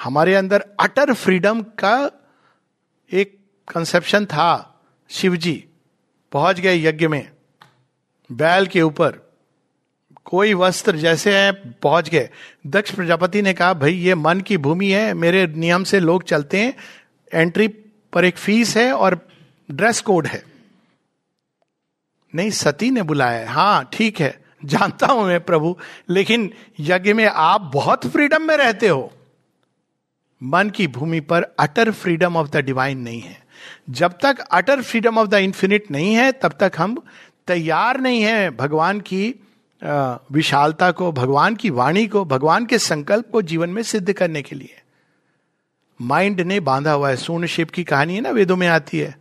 हमारे 0.02 0.34
अंदर 0.34 0.64
अटर 0.80 1.14
फ्रीडम 1.14 1.62
का 1.62 2.10
एक 3.12 3.38
कंसेप्शन 3.74 4.24
था, 4.24 4.80
शिवजी। 5.08 5.64
पहुँच 6.32 6.60
गए 6.60 6.82
यज्ञ 6.82 7.08
में, 7.08 7.30
बैल 8.32 8.66
के 8.66 8.82
ऊपर। 8.82 9.18
कोई 10.24 10.54
वस्त्र 10.54 10.96
जैसे 10.96 11.38
है, 11.38 11.52
पहुँच 11.52 12.08
गए। 12.08 12.30
दक्ष 12.66 12.94
प्रजापति 12.94 13.42
ने 13.42 13.54
कहा, 13.54 13.74
भाई, 13.74 13.94
ये 13.94 14.14
मन 14.14 14.40
की 14.40 14.56
भूमि 14.56 14.88
है, 14.88 15.14
मेरे 15.14 15.46
नियम 15.46 15.84
से 15.84 16.00
लोग 16.00 16.22
चलते 16.22 16.60
हैं। 16.60 16.74
एंट्री 17.34 17.68
पर 18.12 18.24
एक 18.24 18.36
फ़ीस 18.36 18.76
है 18.76 18.92
और 18.92 19.28
ड्रेस 19.70 20.00
कोड 20.00 20.26
है। 20.26 20.57
नहीं, 22.32 22.50
सती 22.50 22.90
ने 22.90 23.02
बुलाया 23.02 23.50
है। 23.50 23.84
ठीक 23.92 24.20
है, 24.20 24.38
जानता 24.64 25.06
हूँ 25.06 25.26
मैं 25.26 25.40
प्रभु, 25.40 25.76
लेकिन 26.10 26.50
यज्ञ 26.80 27.12
में 27.12 27.24
आप 27.26 27.70
बहुत 27.74 28.06
फ्रीडम 28.06 28.42
में 28.42 28.56
रहते 28.56 28.88
हो। 28.88 29.10
मन 30.40 30.70
की 30.70 30.86
भूमि 30.86 31.20
पर 31.20 31.42
utter 31.60 31.90
freedom 31.90 32.36
of 32.36 32.48
the 32.48 32.56
divine 32.56 32.98
नहीं 32.98 33.20
है। 33.20 33.36
जब 33.90 34.18
तक 34.22 34.38
utter 34.40 34.82
freedom 34.82 35.18
of 35.18 35.28
the 35.28 35.34
infinite 35.34 35.90
नहीं 35.90 36.14
है, 36.14 36.30
तब 36.32 36.54
तक 36.60 36.72
हम 36.78 36.96
तैयार 37.48 38.00
नहीं 38.00 38.22
है 38.22 38.50
भगवान 38.50 39.00
की 39.00 39.34
विशालता 39.82 40.90
को, 40.90 41.10
भगवान 41.12 41.54
की 41.56 41.70
वाणी 41.70 42.06
को, 42.06 42.24
भगवान 42.24 42.66
के 42.66 42.78
संकल्प 42.78 43.30
को 43.32 43.42
जीवन 43.42 43.70
में 43.70 43.82
सिद्ध 43.82 44.12
करने 44.12 44.42
के 44.42 44.56
लिए। 44.56 44.80
माइंड 46.00 46.40
ने 46.40 46.58
बांधा 46.60 46.92
हुआ 46.92 47.08
है। 47.08 47.16
सूर्ण 47.16 47.46
शेप 47.46 47.70
की 47.70 47.84
कहानी 47.84 48.14
है 48.14 48.20
ना, 48.20 48.30
वेदों 48.30 48.56
में 48.56 48.66
आती 48.68 48.98
है। 48.98 49.14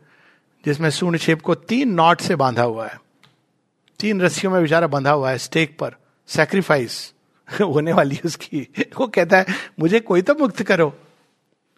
जिसमें 0.66 0.90
सूर्ण 0.90 1.18
शेप 1.18 1.42
को 1.42 1.56
तीन 1.56 1.90
नॉट 1.90 2.22
से 2.22 2.36
बांधा 2.36 2.64
हुआ 2.64 2.88
है। 2.88 3.02
तीन 4.00 4.22
रस्सियों 4.22 4.54
में 4.54 4.62
बेचारा 4.62 4.88
बंधा 4.88 5.12
हुआ 5.12 5.32
है 5.32 5.38
स्टेक 5.38 5.78
पर। 5.80 5.96
सेक्रीफाइस 6.28 7.14
होने 7.62 7.94
वाली 7.94 8.20
उसकी। 8.26 8.68
वो 8.80 9.08
कहता 9.08 9.38
है, 9.38 9.46
मुझे 9.80 10.00
कोई 10.00 10.22
तो 10.22 10.36
मुक्त 10.36 10.64
करो। 10.64 11.00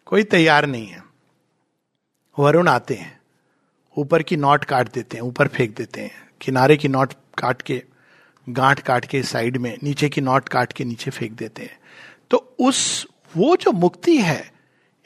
कोई 0.06 0.24
तैयार 0.24 0.66
नहीं 0.66 0.88
है। 0.88 1.04
वरुण 2.40 2.68
आते 2.68 2.94
हैं। 2.94 3.22
ऊपर 3.98 4.24
की 4.24 4.38
नॉट 4.38 4.66
काट 4.66 4.94
देते 4.94 5.18
हैं, 5.18 5.24
ऊपर 5.24 5.48
फेंक 5.48 5.78
देते 5.78 6.02
हैं। 6.02 6.12
किनारे 6.42 6.78
की 6.78 6.88
नॉट 6.88 7.14
काट 7.38 7.62
के, 7.62 7.84
गांठ 8.50 8.80
काट 8.80 9.06
के 9.06 9.24
साइड 9.24 9.58
में, 9.58 9.78
नीचे 9.84 10.10
की 10.10 10.22
नॉट 10.22 10.50
काट 10.50 10.74
के 10.74 10.84
नीचे 10.84 11.12
फेंक 11.12 11.32
देते 11.32 11.62
हैं। 11.62 11.80
तो 12.32 12.56
उस, 12.60 13.08
वो 13.38 13.56
जो 13.56 13.72
मुक्ति 13.72 14.18
है 14.18 14.59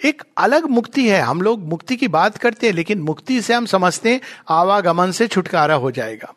एक 0.06 0.24
अलग 0.38 0.66
मुक्ति 0.66 1.10
है। 1.10 1.22
हम 1.22 1.42
लोग 1.42 1.68
मुक्ति 1.68 1.96
की 1.96 2.08
बात 2.08 2.38
करते 2.38 2.68
हैं, 2.68 2.74
लेकिन 2.74 3.00
मुक्ति 3.00 3.42
से 3.42 3.54
हम 3.54 3.66
समझते 3.66 4.10
हैं, 4.10 4.22
आवागमन 4.50 5.12
से 5.12 5.28
छुटकारा 5.28 5.76
हो 5.76 5.92
जाएगा। 5.92 6.34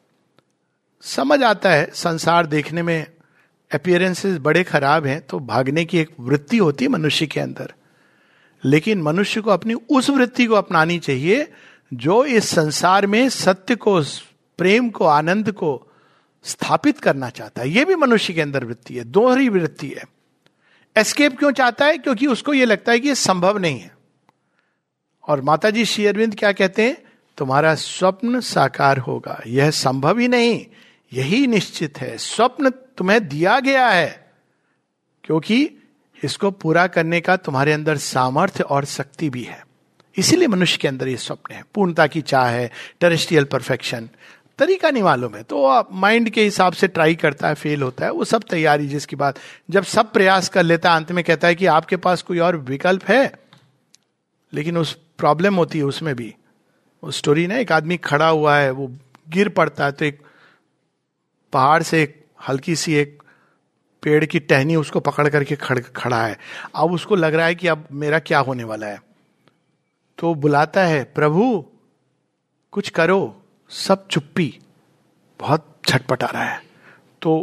समझ 1.02 1.42
आता 1.42 1.70
है, 1.70 1.90
संसार 1.94 2.46
देखने 2.46 2.82
में 2.82 3.06
अपियरेंसेस 3.74 4.38
बड़े 4.38 4.64
खराब 4.64 5.06
हैं 5.06 5.20
तो 5.20 5.38
भागने 5.38 5.84
की 5.84 5.98
एक 5.98 6.10
वृत्ति 6.20 6.56
होती 6.56 6.84
है 6.84 6.88
मनुष्य 6.88 7.26
के 7.26 7.40
अंदर। 7.40 7.72
लेकिन 8.64 9.02
मनुष्य 9.02 9.40
को 9.40 9.50
अपनी 9.50 9.74
उस 9.74 10.10
वृत्ति 10.10 10.46
को 10.46 10.54
अपनानी 10.54 10.98
चाहिए, 10.98 11.52
जो 11.94 12.24
इस 12.24 12.48
संसार 12.48 13.06
में 13.06 13.28
सत्य 13.28 13.74
को, 13.74 14.02
प्रेम 14.58 14.90
को, 14.90 15.04
आनंद 15.04 15.52
को 15.52 15.86
स्थापित 16.44 16.98
करना 16.98 17.30
चाहता 17.30 17.62
है। 17.62 17.68
यह 17.68 17.84
भी 17.84 17.94
मनुष्य 17.94 18.32
के 18.32 18.40
अंदर 18.40 18.64
वृत्ति 18.64 18.94
है, 18.94 19.04
दोहरी 19.04 19.48
वृत्ति 19.48 19.88
है। 19.88 20.15
एस्केप 20.96 21.38
क्यों 21.38 21.52
चाहता 21.52 21.86
है? 21.86 21.98
क्योंकि 21.98 22.26
उसको 22.26 22.54
यह 22.54 22.66
लगता 22.66 22.92
है 22.92 23.00
कि 23.00 23.08
यह 23.08 23.14
संभव 23.14 23.58
नहीं 23.58 23.80
है। 23.80 23.96
और 25.28 25.40
माता 25.40 25.70
जी 25.70 25.84
श्री 25.84 26.06
अरविंद 26.06 26.34
क्या 26.38 26.52
कहते 26.52 26.82
हैं? 26.82 26.96
तुम्हारा 27.38 27.74
स्वप्न 27.74 28.40
साकार 28.40 28.98
होगा। 28.98 29.42
यह 29.46 29.70
संभव 29.70 30.18
ही 30.18 30.28
नहीं। 30.28 30.66
यही 31.12 31.46
निश्चित 31.46 31.98
है। 31.98 32.18
स्वप्न 32.18 32.70
तुम्हें 32.70 33.28
दिया 33.28 33.60
गया 33.60 33.88
है। 33.88 34.32
क्योंकि 35.24 35.70
इसको 36.24 36.50
पूरा 36.50 36.86
करने 36.86 37.20
का 37.20 37.36
तुम्हारे 37.36 37.72
अंदर 37.72 37.96
सामर्थ्य 37.96 38.62
और 38.62 38.84
शक्ति 38.84 39.30
भी 39.30 39.42
है। 39.42 39.66
इसीलिए 40.16 40.48
मनुष्य 40.48 40.78
के 40.78 40.88
अंदर 40.88 41.08
ये 41.08 41.16
स्वप्न 41.16 41.54
है। 41.54 41.64
पूर्णता 41.74 42.06
की 42.06 42.20
चाह 42.20 42.48
है। 42.48 42.70
Terrestrial 43.00 43.44
perfection. 43.44 44.08
तरीका 44.58 44.90
नहीं 44.90 45.02
मालूम 45.02 45.34
है। 45.34 45.42
तो 45.42 45.64
आप 45.64 45.88
माइंड 45.92 46.30
के 46.30 46.44
हिसाब 46.44 46.72
से 46.72 46.88
ट्राई 46.88 47.14
करता 47.14 47.48
है 47.48 47.54
फेल 47.54 47.82
होता 47.82 48.04
है, 48.04 48.10
वो 48.10 48.24
सब 48.24 48.42
तैयारी 48.42 48.86
जिसकी 48.88 49.16
बात, 49.16 49.38
जब 49.70 49.84
सब 49.84 50.12
प्रयास 50.12 50.48
कर 50.48 50.62
लेता 50.62 50.90
है, 50.90 50.96
अंत 50.96 51.12
में 51.12 51.24
कहता 51.24 51.48
है 51.48 51.54
कि 51.54 51.66
आपके 51.66 51.96
पास 51.96 52.22
कोई 52.22 52.38
और 52.38 52.56
विकल्प 52.56 53.04
है, 53.04 53.32
लेकिन 54.52 54.78
उस 54.78 54.92
प्रॉब्लम 55.18 55.54
होती 55.54 55.78
है 55.78 55.84
उसमें 55.84 56.14
भी। 56.16 56.34
वो 57.02 57.10
स्टोरी 57.10 57.46
ना, 57.46 57.56
एक 57.56 57.72
आदमी 57.72 57.96
खड़ा 57.96 58.28
हुआ 58.28 58.56
है, 58.56 58.70
वो 58.70 58.90
गिर 59.28 59.48
पड़ता 59.48 59.84
है 59.84 59.92
तो 59.92 60.04
एक 60.04 60.20
पहाड़ 61.52 61.82
से 61.82 62.02
एक 62.02 62.24
हल्की 62.48 62.76
सी 62.76 62.94
एक 62.94 63.22
पेड़ 64.02 64.24
की 64.24 64.38
टहनी 64.40 64.76
उसको 64.76 65.00
पकड़ 65.00 65.28
करके 65.28 65.56
खड़, 65.56 65.78
खड़ा 65.78 66.22
है। 66.26 66.38
अब 66.74 66.92
उसको 66.92 67.14
लग 67.14 67.34
रहा 67.34 67.46
है 67.46 67.54
कि 67.54 67.68
अब 67.68 67.86
मेरा 67.92 68.18
क्या 68.18 68.38
होने 68.38 68.64
वाला 68.64 68.86
है। 68.86 69.00
तो 70.18 70.34
बुलाता 70.34 70.84
है, 70.84 71.02
प्रभु, 71.04 71.64
कुछ 72.72 72.88
करो। 72.88 73.42
सब 73.70 74.06
चुप्पी, 74.08 74.58
बहुत 75.40 75.66
छटपटा 75.88 76.26
रहा 76.26 76.44
है। 76.44 76.60
तो 77.22 77.40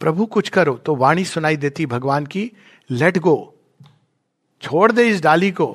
प्रभु 0.00 0.26
कुछ 0.26 0.48
करो 0.48 0.76
तो 0.76 0.94
वाणी 0.96 1.24
सुनाई 1.24 1.56
देती 1.56 1.86
भगवान 1.86 2.26
की 2.26 2.50
लेट 2.90 3.18
गो 3.18 3.36
छोड़ 4.62 4.90
दे 4.92 5.08
इस 5.08 5.22
डाली 5.22 5.50
को। 5.50 5.66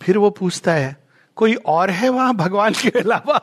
फिर 0.00 0.18
वो 0.18 0.30
पूछता 0.30 0.72
है, 0.72 0.96
कोई 1.36 1.54
और 1.54 1.90
है 1.90 2.08
वहाँ 2.08 2.34
भगवान 2.36 2.72
के 2.72 2.98
अलावा? 2.98 3.40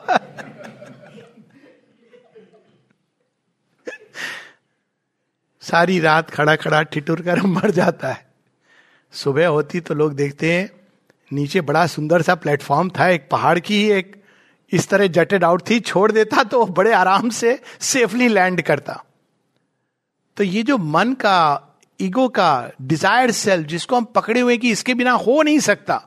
सारी 5.62 5.98
रात 6.00 6.30
खड़ा 6.30 6.54
खड़ा 6.56 6.82
ठिठुर 6.82 7.20
कर 7.22 7.42
मर 7.42 7.70
जाता 7.70 8.12
है। 8.12 8.26
सुबह 9.12 9.46
होती 9.46 9.80
तो 9.80 9.94
लोग 9.94 10.14
देखते 10.14 10.52
हैं 10.52 10.70
नीचे 11.32 11.60
बड़ा 11.62 11.86
सुंदर 11.88 12.22
सा 12.22 12.34
प्लेटफॉर्म 12.36 12.90
था, 12.90 13.08
एक 13.08 13.28
पहाड़ 13.30 13.58
की 13.58 13.74
ही 13.74 13.90
एक, 13.92 14.16
इस 14.72 14.88
तरह 14.88 15.06
जटेड 15.08 15.44
आउट 15.44 15.62
थी, 15.70 15.78
छोड़ 15.80 16.10
देता 16.12 16.42
तो 16.44 16.64
बड़े 16.68 16.92
आराम 16.94 17.28
से 17.30 17.58
सेफली 17.82 18.28
लैंड 18.28 18.62
करता। 18.62 19.02
तो 20.36 20.44
ये 20.44 20.62
जो 20.62 20.78
मन 20.78 21.12
का 21.14 21.68
ईगो 22.00 22.28
का 22.30 22.70
डिज़ायर 22.82 23.30
सेल्फ 23.32 23.66
जिसको 23.68 23.96
हम 23.96 24.04
पकड़े 24.14 24.40
हुए 24.40 24.56
कि 24.56 24.70
इसके 24.70 24.94
बिना 24.94 25.12
हो 25.12 25.42
नहीं 25.42 25.58
सकता, 25.60 26.00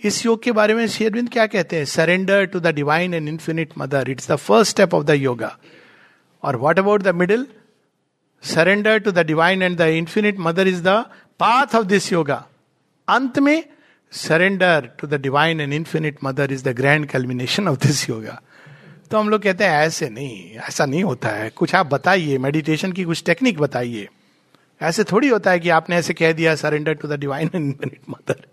इस 0.00 0.24
योग 0.26 0.42
के 0.42 0.52
बारे 0.52 0.74
में 0.74 0.86
शेरविंद 0.88 1.28
क्या 1.30 1.46
कहते 1.46 1.76
हैं? 1.76 1.84
Surrender 1.86 2.44
to 2.46 2.60
the 2.60 2.74
divine 2.74 3.14
and 3.14 3.28
infinite 3.28 3.72
mother 3.78 4.10
it's 4.10 4.30
the 4.30 4.36
first 4.36 4.70
step 4.70 4.94
of 4.94 5.04
the 5.04 5.10
yoga 5.12 5.56
और 6.42 6.56
what 6.56 6.78
about 6.78 7.02
the 7.02 7.14
middle 7.14 7.46
surrender 8.42 8.98
to 8.98 9.10
the 9.12 9.26
divine 9.26 9.62
and 9.62 9.76
the 9.78 9.88
infinite 9.94 10.38
mother 10.40 10.68
is 10.68 10.82
the 10.82 11.04
path 11.40 11.74
of 11.76 11.86
this 11.86 12.12
yoga 12.12 12.44
अंत 13.08 13.38
में 13.38 13.64
surrender 14.12 14.88
to 14.98 15.06
the 15.06 15.14
divine 15.14 15.60
and 15.60 15.72
infinite 15.72 16.18
mother 16.24 16.52
is 16.52 16.64
the 16.64 16.68
grand 16.68 17.06
culmination 17.06 17.68
of 17.68 17.78
this 17.78 18.08
yoga 18.10 18.40
तो 19.10 19.18
हम 19.18 19.28
लोग 19.28 19.42
कहते 19.42 19.64
हैं, 19.64 19.78
ऐसे 19.78 20.08
नहीं, 20.08 20.50
ऐसा 20.50 20.86
नहीं 20.86 21.02
होता 21.04 21.28
है। 21.28 21.48
कुछ 21.50 21.74
आप 21.74 21.86
बताइए 21.86 22.38
मेडिटेशन 22.38 22.92
की 22.92 23.04
कुछ 23.04 23.22
टेक्निक 23.24 23.58
बताइए। 23.58 24.08
ऐसे 24.80 25.04
थोड़ी 25.04 25.28
होता 25.28 25.50
है 25.50 25.60
कि 25.60 25.68
आपने 25.68 25.96
ऐसे 25.96 26.14
कह 26.14 26.32
दिया 26.32 26.54
surrender 26.54 26.94
to 26.94 27.08
the 27.08 27.12
divine 27.12 27.50
and 27.54 27.64
infinite 27.64 28.00
mother 28.10 28.46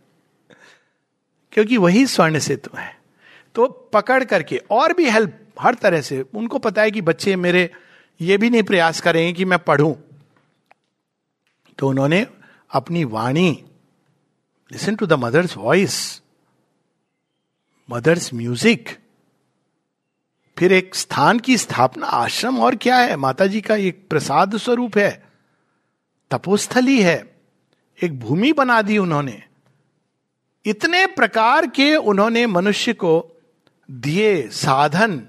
क्योंकि 1.54 1.78
वही 1.78 2.06
स्वर्ण 2.06 2.40
सेतु 2.40 2.78
है। 2.78 2.96
तो 3.56 3.68
पकड़ 3.94 4.24
करके 4.24 4.62
और 4.72 4.94
भी 4.94 5.10
हेल्प 5.10 5.38
हर 5.60 5.76
तरह 5.76 6.02
से। 6.02 6.22
उनको 6.34 6.60
पता 6.60 6.82
है 6.82 6.92
कि 6.92 7.02
बच्चे 7.02 7.36
मेरे 7.36 7.70
ये 8.22 8.38
भी 8.38 8.50
नहीं 8.50 8.64
प्रयास 8.64 9.02
करेंगे 9.02 9.34
कि 9.34 9.46
मैं 9.46 9.60
पढ़ूं। 9.60 9.94
तो 11.78 11.90
उन्होंने 11.90 12.26
अपनी 12.72 13.04
वाणी 13.04 13.64
listen 14.72 14.96
to 14.96 15.06
the 15.06 15.14
mother's 15.14 15.58
voice 15.58 16.22
mother's 17.92 18.34
music 18.34 18.90
फिर 20.58 20.74
एक 20.74 20.96
स्थान 20.96 21.40
की 21.40 21.58
स्थापना 21.58 22.06
आश्रम 22.06 22.60
और 22.60 22.76
क्या 22.76 22.98
है? 22.98 23.16
माता 23.16 23.48
जी 23.48 23.62
का 23.62 23.76
एक 23.76 24.08
प्रसाद 24.10 24.58
स्वरूप 24.58 24.98
है। 24.98 25.24
तपोस्थली 26.32 27.02
है। 27.02 27.36
एक 28.04 28.20
भूमि 28.20 28.54
बना 28.54 28.82
दी 28.82 28.98
उन्होंने। 28.98 29.44
इतने 30.66 31.06
प्रकार 31.06 31.68
के 31.68 31.96
उन्होंने 31.96 32.46
मनुष्य 32.48 32.94
को 32.94 33.42
दिए 33.92 34.50
साधन, 34.50 35.28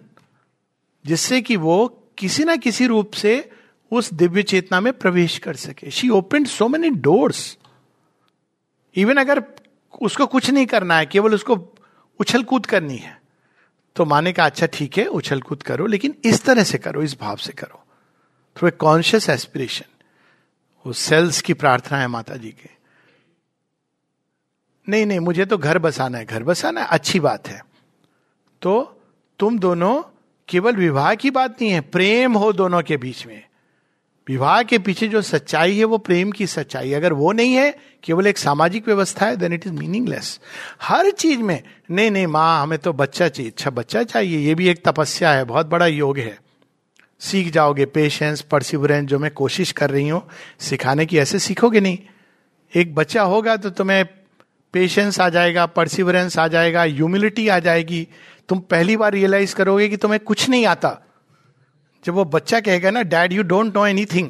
जिससे 1.07 1.41
कि 1.41 1.57
वो 1.57 2.03
किसी 2.19 2.45
ना 2.45 2.57
किसी 2.57 2.87
रूप 2.87 3.13
से 3.13 3.51
उस 3.91 4.15
दिव्य 4.15 4.43
चेतना 4.43 4.81
में 4.81 4.93
प्रवेश 4.93 5.39
कर 5.39 5.57
सके। 5.57 5.91
She 5.91 6.09
open 6.09 6.45
so 6.45 6.69
many 6.69 6.91
doors 6.91 7.59
even 8.97 9.17
अगर 9.17 9.43
उसको 10.01 10.27
कुछ 10.27 10.51
नहीं 10.51 10.67
करना 10.67 10.97
है, 10.99 11.07
केवल 11.07 11.35
उसको 11.35 11.57
उछल 12.21 12.43
कूद 12.43 12.67
करनी 12.67 12.97
है 12.97 13.19
तो 13.97 14.05
माने 14.05 14.33
का 14.33 14.45
अच्छा 14.45 14.67
ठीक 14.67 14.97
है 14.99 15.07
उछल 15.09 15.41
कूद 15.41 15.63
करो, 15.63 15.87
लेकिन 15.87 16.15
इस 16.25 16.45
तरह 16.45 16.65
से 16.65 16.79
करो, 16.79 17.03
इस 17.03 17.19
भाव 17.21 17.37
से 17.37 17.53
करो। 17.53 17.83
थ्रू 18.57 18.69
ए 18.69 18.71
कॉन्शियस 18.71 19.29
एस्पिरेशन 19.31 19.85
वो 20.85 20.93
सेल्स 20.93 21.41
की 21.41 21.55
प्रार्थना 21.55 21.99
है 21.99 22.07
माता 22.07 22.37
जी 22.37 22.51
के। 22.51 22.69
नहीं 24.89 25.07
नहीं, 25.07 25.21
मुझे 25.21 25.45
तो 25.45 25.59
घर 25.59 25.79
बसाना 25.79 26.19
है, 26.19 26.25
घर 26.25 26.43
बसाना 26.43 26.81
है, 26.81 26.87
अच्छी 26.87 27.21
बात 27.21 27.49
है। 27.49 27.61
तो 28.63 29.01
तुम 29.39 29.59
दोनों, 29.59 30.03
केवल 30.49 30.77
विवाह 30.77 31.15
की 31.15 31.31
बात 31.31 31.63
नहीं 31.63 31.71
है, 31.71 31.81
प्रेम 31.81 32.33
हो 32.33 32.53
दोनों 32.53 32.83
के 32.83 32.97
बीच 32.97 33.27
में। 33.27 33.43
विवाह 34.29 34.63
के 34.63 34.79
पीछे 34.79 35.09
जो 35.09 35.23
सच्चाई 35.23 35.77
है, 35.79 35.85
वो 35.85 35.99
प्रेम 35.99 36.31
की 36.31 36.47
सच्चाई। 36.47 36.93
अगर 36.93 37.13
वो 37.13 37.33
नहीं 37.33 37.55
है, 37.55 37.79
केवल 38.03 38.27
एक 38.27 38.39
सामाजिक 38.39 38.87
व्यवस्था 38.87 39.27
है 39.27 39.37
देन 39.37 39.53
इट 39.53 39.67
इज़ 39.67 39.73
मीनिंगलेस 39.73 40.41
हर 40.83 41.11
चीज़ 41.11 41.41
में, 41.41 41.63
नहीं 41.91 42.11
नहीं, 42.11 42.27
माँ, 42.27 42.63
हमें 42.63 42.79
तो 42.79 42.93
बच्चा 42.93 43.29
चाहिए। 43.29 43.51
अच्छा 43.51 43.71
बच्चा 43.71 44.03
चाहिए, 44.03 44.39
ये 44.39 44.55
भी 44.55 44.69
एक 44.69 44.85
तपस्या 44.85 45.33
है, 45.33 45.45
बहुत 45.45 45.67
बड़ा 45.67 45.87
योग 45.87 46.19
है। 46.19 46.39
सीख 47.21 47.53
जाओगे 47.53 47.85
पेशेंस 47.85 48.41
परसिवरेंस 48.41 49.09
जो 49.09 49.19
मैं 49.19 49.31
कोशिश 49.31 49.73
कर 49.73 49.91
रही 49.91 50.09
हूँ, 50.09 50.29
सिखाने 50.61 51.07
की 51.07 51.19
ऐसे 51.19 51.39
सीखोगे 51.39 51.81
नहीं। 51.81 51.99
एक 52.77 52.95
बच्चा 52.95 53.23
होगा 53.23 53.57
तो 53.57 53.71
तुम्हें 53.71 54.05
पेशेंस 54.73 55.21
आ 55.21 55.29
जाएगा 55.29 55.67
परसिवरेंस 55.67 56.39
आ 56.39 56.49
जाएगा 56.49 56.83
ह्यूमिलिटी 56.83 57.49
आ 57.49 57.59
जाएगी। 57.59 58.09
तुम 58.49 58.59
पहली 58.59 58.97
बार 58.97 59.13
रियलाइज़ 59.13 59.55
करोगे 59.55 59.89
कि 59.89 59.97
तुम्हें 59.97 60.21
कुछ 60.21 60.49
नहीं 60.49 60.67
आता। 60.67 61.06
जब 62.07 62.15
वो 62.15 62.25
बच्चा 62.25 62.61
कहेगा 62.61 62.91
ना 62.91 63.03
dad 63.03 63.33
you 63.33 63.43
don't 63.43 63.77
know 63.77 63.87
anything 63.87 64.29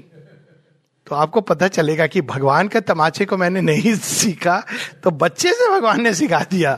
तो 1.07 1.15
आपको 1.15 1.41
पता 1.41 1.69
चलेगा 1.69 2.07
कि 2.07 2.21
भगवान 2.21 2.69
के 2.69 2.81
तमाचे 2.81 3.25
को 3.25 3.37
मैंने 3.37 3.61
नहीं 3.61 3.95
सीखा 3.95 4.59
तो 5.05 5.11
बच्चे 5.11 5.53
से 5.53 5.71
भगवान 5.71 6.01
ने 6.03 6.15
सिखा 6.15 6.41
दिया। 6.51 6.75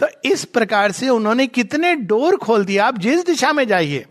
तो 0.00 0.06
इस 0.24 0.44
प्रकार 0.44 0.92
से 0.92 1.08
उन्होंने 1.08 1.46
कितने 1.46 1.94
डोर 1.94 2.36
खोल 2.36 2.64
दिया। 2.64 2.86
आप 2.86 2.98
जिस 2.98 3.24
दिशा 3.26 3.52
में 3.52 3.66
जाइए 3.68 4.04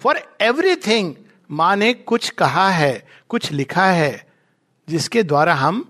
फॉर 0.00 0.20
एवरीथिंग 0.40 1.14
माँ 1.50 1.74
ने 1.76 1.92
कुछ 1.94 2.30
कहा 2.30 2.68
है, 2.70 3.06
कुछ 3.28 3.50
लिखा 3.52 3.86
है, 3.86 4.26
जिसके 4.88 5.22
द्वारा 5.22 5.54
हम 5.54 5.84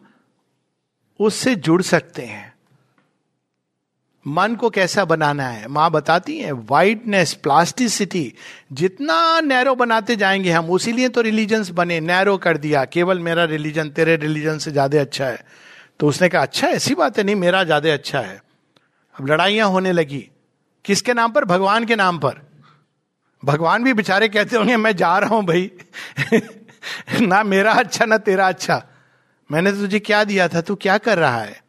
उससे 1.20 1.54
जुड़ 1.54 1.82
सकते 1.82 2.22
हैं। 2.22 2.52
मन 4.29 4.55
को 4.55 4.70
कैसा 4.70 5.05
बनाना 5.05 5.49
है? 5.49 5.68
माँ 5.68 5.91
बताती 5.91 6.39
है 6.39 6.53
वाइडनेस 6.53 7.35
प्लास्टिसिटी 7.35 8.33
जितना 8.72 9.41
नैरो 9.41 9.74
बनाते 9.74 10.16
जाएँगे 10.16 10.51
हम 10.51 10.70
उसी 10.70 10.93
लिए 10.93 11.09
तो 11.09 11.20
रिलीजन्स 11.20 11.70
बने 11.70 12.01
नैरो 12.01 12.37
कर 12.37 12.57
दिया। 12.57 12.85
केवल 12.85 13.18
मेरा 13.18 13.45
रिलीजन 13.45 13.91
तेरे 13.91 14.16
रिलीजन 14.16 14.59
से 14.59 14.70
ज़्यादा 14.70 15.01
अच्छा 15.01 15.27
है। 15.27 15.45
तो 16.01 16.09
उसने 16.09 16.29
कहा 16.29 16.43
अच्छा 16.43 16.68
ऐसी 16.68 16.95
बात 16.95 17.18
है, 17.18 17.24
नहीं, 17.24 17.37
मेरा 17.37 17.64
ज़्यादा 17.64 17.93
अच्छा 17.93 18.20
है। 18.20 18.43
अब 19.20 19.27
लड़ाइयाँ 19.27 19.68
होने 19.68 19.93
लगी। 19.93 20.31
किसके 20.85 21.14
नाम 21.14 21.33
पर? 21.33 21.45
भगवान 21.45 21.85
के 21.85 21.97
नाम 21.97 22.18
पर। 22.18 22.41
भगवान 23.45 23.85
भी 23.85 23.93
बेचारे 23.93 24.29
कहते 24.29 24.57
होंगे, 24.57 24.77
मैं 24.77 24.97
जा 24.97 25.18
रहा 25.18 25.35
हूँ 25.35 25.45
भाई। 25.45 25.70
ना 27.20 27.43
मेरा 27.43 27.72
अच्छा 27.72 28.05
ना 28.05 28.18
तेरा 28.18 28.49
अच्छा। 28.49 28.83
मैंने 29.53 29.72
तुझे 29.72 29.99
क्या 29.99 30.24
दिया 30.24 30.49
था? 30.49 30.61
तू 30.61 30.74
क्या 30.74 30.99
कर 30.99 31.18
रहा 31.18 31.39
है? 31.39 31.65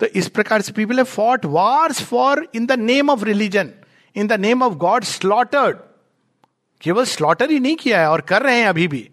तो 0.00 0.06
इस 0.06 0.28
प्रकार 0.28 0.60
से 0.60 0.72
people 0.72 1.02
fought 1.02 1.44
wars 1.44 2.02
for 2.02 2.48
in 2.54 2.66
the 2.66 2.72
name 2.72 3.10
of 3.10 3.24
religion 3.24 3.70
in 4.16 4.26
the 4.26 4.32
name 4.32 4.62
of 4.62 4.74
God 4.74 5.04
slaughtered 5.04 5.76
केवल 6.80 7.04
स्लॉटर 7.04 7.50
ही 7.50 7.60
नहीं 7.60 7.76
किया 7.76 8.00
है 8.00 8.10
और 8.10 8.20
कर 8.20 8.42
रहे 8.42 8.58
हैं 8.58 8.66
अभी 8.66 8.88
भी। 8.88 9.10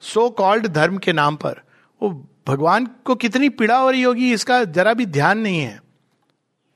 सो 0.00 0.28
so 0.28 0.34
कॉल्ड 0.34 0.66
धर्म 0.66 0.98
के 0.98 1.12
नाम 1.12 1.36
पर। 1.36 1.60
वो 2.02 2.28
भगवान 2.48 2.86
को 3.04 3.14
कितनी 3.14 3.48
पीड़ा 3.48 3.78
हो 3.78 3.90
रही 3.90 4.02
होगी, 4.02 4.32
इसका 4.32 4.64
जरा 4.64 4.94
भी 4.94 5.06
ध्यान 5.06 5.38
नहीं 5.38 5.60
है। 5.60 5.80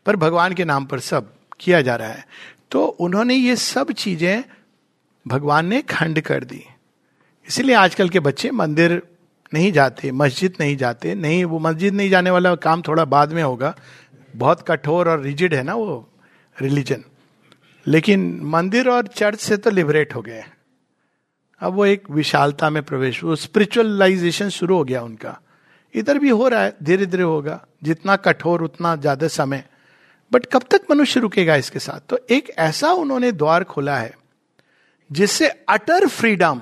पर 0.07 0.17
भगवान 0.17 0.53
के 0.53 0.65
नाम 0.65 0.85
पर 0.85 1.01
सब 1.01 1.33
किया 1.61 1.81
जा 1.83 1.97
रहा 1.97 2.09
है। 2.09 2.27
तो 2.71 2.87
उन्होंने 2.87 3.35
ये 3.35 3.57
सब 3.57 3.93
चीज़ें 3.93 4.45
भगवान 5.27 5.67
ने 5.67 5.83
खंड 5.83 6.21
कर 6.21 6.45
दी। 6.45 6.65
इसीलिए 7.49 7.75
आजकल 7.75 8.09
के 8.09 8.21
बच्चे 8.21 8.51
मंदिर 8.51 9.03
नहीं 9.53 9.73
जाते, 9.73 10.11
मस्जिद 10.13 10.55
नहीं 10.61 10.77
जाते, 10.77 11.15
नहीं, 11.15 11.45
वो 11.45 11.59
मस्जिद 11.59 11.95
नहीं 11.95 12.11
जाने 12.11 12.31
वाला 12.31 12.55
काम 12.57 12.83
थोड़ा 12.83 13.05
बाद 13.07 13.33
में 13.33 13.43
होगा। 13.43 13.75
बहुत 14.35 14.65
कठोर 14.69 15.09
और 15.09 15.21
रिजिड 15.21 15.55
है 15.55 15.63
ना 15.63 15.75
वो 15.75 16.09
रिलीजन 16.57 17.05
लेकिन 17.87 18.41
मंदिर 18.45 18.89
और 18.89 19.07
चर्च 19.07 19.41
से 19.41 19.57
तो 19.57 19.71
लिबरेट 19.71 20.15
हो 20.15 20.23
गए। 20.23 20.45
अब 21.61 21.75
वो 21.75 21.85
एक 21.87 22.11
विशालता 22.11 22.71
में 22.71 22.83
प्रवेश, 22.83 23.23
वो 23.25 23.37
स्पिरिचुअलाइजेशन 23.37 24.49
शुरू 24.49 24.77
हो 24.77 24.85
गया 24.85 25.03
उनका। 25.03 25.39
इधर 25.95 26.19
भी 26.19 26.31
हो 26.31 26.49
रहा 26.49 26.63
है 26.63 26.75
धीरे 26.83 27.07
धीरे 27.07 27.23
होगा। 27.23 27.61
जितना 27.85 28.17
कठोर, 28.17 28.63
उतना 28.63 28.95
ज़्यादा 28.97 29.29
समय। 29.29 29.65
बट 30.33 30.47
कब 30.47 30.65
तक 30.71 30.91
मनुष्य 30.91 31.21
रुकेगा 31.21 31.57
इसके 31.57 31.79
साथ? 31.79 32.01
तो 32.09 32.19
एक 32.31 32.51
ऐसा 32.59 32.91
उन्होंने 32.93 33.33
द्वार 33.33 33.65
खोला 33.65 33.97
है, 33.97 34.15
जिससे 35.11 35.49
अटर 35.69 36.07
फ्रीडम 36.09 36.61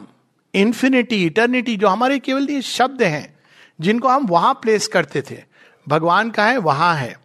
इंफिनिटी 0.55 1.27
इटर्निटी 1.27 1.77
जो 1.77 1.89
हमारे 1.89 2.19
केवल 2.19 2.51
ये 2.51 2.63
शब्द 2.63 3.03
हैं, 3.03 3.39
जिनको 3.81 4.09
हम 4.09 4.27
वहाँ 4.27 4.55
प्लेस 4.55 4.89
करते 4.89 5.23
थे। 5.23 5.45
भगवान 5.89 6.31
का 6.31 6.47
है? 6.47 6.57
वहाँ 6.57 6.95
है। 6.95 7.19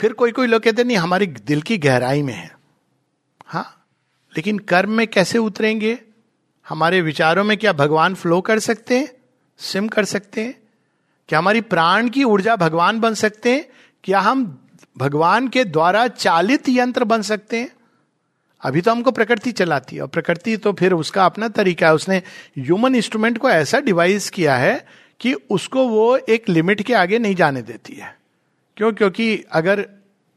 फिर 0.00 0.12
कोई 0.12 0.32
कोई 0.32 0.46
लोग 0.46 0.62
कहते 0.62 0.84
नहीं, 0.84 0.96
हमारी 0.96 1.26
दिल 1.26 1.62
की 1.62 1.78
गहराई 1.78 2.22
में 2.22 2.34
है। 2.34 2.58
हाँ 3.46 3.72
लेकिन 4.36 4.58
कर्म 4.58 4.90
में 4.90 5.06
कैसे 5.06 5.38
उतरेंगे? 5.38 5.98
हमारे 6.68 7.00
विचारों 7.00 7.44
में 7.44 7.58
क्या 7.58 7.72
भगवान 7.72 8.14
फ्लो 8.14 8.40
कर 8.40 8.58
सकते 8.58 8.98
हैं? 8.98 9.08
सिम 9.58 9.88
कर 9.88 10.04
सकते 10.04 10.44
हैं? 10.44 10.62
क्या 11.28 11.38
हमारी 11.38 11.60
प्राण 11.60 12.08
की 12.08 12.24
ऊर्जा 12.24 12.56
भगवान 12.56 13.00
बन 13.00 13.14
सकते 13.14 13.54
हैं? 13.54 13.66
क्या 14.04 14.20
हम 14.20 14.66
भगवान 14.98 15.48
के 15.48 15.64
द्वारा 15.64 16.08
चालित 16.08 16.68
यंत्र 16.68 17.04
बन 17.04 17.22
सकते 17.22 17.60
हैं? 17.60 17.75
अभी 18.66 18.80
तो 18.80 18.90
हमको 18.90 19.10
प्रकृति 19.10 19.52
चलाती 19.52 19.96
है 19.96 20.02
और 20.02 20.08
प्रकृति 20.08 20.56
तो 20.56 20.72
फिर 20.72 20.92
उसका 20.94 21.24
अपना 21.24 21.48
तरीका 21.50 21.86
है। 21.86 21.94
उसने 21.94 22.16
ह्यूमन 22.58 22.94
इंस्ट्रूमेंट 22.94 23.38
को 23.38 23.50
ऐसा 23.50 23.80
डिवाइस 23.80 24.28
किया 24.30 24.56
है 24.56 24.86
कि 25.20 25.32
उसको 25.50 25.86
वो 25.88 26.16
एक 26.18 26.48
लिमिट 26.48 26.82
के 26.82 26.94
आगे 26.94 27.18
नहीं 27.18 27.34
जाने 27.34 27.62
देती 27.62 27.94
है। 27.94 28.14
क्यों? 28.76 28.92
क्योंकि 28.92 29.44
अगर 29.52 29.86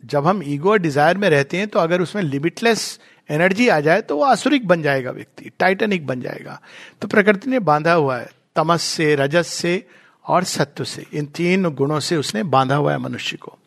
जब 0.04 0.28
हम 0.28 0.42
ईगो 0.46 0.72
और 0.72 0.80
डिज़ायर 0.80 1.18
में 1.18 1.30
रहते 1.30 1.58
हैं 1.58 1.68
तो 1.68 1.80
अगर 1.80 2.02
उसमें 2.02 2.22
लिमिटलेस 2.24 3.00
एनर्जी 3.30 3.68
आ 3.68 3.80
जाए 3.80 4.02
तो 4.02 4.16
वो 4.18 4.24
आसुरिक 4.24 4.68
बन 4.68 4.82
जाएगा 4.82 5.12
व्यक्ति 5.12 5.52
टाइटनिक 5.60 6.06
बन 6.08 6.22
जाएगा। 6.22 6.60
तो 7.02 7.08
प्रकृति 7.08 7.50
ने 7.50 7.60
बांधा 7.62 7.94
हुआ 7.94 8.18
है 8.18 8.30
तमस 8.56 8.84
से 8.84 9.14
रजस 9.16 9.48
से 9.48 9.84
और 10.26 10.44
सत्व 10.44 10.84
से 10.84 11.06
इन 11.14 11.26
तीन 11.26 11.70
गुणों 11.72 12.00
से 12.00 12.16
उसने 12.18 12.44
बांधा 12.46 12.76
हुआ 12.76 12.92
है 12.92 12.98
मनुष्य 13.00 13.38
को। 13.38 13.58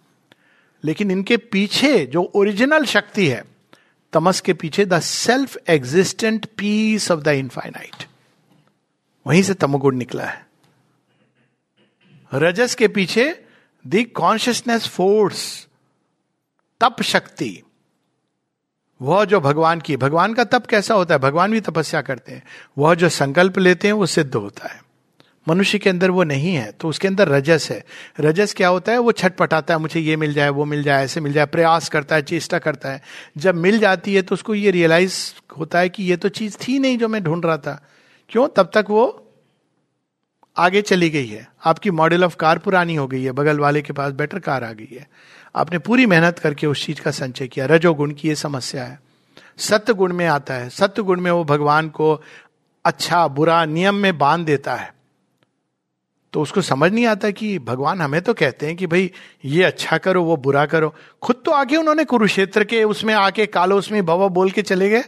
लेकिन 0.85 1.11
इनके 1.11 1.37
पीछे 1.37 1.99
जो 2.07 2.23
ओरिजिनल 2.35 2.85
शक्ति 2.85 3.27
है 3.29 3.43
तमस 4.13 4.41
के 4.41 4.53
पीछे 4.53 4.85
the 4.85 5.01
self 5.01 5.57
existent 5.69 6.47
peace 6.47 7.11
of 7.11 7.21
the 7.21 7.29
infinite 7.29 8.05
वहीं 9.27 9.43
से 9.43 9.55
तमोगुण 9.55 9.97
निकला 9.97 10.25
है। 10.25 10.47
रजस 12.35 12.75
के 12.75 12.89
पीछे 12.89 13.45
द 13.87 14.07
कॉन्शियसनेस 14.17 14.87
फोर्स 14.87 15.69
तप 16.81 17.03
शक्ति। 17.03 17.63
वह 19.03 19.25
जो 19.25 19.41
भगवान 19.41 19.81
की, 19.81 19.97
भगवान 19.97 20.35
का 20.35 20.45
तप 20.45 20.67
कैसा 20.67 20.95
होता 20.95 21.15
है? 21.15 21.21
भगवान 21.21 21.53
भी 21.53 21.61
तपस्या 21.61 22.03
करते 22.03 22.33
हैं। 22.33 22.43
वह 22.79 22.95
जो 22.95 23.09
संकल्प 23.09 23.59
लेते 23.59 23.89
हैं, 23.89 23.93
वो 23.93 24.07
सिद्ध 24.07 24.35
होता 24.35 24.69
है। 24.69 24.92
मनुष्य 25.49 25.79
के 25.79 25.91
अंदर 25.91 26.11
वो 26.11 26.25
नहीं 26.25 26.55
है 26.55 26.71
तो 26.73 26.89
उसके 26.89 27.09
अंदर 27.09 27.29
रजस 27.29 27.69
है। 27.71 27.85
रजस 28.21 28.55
क्या 28.55 28.69
होता 28.69 28.93
है? 28.93 28.99
वो 28.99 29.13
छटपटाता 29.13 29.75
है, 29.75 29.81
मुझे 29.81 30.01
ये 30.01 30.17
मिल 30.17 30.35
जाए, 30.35 30.49
वो 30.49 30.65
मिल 30.65 30.83
जाए, 30.83 31.05
ऐसे 31.05 31.21
मिल 31.21 31.33
जाए, 31.33 31.47
प्रयास 31.47 31.89
करता 31.89 32.17
है, 32.17 32.23
चेष्टा 32.23 32.59
करता 32.59 32.91
है। 32.91 33.03
जब 33.37 33.55
मिल 33.55 33.79
जाती 33.79 34.15
है 34.15 34.23
तो 34.23 34.35
उसको 34.35 34.55
ये 34.55 34.71
रियलाइज़ 34.71 35.35
होता 35.59 35.79
है 35.79 35.89
कि 35.89 36.03
ये 36.03 36.17
तो 36.17 36.29
चीज़ 36.29 36.57
थी 36.59 36.79
नहीं 36.79 36.99
जो 36.99 37.09
मैं 37.09 37.23
ढूंढ 37.25 37.47
रहा 37.47 37.57
था। 37.57 37.87
क्यों? 38.29 38.49
तब 38.49 38.71
तक 38.75 38.87
वो 38.91 39.19
आगे 40.57 40.83
चली 40.83 41.11
गई 41.11 41.27
है। 41.27 41.49
आपकी 41.65 41.91
मॉडल 41.91 42.25
ऑफ़ 42.25 42.37
कार 42.37 42.59
पुरानी 42.59 42.95
हो 42.95 43.07
गई 43.07 43.23
है, 43.23 43.33
बगल 43.33 43.59
वाले 43.59 43.83
के 43.83 43.93
पास 43.93 44.13
बेटर 44.13 44.39
कार 44.39 44.65
आ 44.65 44.73
गई 44.73 44.89
है। 44.93 45.09
आपने 45.57 45.79
पूरी 45.79 46.07
मेहनत 46.07 46.39
करके 46.39 46.67
उस 46.67 46.87
चीज़ 46.87 47.01
का 47.01 47.11
संचय 47.11 47.49
किया। 47.49 47.67
रजोगुण 47.67 48.11
की 48.11 48.29
ये 48.29 48.35
समस्या 48.35 48.85
है। 48.85 49.01
सत्य 49.59 49.95
गुण 49.95 50.13
में 50.13 50.27
आता 50.27 50.55
है। 50.55 50.69
सत्य 50.69 51.03
गुण 51.03 51.21
में 51.21 51.31
वो 51.31 51.45
भगवान 51.45 51.89
को 51.89 52.23
अच्छा 52.85 53.29
बुरा 53.29 53.65
नियम 53.65 53.95
में 53.95 54.19
बाँध 54.19 54.47
देता 54.47 54.75
है। 54.75 55.02
तो 56.33 56.43
उसको 56.43 56.63
समझ 56.63 56.93
नहीं 56.93 57.07
आता 57.07 57.31
कि 57.31 57.59
भगवान 57.59 58.01
हमें 58.01 58.23
तो 58.23 58.35
कहते 58.35 58.67
हैं 58.67 58.77
कि 58.77 58.87
भाई, 58.87 59.11
ये 59.45 59.65
अच्छा 59.65 59.99
करो, 59.99 60.25
वो 60.25 60.37
बुरा 60.37 60.67
करो। 60.67 60.95
खुद 61.23 61.43
तो 61.45 61.51
आके 61.51 61.77
उन्होंने 61.77 62.05
कुरुक्षेत्र 62.05 62.65
के 62.65 62.85
उसमें 62.85 63.15
आके 63.15 63.47
कालो 63.47 63.79
उसमें 63.79 64.07
भव 64.07 64.29
बोल 64.29 64.51
के 64.51 64.63
चले 64.63 64.91
गए। 64.91 65.05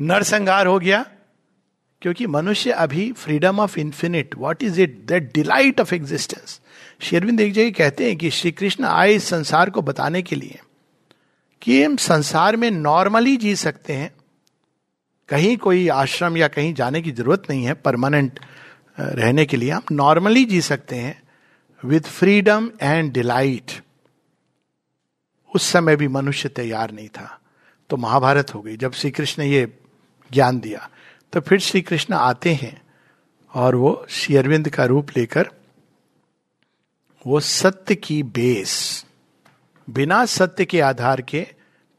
नरसंहार 0.00 0.66
हो 0.66 0.78
गया। 0.78 1.06
क्योंकि 2.02 2.26
मनुष्य 2.26 2.70
अभी 2.70 3.12
freedom 3.12 3.60
of 3.60 3.80
infinite 3.80 4.34
what 4.38 4.62
is 4.62 4.80
it 4.80 5.04
that 5.06 5.34
delight 5.34 5.80
of 5.80 5.94
existence 5.94 6.60
शेरविंद 7.00 7.40
एक 7.40 7.52
जगह 7.52 7.70
कहते 7.70 8.06
हैं 8.06 8.16
कि 8.16 8.30
श्री 8.30 8.50
कृष्ण 8.50 8.84
आए 8.84 9.12
इस 9.12 9.24
संसार 9.24 9.70
को 9.70 9.82
बताने 9.82 10.22
के 10.22 10.36
लिए 10.36 10.58
कि 11.62 11.84
हम 11.84 11.96
संसार 11.96 12.56
में 12.56 12.70
नॉर्मली 12.70 13.36
जी 13.36 13.56
सकते 13.56 13.92
हैं। 13.92 14.12
कहीं 15.28 15.56
कोई 15.56 15.88
आश्रम 15.88 16.36
या 16.36 16.48
कहीं 16.48 16.74
जाने 16.74 17.02
की 17.02 17.10
ज़रूरत 17.10 17.42
नहीं 17.50 17.64
है 17.64 17.74
परमानेंट 17.74 18.40
रहने 19.00 19.44
के 19.46 19.56
लिए 19.56 19.70
हम 19.70 19.82
नॉर्मली 19.92 20.44
जी 20.44 20.60
सकते 20.60 20.96
हैं 20.96 21.22
विथ 21.84 22.00
फ्रीडम 22.00 22.70
एंड 22.82 23.12
डिलाइट 23.12 23.72
उस 25.54 25.62
समय 25.62 25.96
भी 25.96 26.08
मनुष्य 26.08 26.48
तैयार 26.48 26.90
नहीं 26.90 27.08
था 27.08 27.38
तो 27.90 27.96
महाभारत 27.96 28.54
हो 28.54 28.60
गई। 28.62 28.76
जब 28.76 28.92
श्री 28.92 29.10
कृष्ण 29.10 29.42
ये 29.42 29.66
ज्ञान 30.30 30.60
दिया 30.60 30.88
तो 31.32 31.40
फिर 31.40 31.58
श्री 31.58 31.80
कृष्ण 31.82 32.14
आते 32.14 32.52
हैं 32.54 32.80
और 33.54 33.74
वो 33.74 34.06
श्री 34.08 34.36
अरविंद 34.36 34.68
का 34.68 34.84
रूप 34.84 35.08
लेकर, 35.16 35.48
वो 37.26 37.40
सत्य 37.40 37.94
की 37.94 38.22
बेस, 38.22 39.04
बिना 39.90 40.24
सत्य 40.26 40.64
के 40.64 40.80
आधार 40.80 41.20
के 41.20 41.46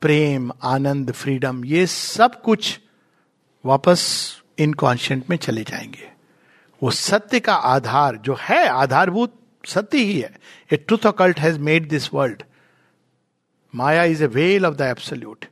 प्रेम, 0.01 0.51
आनंद 0.63 1.11
फ्रीडम 1.11 1.65
ये 1.65 1.85
सब 1.87 2.41
कुछ 2.41 2.79
वापस 3.65 4.41
इनकॉन्शियंट 4.59 5.29
में 5.29 5.37
चले 5.37 5.63
जाएँगे। 5.63 6.11
वो 6.82 6.91
सत्य 6.91 7.39
का 7.39 7.53
आधार, 7.53 8.15
जो 8.15 8.38
है 8.41 8.67
आधारभूत, 8.67 9.34
सत्य 9.67 9.97
ही 9.97 10.19
है। 10.19 10.34
A 10.73 10.77
truth 10.77 11.05
occult 11.05 11.39
has 11.39 11.59
made 11.59 11.88
this 11.89 12.13
world 12.13 12.43
maya 13.73 14.03
is 14.03 14.23
a 14.23 14.27
veil 14.27 14.65
of 14.65 14.75
the 14.75 14.82
absolute 14.82 15.45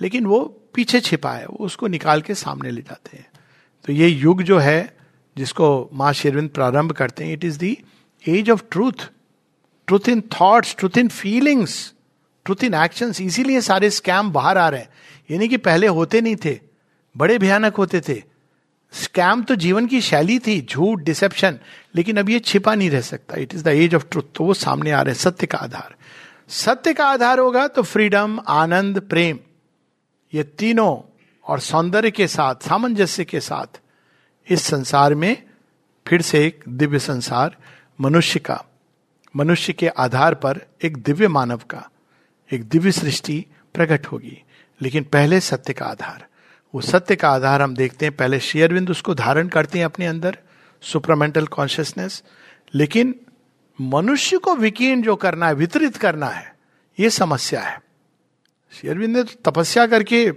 लेकिन 0.00 0.26
वो 0.26 0.40
पीछे 0.74 1.00
छिपा 1.00 1.32
है, 1.32 1.46
वो 1.46 1.66
उसको 1.66 1.86
निकाल 1.86 2.22
के 2.22 2.34
सामने 2.34 2.70
ले 2.70 2.80
जाते 2.80 3.16
हैं। 3.16 3.26
तो 3.84 3.92
ये 3.92 4.08
युग 4.08 4.42
जो 4.42 4.58
है, 4.58 4.96
जिसको 5.36 5.90
माँ 5.92 6.12
शेरविंद 6.12 6.50
प्रारंभ 6.50 6.92
करते 6.92 7.24
हैं 7.24 7.32
it 7.32 7.44
is 7.44 7.58
the 7.58 7.76
age 8.24 8.50
of 8.50 8.62
truth 8.70 9.08
truth 9.88 10.08
in 10.08 10.20
thoughts 10.32 10.74
truth 10.78 10.98
in 10.98 11.08
feelings 11.08 11.92
truth 12.46 12.64
in 12.64 12.74
action 12.74 13.12
इसीलिए 13.20 13.60
सारे 13.60 13.90
स्कैम 13.90 14.30
बाहर 14.32 14.58
आ 14.58 14.68
रहे 14.68 14.80
हैं। 14.80 14.88
यानी 15.30 15.48
कि 15.48 15.56
पहले 15.58 15.86
होते 15.88 16.20
नहीं 16.20 16.36
थे, 16.36 16.58
बड़े 17.14 17.38
भयानक 17.38 17.76
होते 17.76 18.00
थे। 18.00 18.22
स्कैम 18.92 19.42
तो 19.42 19.54
जीवन 19.54 19.86
की 19.86 20.00
शैली 20.00 20.38
थी, 20.38 20.60
झूठ 20.60 21.00
डिसेप्शन 21.00 21.58
लेकिन 21.94 22.16
अब 22.16 22.30
ये 22.30 22.38
छिपा 22.38 22.74
नहीं 22.74 22.90
रह 22.90 23.00
सकता। 23.00 23.36
It 23.36 23.54
is 23.54 23.64
the 23.64 23.68
age 23.68 23.94
of 23.94 24.06
truth 24.10 24.22
तो 24.34 24.44
वो 24.44 24.54
सामने 24.54 24.90
आ 24.90 25.02
रहे 25.02 25.14
हैं, 25.14 25.20
सत्य 25.20 25.46
का 25.46 25.58
आधार। 25.58 25.94
सत्य 26.48 26.92
का 26.94 27.06
आधार 27.06 27.38
होगा 27.38 27.66
तो 27.66 27.82
फ्रीडम 27.82 28.40
आनंद, 28.48 29.00
प्रेम, 29.00 29.38
ये 30.34 30.42
तीनों 30.42 30.96
और 31.44 31.60
सौंदर्य 31.60 32.10
के 32.10 32.26
साथ, 32.26 32.54
सामंजस्य 32.54 33.24
के 33.24 33.40
साथ, 33.40 33.80
इस 34.48 34.62
संसार 34.62 35.14
में 35.14 35.42
फिर 36.06 36.22
से 36.22 36.46
एक 36.46 36.64
दिव्य 36.68 36.98
संसार, 36.98 37.56
मनुष्य 38.00 38.40
का, 38.40 38.64
मनुष्य 39.36 39.72
के 39.72 39.88
आधार 39.88 40.34
पर 40.34 40.60
एक 40.82 40.96
दिव्य 40.96 41.28
मानव 41.28 41.60
का, 41.70 41.88
एक 42.52 42.68
दिव्य 42.68 42.92
सृष्टि 42.92 43.44
प्रकट 43.74 44.06
होगी। 44.06 44.42
लेकिन 44.80 45.04
पहले 45.04 45.40
सत्य 45.40 45.72
का 45.72 45.86
आधार। 45.86 46.26
वो 46.74 46.80
सत्य 46.80 47.16
का 47.16 47.30
आधार 47.30 47.62
हम 47.62 47.74
देखते 47.74 48.06
हैं। 48.06 48.16
पहले 48.16 48.40
शेयरविंद 48.40 48.90
उसको 48.90 49.14
धारण 49.14 49.48
करते 49.48 49.78
हैं 49.78 49.84
अपने 49.84 50.06
अंदर 50.06 50.38
सुपरमेंटल 50.82 51.46
कॉन्शियसनेस 51.46 52.22
लेकिन 52.74 53.14
मनुष्य 53.80 54.38
को 54.38 54.56
विकीर्ण 54.56 55.02
जो 55.02 55.16
करना 55.16 55.46
है, 55.48 55.54
वितरित 55.54 55.96
करना 55.96 56.26
है, 56.26 56.54
ये 57.00 57.10
समस्या 57.10 57.60
है। 57.60 57.82
शेयरविंद 58.72 59.16
ने 59.16 59.22
तो 59.22 59.50
तपस्या 59.50 59.86
करके 59.86 60.32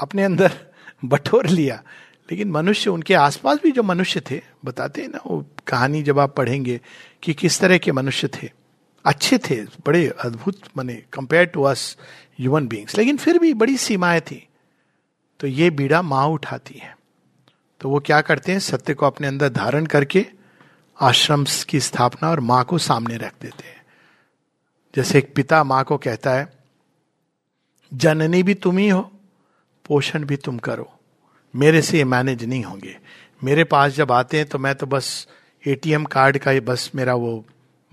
अपने 0.00 0.24
अंदर 0.24 0.52
बटोर 1.04 1.46
लिया। 1.46 1.82
लेकिन 2.30 2.50
मनुष्य, 2.50 2.90
उनके 2.90 3.14
आसपास 3.14 3.58
भी 3.62 3.72
जो 3.72 3.82
मनुष्य 3.82 4.20
थे, 4.20 4.42
बताते 4.64 5.02
हैं 5.02 5.08
ना 5.08 5.20
वो 5.26 5.46
कहानी 5.66 6.02
जब 6.02 6.18
आप 6.18 6.36
पढ़ेंगे 6.36 6.80
कि 7.22 7.34
किस 7.34 7.60
तरह 7.60 7.78
के 7.78 7.92
मनुष्य 7.92 8.28
थे। 8.28 8.50
अच्छे 9.04 9.38
थे, 9.38 9.62
बड़े 9.62 10.08
अद्भुत 10.08 10.60
मने 10.78 11.02
compare 11.12 11.44
to 11.44 11.62
us 11.62 11.96
human 12.40 12.66
beings 12.66 12.98
लेकिन 12.98 13.16
फिर 13.16 13.38
भी 13.38 13.54
बड़ी 13.54 13.76
सीमाएँ 13.76 14.20
थी। 14.20 14.48
तो 15.40 15.46
ये 15.46 15.70
बीड़ा 15.70 16.02
माँ 16.02 16.26
उठाती 16.26 16.74
है। 16.74 16.98
तो 17.80 17.88
वो 17.88 18.00
क्या 18.00 18.20
करते 18.20 18.52
हैं? 18.52 18.58
सत्य 18.58 18.94
को 18.94 19.06
अपने 19.06 19.26
अंदर 19.26 19.48
धारण 19.48 19.86
करके 19.86 20.26
आश्रम 21.00 21.46
की 21.68 21.80
स्थापना 21.80 22.30
और 22.30 22.40
माँ 22.40 22.64
को 22.64 22.78
सामने 22.78 23.16
रख 23.16 23.34
देते 23.42 23.68
हैं। 23.68 23.82
जैसे 24.96 25.18
एक 25.18 25.34
पिता 25.34 25.64
माँ 25.64 25.84
को 25.84 25.98
कहता 25.98 26.30
है, 26.30 26.52
जननी 27.94 28.42
भी 28.42 28.54
तुम 28.54 28.78
ही 28.78 28.88
हो, 28.88 29.12
पोषण 29.86 30.24
भी 30.24 30.36
तुम 30.36 30.58
करो। 30.58 30.98
मेरे 31.56 31.82
से 31.82 31.98
ये 31.98 32.04
मैनेज 32.04 32.44
नहीं 32.44 32.64
होंगे। 32.64 32.98
मेरे 33.44 33.64
पास 33.64 33.92
जब 33.92 34.12
आते 34.12 34.36
हैं 34.36 34.46
तो 34.46 34.58
मैं 34.58 34.74
तो 34.74 34.86
बस 34.86 35.28
एटीएम 35.66 36.04
कार्ड 36.04 36.38
का 36.38 36.50
ही 36.50 36.60
बस 36.60 36.90
मेरा 36.94 37.14
वो 37.14 37.44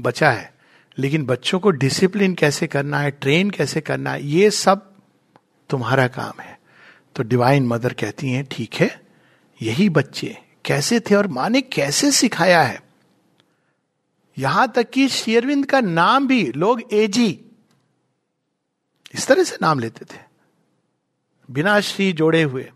बचा 0.02 0.32
है। 0.32 0.54
लेकिन 0.98 1.26
बच्चों 1.26 1.60
को 1.60 1.72
डिसिप्लिन 1.72 2.34
कैसे 2.34 2.68
करना 2.68 3.00
है, 3.00 3.12
ट्रेन 3.12 3.50
कैसे 3.50 3.82
करना 3.82 4.12
है, 4.12 4.26
ये 4.26 4.52
सब 4.52 4.94
तुम्हारा 5.70 6.08
काम 6.08 6.42
है। 6.42 6.59
तो 7.16 7.24
डिवाइन 7.24 7.68
मदर 7.68 7.94
कहती 7.94 8.30
हैं, 8.30 8.46
ठीक 8.52 8.74
है, 8.74 9.02
यही 9.62 9.90
बच्चे 9.90 10.38
कैसे 10.66 11.00
थे 11.00 11.16
और 11.16 11.28
माँ 11.28 11.50
ने 11.50 11.62
कैसे 11.62 12.12
सिखाया 12.12 12.62
है? 12.62 12.84
यहाँ 14.38 14.72
तक 14.72 14.90
कि 14.90 15.08
शेरविंद 15.08 15.66
का 15.66 15.80
नाम 15.80 16.28
भी 16.28 16.52
लोग 16.52 16.82
एजी 16.94 17.46
इस 19.14 19.28
तरह 19.28 19.44
से 19.44 19.58
नाम 19.62 19.80
लेते 19.80 20.06
थे। 20.06 20.20
बिना 21.52 21.80
श्री 21.80 22.14
जोड़े 22.14 22.44
हुए। 22.44 22.72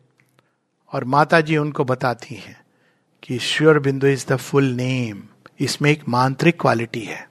और 0.93 1.03
माता 1.03 1.41
जी 1.41 1.57
उनको 1.57 1.83
बताती 1.83 2.35
हैं 2.35 2.65
कि 3.23 3.39
श्योर 3.39 3.79
बिंदु 3.79 4.07
इज़ 4.07 4.25
द 4.27 4.35
फुल 4.35 4.63
नेम। 4.63 5.23
इसमें 5.59 5.91
एक 5.91 6.07
मांत्रिक 6.09 6.61
क्वालिटी 6.61 7.01
है। 7.01 7.29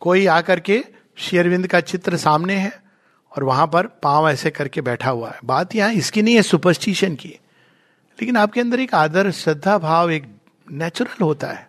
कोई 0.00 0.26
आकर 0.26 0.60
के 0.60 0.84
शेरविंद 1.16 1.66
का 1.66 1.80
चित्र 1.80 2.16
सामने 2.16 2.54
है 2.54 2.87
और 3.32 3.44
वहाँ 3.44 3.66
पर 3.66 3.86
पाँव 4.02 4.28
ऐसे 4.28 4.50
करके 4.50 4.80
बैठा 4.80 5.10
हुआ 5.10 5.30
है। 5.30 5.38
बात 5.44 5.74
यहाँ 5.74 5.92
इसकी 5.92 6.22
नहीं 6.22 6.34
है 6.34 6.42
सुपरस्टिशन 6.42 7.14
की 7.14 7.28
लेकिन 8.18 8.36
आपके 8.36 8.60
अंदर 8.60 8.80
एक 8.80 8.94
आदर, 8.94 9.30
श्रद्धा 9.30 9.78
भाव, 9.78 10.10
एक 10.10 10.24
नेचुरल 10.68 11.22
होता 11.24 11.48
है। 11.48 11.68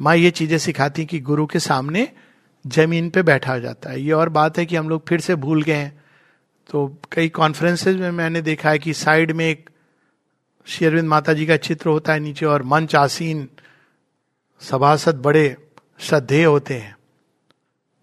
माँ 0.00 0.16
ये 0.16 0.30
चीज़ें 0.30 0.58
सिखाती 0.58 1.04
कि 1.06 1.20
गुरु 1.20 1.46
के 1.46 1.58
सामने 1.58 2.08
ज़मीन 2.64 3.10
पे 3.10 3.22
बैठा 3.22 3.58
जाता 3.58 3.90
है। 3.90 4.00
ये 4.00 4.12
और 4.12 4.28
बात 4.28 4.58
है 4.58 4.66
कि 4.66 4.76
हम 4.76 4.88
लोग 4.88 5.06
फिर 5.08 5.20
से 5.20 5.34
भूल 5.34 5.62
गए 5.62 5.72
हैं। 5.72 6.02
तो 6.68 6.86
कई 7.12 7.28
कॉन्फ्रेंसेज 7.28 7.96
में 7.96 8.10
मैंने 8.10 8.42
देखा 8.42 8.70
है 8.70 8.78
कि 8.78 8.92
साइड 8.94 9.32
में 9.32 9.44
एक 9.46 9.70
शेरविंद 10.66 11.08
माता 11.08 11.32
जी 11.32 11.46
का 11.46 11.56
चित्र 11.56 11.88
होता 11.88 12.12
है 12.12 12.20
नीचे 12.20 12.46
और 12.46 12.62
मंच 12.62 12.94
आसीन 12.96 13.48
सभासद 14.62 15.22
बड़े 15.22 15.56
श्रद्धेय 16.00 16.44
होते 16.44 16.74
हैं। 16.74 16.96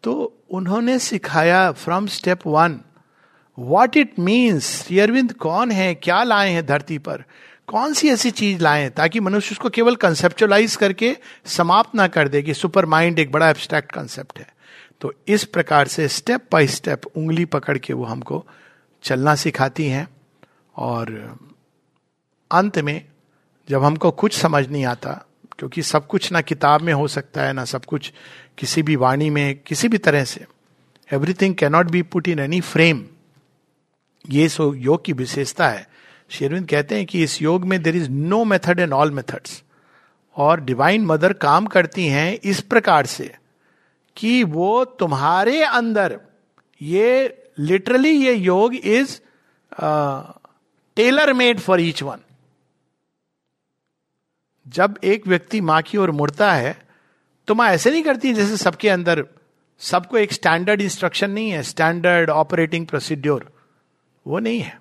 तो 0.03 0.33
उन्होंने 0.55 0.97
सिखाया 0.99 1.71
from 1.71 2.07
step 2.07 2.39
one 2.47 2.79
what 3.57 3.97
it 3.97 4.19
means 4.19 4.65
शेयरविंद 4.83 5.33
कौन 5.33 5.71
है, 5.71 5.93
क्या 5.95 6.23
लाए 6.23 6.49
हैं 6.51 6.65
धरती 6.65 6.97
पर? 6.97 7.23
कौन 7.67 7.93
सी 7.93 8.09
ऐसी 8.09 8.31
चीज़ 8.31 8.61
लाए 8.61 8.89
ताकि 8.89 9.19
मनुष्य 9.19 9.51
उसको 9.51 9.69
केवल 9.69 9.95
कंसेप्चुलाइज 9.95 10.75
करके 10.75 11.15
समाप्त 11.45 11.95
ना 11.95 12.07
कर 12.07 12.27
दे 12.27 12.41
कि 12.41 12.53
सुपर 12.53 12.85
माइंड 12.85 13.19
एक 13.19 13.31
बड़ा 13.31 13.49
एब्स्ट्रैक्ट 13.49 13.91
कंसेप्ट 13.91 14.39
है। 14.39 14.47
तो 15.01 15.13
इस 15.27 15.43
प्रकार 15.43 15.87
से 15.87 16.07
स्टेप 16.07 16.47
बाय 16.51 16.67
स्टेप 16.67 17.01
उंगली 17.17 17.45
पकड़ 17.45 17.77
के 17.77 17.93
वो 17.93 18.05
हमको 18.05 18.45
चलना 19.03 19.35
सिखाती 19.35 19.87
हैं 19.87 20.07
और 20.77 21.37
अंत 22.51 22.79
में 22.79 23.05
जब 23.69 23.83
हमको 23.83 24.11
कुछ 24.11 24.37
समझ 24.37 24.67
नहीं 24.67 24.85
आता 24.85 25.25
क्योंकि 25.59 25.81
सब 25.81 26.07
कुछ 26.07 26.31
ना 26.31 26.41
किताब 26.41 26.81
में 26.81 26.93
हो 26.93 27.07
सकता 27.07 27.41
है, 27.41 27.53
ना 27.53 27.65
सब 27.65 27.85
कुछ 27.85 28.11
किसी 28.57 28.83
भी 28.83 28.95
वाणी 28.95 29.29
में, 29.29 29.59
किसी 29.67 29.87
भी 29.87 29.97
तरह 29.97 30.23
से। 30.23 30.45
Everything 31.09 31.55
cannot 31.55 31.89
be 31.91 32.01
put 32.01 32.27
in 32.27 32.39
any 32.39 32.61
frame 32.61 33.03
ये 34.25 34.47
सो 34.49 34.73
योग 34.73 35.03
की 35.05 35.13
विशेषता 35.13 35.67
है। 35.69 35.87
शेरविंद 36.29 36.67
कहते 36.69 36.95
हैं 36.95 37.05
कि 37.05 37.23
इस 37.23 37.41
योग 37.41 37.65
में 37.65 37.81
there 37.83 37.95
is 37.95 38.09
no 38.09 38.43
method 38.43 38.79
in 38.79 38.93
all 38.93 39.11
methods 39.11 39.61
और 40.35 40.61
डिवाइन 40.61 41.05
मदर 41.05 41.33
काम 41.33 41.65
करती 41.65 42.07
हैं 42.07 42.39
इस 42.43 42.61
प्रकार 42.61 43.05
से 43.05 43.33
कि 44.17 44.43
वो 44.43 44.83
तुम्हारे 44.99 45.61
अंदर, 45.63 46.19
ये 46.81 47.49
लिटरली 47.59 48.09
ये 48.09 48.33
योग 48.33 48.75
is 48.75 49.19
tailor 50.97 51.33
made 51.33 51.59
for 51.59 51.81
each 51.81 52.03
one 52.03 52.19
जब 54.65 54.97
एक 55.03 55.27
व्यक्ति 55.27 55.61
माँ 55.61 55.81
की 55.81 55.97
ओर 55.97 56.11
मुड़ता 56.11 56.51
है 56.53 56.77
तो 57.47 57.55
माँ 57.55 57.69
ऐसे 57.69 57.91
नहीं 57.91 58.03
करती 58.03 58.33
जैसे 58.33 58.57
सबके 58.57 58.89
अंदर, 58.89 59.23
सबको 59.81 60.17
एक 60.17 60.33
स्टैंडर्ड 60.33 60.81
इंस्ट्रक्शन 60.81 61.31
नहीं 61.31 61.49
है 61.49 61.61
स्टैंडर्ड 61.63 62.29
ऑपरेटिंग 62.29 62.87
प्रोसीड्योर 62.87 63.51
वो 64.25 64.39
नहीं 64.39 64.59
है। 64.59 64.79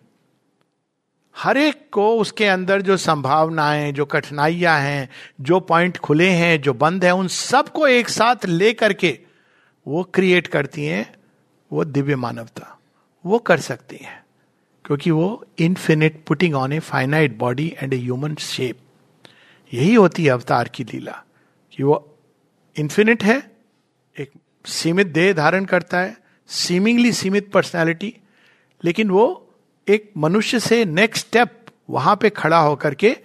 हर 1.35 1.57
एक 1.57 1.89
को 1.93 2.07
उसके 2.16 2.47
अंदर 2.47 2.82
जो 2.82 2.97
संभावनाएँ, 2.97 3.93
जो 3.93 4.05
कठिनाइयाँ 4.05 4.78
हैं, 4.80 5.09
जो 5.41 5.59
पॉइंट 5.61 5.97
खुले 5.97 6.28
हैं, 6.28 6.61
जो 6.61 6.74
बंद 6.74 7.05
है, 7.05 7.11
उन 7.11 7.28
सबको 7.28 7.87
एक 7.87 8.09
साथ 8.09 8.47
ले 8.47 8.72
करके 8.72 9.18
वो 9.87 10.03
क्रिएट 10.05 10.47
करती 10.47 10.85
हैं, 10.85 11.14
वो 11.70 11.85
दिव्य 11.85 12.16
मानवता। 12.16 12.70
वो 13.24 13.39
कर 13.39 13.61
सकती 13.61 13.97
हैं, 13.97 14.22
क्योंकि 14.85 15.11
वो 15.11 15.45
infinite 15.59 16.22
putting 16.26 16.55
on 16.55 16.72
a 16.72 16.78
finite 16.78 17.37
body 17.39 17.72
and 17.78 17.95
a 17.95 17.97
human 17.97 18.35
shape 18.35 18.78
यही 19.75 19.95
होती 19.95 20.25
है 20.25 20.31
अवतार 20.31 20.68
की 20.68 20.85
लीला 20.85 21.22
कि 21.72 21.83
वो 21.83 21.97
इन्फिनिट 22.77 23.22
है, 23.22 23.39
एक 24.16 24.31
सीमित 24.64 25.07
देह 25.07 25.33
धारण 25.33 25.64
करता 25.64 25.99
है 25.99 26.16
सीमिंगली 26.51 27.12
सीमित 27.12 27.51
पर्सनैलिटी 27.53 28.14
लेकिन 28.83 29.11
वो 29.11 29.25
एक 29.89 30.11
मनुष्य 30.16 30.61
से 30.61 30.85
नेक्स्ट 30.85 31.27
स्टेप 31.27 31.61
वहाँ 31.91 32.16
पे 32.16 32.31
खड़ा 32.31 32.59
होकर 32.59 32.95
के 32.95 33.16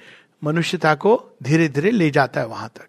मनुष्यता 0.43 0.93
को 0.95 1.12
धीरे 1.43 1.68
धीरे 1.68 1.91
ले 1.91 2.10
जाता 2.12 2.41
है 2.41 2.47
वहाँ 2.47 2.70
तक। 2.76 2.88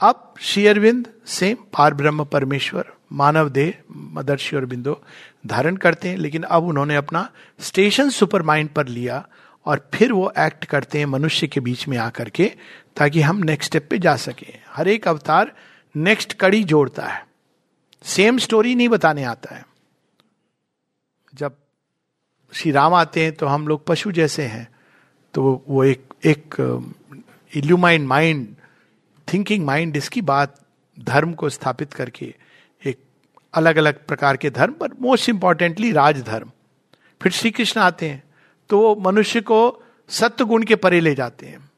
अब 0.00 0.34
शेयरविंद 0.40 1.06
सेम 1.26 1.56
पार 1.72 1.94
ब्रह्म, 1.94 2.24
परमेश्वर, 2.24 2.92
मानव 3.12 3.48
देह 3.48 3.74
मदर 3.90 4.36
श्योर 4.36 4.64
बिंदु 4.64 4.96
धारण 5.46 5.76
करते 5.76 6.08
हैं, 6.08 6.16
लेकिन 6.16 6.42
अब 6.42 6.64
उन्होंने 6.64 6.96
अपना 6.96 7.28
स्टेशन 7.60 8.10
सुपर 8.10 8.42
माइंड 8.42 8.68
पर 8.68 8.86
लिया 8.88 9.26
और 9.66 9.88
फिर 9.94 10.12
वो 10.12 10.32
एक्ट 10.38 10.64
करते 10.64 10.98
हैं 10.98 11.06
मनुष्य 11.06 11.46
के 11.46 11.60
बीच 11.60 11.86
में 11.88 11.96
आकर 11.98 12.28
के, 12.28 12.52
ताकि 12.96 13.20
हम 13.20 13.36
नेक्स्ट 13.36 13.70
स्टेप 13.70 13.86
पे 13.90 13.98
जा 13.98 14.14
सके। 14.16 14.54
हर 14.68 14.88
एक 14.88 15.08
अवतार 15.08 15.52
नेक्स्ट 15.94 16.32
कड़ी 16.32 16.62
जोड़ता 16.64 17.06
है। 17.06 17.26
सेम 18.04 18.38
स्टोरी 18.38 18.74
नहीं 18.74 18.88
बताने 18.88 19.24
आता 19.24 19.54
है। 19.54 19.64
जब 21.34 21.56
श्री 22.52 22.70
राम 22.72 22.94
आते 22.94 23.22
हैं 23.24 23.32
तो 23.32 23.46
हम 23.46 23.68
लोग 23.68 23.84
पशु 23.86 24.12
जैसे 24.12 24.42
हैं 24.42 24.68
तो 25.34 25.64
वो 25.68 25.84
एक 25.84 26.14
एक 26.24 26.54
इल्यूमाइंड 27.52 28.06
माइंड 28.06 28.54
थिंकिंग 29.28 29.64
माइंड 29.64 29.96
इसकी 29.96 30.20
बात, 30.20 30.56
धर्म 31.00 31.32
को 31.32 31.48
स्थापित 31.48 31.92
करके, 31.94 32.34
एक 32.84 32.98
अलग 33.54 33.76
अलग 33.76 34.06
प्रकार 34.06 34.36
के 34.36 34.50
धर्म 34.50 34.72
पर 34.72 34.92
मोस्ट 35.00 35.28
इंपॉर्टेंटली 35.28 35.92
राजधर्म। 35.92 36.50
फिर 37.22 37.32
श्री 37.32 37.50
कृष्ण 37.50 37.80
आते 37.80 38.08
हैं। 38.08 38.22
तो 38.70 38.78
वो 38.78 38.94
मनुष्य 38.96 39.40
को 39.40 39.60
सत्य 40.10 40.44
गुण 40.44 40.62
के 40.62 40.76
परे 40.76 41.00
ले 41.00 41.14
जाते 41.14 41.46
हैं 41.46 41.70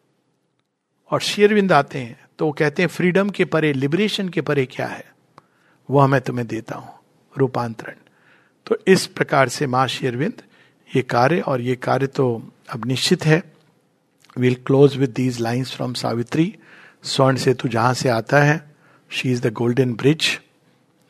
और 1.10 1.20
शेरविंद 1.20 1.72
आते 1.72 1.98
हैं 1.98 2.18
तो 2.38 2.46
वो 2.46 2.52
कहते 2.52 2.82
हैं 2.82 2.88
फ्रीडम 2.88 3.30
के 3.30 3.44
परे 3.44 3.72
लिबरेशन 3.72 4.28
के 4.28 4.40
परे 4.40 4.66
क्या 4.66 4.86
है? 4.86 5.04
वह 5.88 6.06
मैं 6.06 6.20
तुम्हें 6.20 6.46
देता 6.46 6.76
हूँ, 6.76 6.92
रूपांतरण. 7.38 7.94
तो 8.66 8.76
इस 8.86 9.06
प्रकार 9.06 9.48
से 9.48 9.66
माँ 9.66 9.86
शेरविंद 9.88 10.42
ये 10.96 11.02
कार्य, 11.02 11.40
और 11.40 11.60
ये 11.60 11.76
कार्य 11.76 12.06
तो 12.06 12.26
अब 12.70 12.86
निश्चित 12.86 13.24
है। 13.26 13.42
Will 14.38 14.54
close 14.66 14.96
with 14.96 15.10
these 15.10 15.40
lines 15.40 15.74
from 15.76 15.94
Savitri 15.94 16.54
स्वर्ण 17.02 17.36
से 17.36 17.44
सेतु 17.44 17.68
जहाँ 17.68 17.94
से 17.94 18.08
आता 18.08 18.42
है 18.42 18.74
she 19.10 19.30
is 19.32 19.42
the 19.42 19.52
golden 19.52 19.94
bridge 19.94 20.38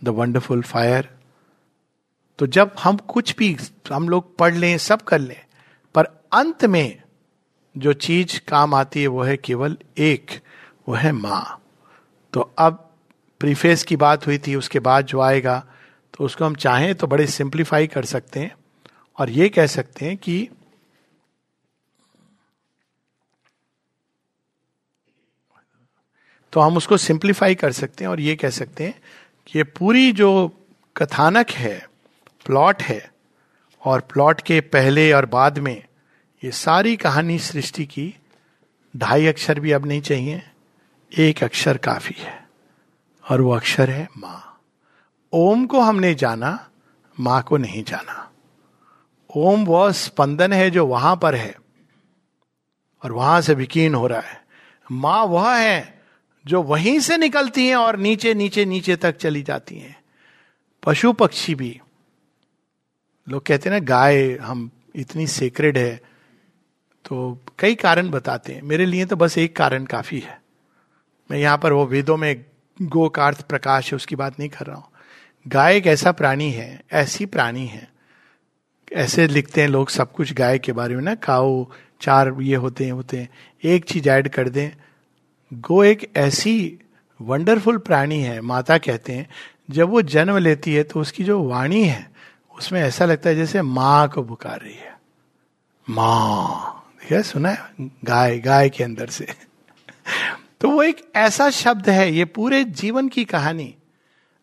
the 0.04 0.08
wonderful 0.08 0.62
fire 0.62 1.08
तो 2.38 2.46
जब 2.46 2.74
हम 2.82 2.96
कुछ 2.96 3.36
भी, 3.36 3.56
हम 3.92 4.08
लोग 4.08 4.36
पढ़ 4.36 4.54
लें, 4.54 4.78
सब 4.78 5.02
कर 5.02 5.18
लें 5.18 5.41
अंत 6.32 6.64
में 6.64 7.02
जो 7.76 7.92
चीज़ 7.92 8.40
काम 8.48 8.74
आती 8.74 9.00
है 9.00 9.06
वो 9.06 9.22
है 9.22 9.36
केवल 9.36 9.76
एक, 9.98 10.30
वो 10.88 10.94
है 10.94 11.12
माँ। 11.12 11.58
तो 12.32 12.40
अब 12.58 12.88
प्रीफेस 13.40 13.82
की 13.84 13.96
बात 13.96 14.26
हुई 14.26 14.38
थी, 14.38 14.54
उसके 14.54 14.78
बाद 14.78 15.06
जो 15.06 15.20
आएगा 15.20 15.58
तो 16.14 16.24
उसको 16.24 16.44
हम 16.44 16.54
चाहें 16.54 16.94
तो 16.94 17.06
बड़े 17.06 17.26
सिंप्लीफाई 17.26 17.86
कर 17.86 18.04
सकते 18.04 18.40
हैं 18.40 18.54
और 19.18 19.30
ये 19.30 19.48
कह 19.48 19.66
सकते 19.66 20.06
हैं 20.06 20.16
कि 20.16 20.48
तो 26.52 26.60
हम 26.60 26.76
उसको 26.76 26.96
सिंप्लीफाई 26.96 27.54
कर 27.54 27.72
सकते 27.72 28.04
हैं 28.04 28.10
और 28.10 28.20
ये 28.20 28.34
कह 28.36 28.50
सकते 28.50 28.84
हैं 28.84 29.00
कि 29.46 29.58
ये 29.58 29.64
पूरी 29.64 30.12
जो 30.12 30.30
कथानक 30.96 31.50
है, 31.50 31.78
प्लॉट 32.46 32.82
है 32.82 33.10
और 33.82 34.00
प्लॉट 34.00 34.40
के 34.40 34.60
पहले 34.60 35.12
और 35.12 35.26
बाद 35.26 35.58
में 35.58 35.82
ये 36.44 36.50
सारी 36.50 36.96
कहानी 36.96 37.38
सृष्टि 37.38 37.86
की 37.86 38.14
ढाई 38.96 39.26
अक्षर 39.26 39.60
भी 39.60 39.72
अब 39.72 39.86
नहीं 39.86 40.00
चाहिए, 40.00 40.42
एक 41.18 41.44
अक्षर 41.44 41.76
काफ़ी 41.76 42.14
है, 42.18 42.46
और 43.30 43.40
वो 43.40 43.52
अक्षर 43.52 43.90
है 43.90 44.08
माँ। 44.18 44.60
ओम 45.32 45.66
को 45.66 45.80
हमने 45.80 46.14
जाना, 46.14 46.70
माँ 47.20 47.42
को 47.42 47.56
नहीं 47.56 47.84
जाना। 47.84 48.30
ओम 49.36 49.64
वह 49.64 49.92
स्पंदन 49.92 50.52
है 50.52 50.70
जो 50.70 50.86
वहाँ 50.86 51.16
पर 51.16 51.34
है, 51.34 51.54
और 53.04 53.12
वहाँ 53.12 53.40
से 53.40 53.54
विकीर्ण 53.54 53.94
हो 53.94 54.06
रहा 54.06 54.20
है। 54.20 54.44
माँ 54.92 55.24
वह 55.24 55.56
है 55.56 56.02
जो 56.46 56.62
वहीं 56.62 57.00
से 57.00 57.16
निकलती 57.16 57.68
हैं 57.68 57.76
और 57.76 57.96
नीचे 57.96 58.34
नीचे 58.34 58.64
नीचे 58.64 58.96
तक 58.96 59.16
चली 59.16 59.42
जाती 59.42 59.78
हैं। 59.78 59.96
पशु 60.82 61.12
पक्षी 61.12 61.54
भी। 61.54 61.80
लोग 63.28 63.46
कहते 63.46 63.70
हैं 63.70 63.80
ना, 63.80 63.86
गाय 63.86 64.32
हम 64.32 64.70
इतनी 64.96 65.26
सेक्रेड 65.26 65.78
है 65.78 66.11
तो 67.04 67.38
कई 67.58 67.74
कारण 67.74 68.10
बताते 68.10 68.52
हैं। 68.52 68.62
मेरे 68.62 68.86
लिए 68.86 69.04
तो 69.04 69.16
बस 69.16 69.38
एक 69.38 69.56
कारण 69.56 69.84
काफ़ी 69.84 70.20
है। 70.20 70.42
मैं 71.30 71.38
यहाँ 71.38 71.58
पर 71.58 71.72
वो 71.72 71.86
वेदों 71.86 72.16
में 72.16 72.44
गो 72.82 73.08
का 73.08 73.26
अर्थ 73.26 73.42
प्रकाश 73.42 73.92
है, 73.92 73.96
उसकी 73.96 74.16
बात 74.16 74.38
नहीं 74.38 74.48
कर 74.48 74.66
रहा 74.66 74.76
हूँ। 74.76 74.84
गाय 75.48 75.76
एक 75.76 75.86
ऐसा 75.86 76.12
प्राणी 76.12 76.50
है, 76.50 76.82
ऐसी 76.92 77.26
प्राणी 77.26 77.66
है। 77.66 77.92
ऐसे 78.92 79.26
लिखते 79.26 79.60
हैं 79.60 79.68
लोग 79.68 79.90
सब 79.90 80.12
कुछ 80.12 80.32
गाय 80.32 80.58
के 80.58 80.72
बारे 80.72 80.94
में 80.94 81.02
ना 81.02 81.14
काऊ 81.14 81.66
चार 82.00 82.36
ये 82.40 82.56
होते 82.56 82.84
हैं 82.84 82.92
होते 82.92 83.16
हैं। 83.18 83.28
एक 83.64 83.84
चीज़ 83.84 84.08
ऐड 84.08 84.28
कर 84.28 84.48
दें। 84.48 84.70
गो 85.54 85.84
एक 85.84 86.16
ऐसी 86.16 86.78
वंडरफुल 87.20 87.78
प्राणी 87.78 88.20
है, 88.20 88.40
माता 88.40 88.78
कहते 88.78 89.12
हैं। 89.12 89.28
जब 89.70 89.88
वो 89.88 90.02
जन्म 90.02 90.36
लेती 90.36 90.74
है 90.74 90.82
तो 90.82 91.00
उसकी 91.00 91.24
जो 91.24 91.42
वाणी 91.42 91.84
है, 91.84 92.10
उसमें 92.58 92.82
ऐसा 92.82 93.04
लगता 93.04 93.30
है 93.30 93.36
जैसे 93.36 93.62
माँ 93.62 94.08
को 94.08 94.22
पुकार 94.22 94.60
रही 94.60 94.74
है। 94.74 94.98
माँ। 95.90 96.71
देखिए 97.02 97.22
सुना 97.22 97.48
है? 97.50 97.58
गाय 97.80 98.38
गाय 98.38 98.68
के 98.68 98.84
अंदर 98.84 99.06
से। 99.06 99.26
तो 100.60 100.70
वो 100.70 100.82
एक 100.82 101.12
ऐसा 101.16 101.50
शब्द 101.50 101.90
है, 101.90 102.12
ये 102.12 102.24
पूरे 102.24 102.64
जीवन 102.64 103.08
की 103.08 103.24
कहानी। 103.24 103.74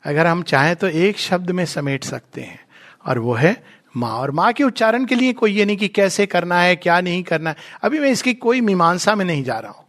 अगर 0.03 0.28
हम 0.28 0.43
चाहें 0.43 0.76
तो 0.76 0.88
एक 0.88 1.18
शब्द 1.18 1.51
में 1.51 1.66
समेट 1.66 2.03
सकते 2.03 2.41
हैं, 2.41 2.60
और 3.05 3.20
वो 3.20 3.34
है 3.34 3.64
माँ। 3.97 4.12
और 4.12 4.32
माँ 4.32 4.53
के 4.53 4.64
उच्चारण 4.64 5.05
के 5.05 5.16
लिए 5.16 5.34
कोई 5.34 5.51
ये 5.51 5.66
नहीं 5.66 5.78
कि 5.78 5.88
कैसे 5.88 6.26
करना 6.26 6.62
है, 6.62 6.76
क्या 6.76 7.01
नहीं 7.01 7.24
करना 7.24 7.49
है। 7.49 7.55
अभी 7.82 7.99
मैं 7.99 8.10
इसकी 8.10 8.34
कोई 8.34 8.62
मीमांसा 8.62 9.16
में 9.16 9.26
नहीं 9.26 9.43
जा 9.43 9.60
रहा 9.60 9.72
हूँ। 9.72 9.86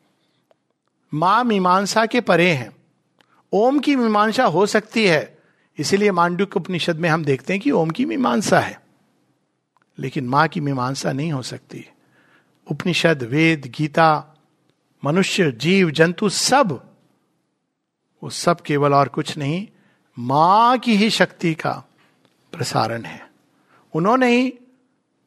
माँ 1.15 1.45
मीमांसा 1.45 2.07
के 2.07 2.21
परे 2.21 2.51
हैं। 2.51 2.71
ओम 3.53 3.79
की 3.79 3.97
मीमांसा 3.97 4.45
हो 4.45 4.67
सकती 4.67 5.07
है। 5.07 5.39
इसीलिए 5.79 6.11
मांडू 6.11 6.47
उपनिषद 6.57 6.97
में 6.97 7.09
हम 7.09 7.25
देखते 7.25 7.53
हैं 7.53 7.63
कि 7.63 7.71
ओम 7.71 7.91
की 7.91 8.05
मीमांसा 8.05 8.61
है। 8.61 8.81
लेकिन 9.99 10.25
माँ 10.25 10.49
की 10.49 10.61
मीमांसा 10.61 11.13
नहीं 11.13 11.33
हो 11.33 11.43
सकती। 11.43 11.89
उपनिषद, 12.71 13.23
वेद, 13.23 13.73
गीता, 13.79 14.37
मनुष्य, 15.05 15.53
जीव, 15.53 15.91
जंतु 15.91 16.29
सब, 16.29 16.95
वो 18.23 18.31
सब 18.31 18.61
केवल 18.61 18.95
और 18.95 19.09
कुछ 19.09 19.39
नहीं, 19.39 19.69
माँ 20.19 20.79
की 20.79 20.97
ही 20.97 21.11
शक्ति 21.11 21.55
का 21.55 21.85
प्रसारण 22.53 23.03
है। 23.03 23.31
उन्होंने 23.95 24.37
ही 24.37 24.55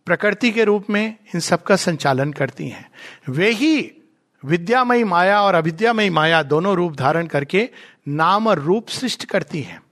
प्रकृति 0.06 0.52
के 0.52 0.64
रूप 0.64 0.86
में 0.90 1.16
इन 1.36 1.40
सब 1.40 1.64
का 1.64 1.76
संचालन 1.76 2.34
करती 2.34 2.68
हैं। 2.68 2.92
वे 3.30 3.52
ही 3.52 3.94
विद्यामयी 4.46 5.04
माया 5.04 5.42
और 5.42 5.56
अविद्यामयी 5.56 6.10
माया 6.10 6.44
दोनों 6.44 6.76
रूप 6.76 6.96
धारण 6.96 7.28
करके 7.28 7.70
नाम 8.08 8.48
और 8.48 8.60
रूप 8.60 8.88
सृष्ट 8.88 9.26
करती 9.26 9.62
हैं। 9.62 9.84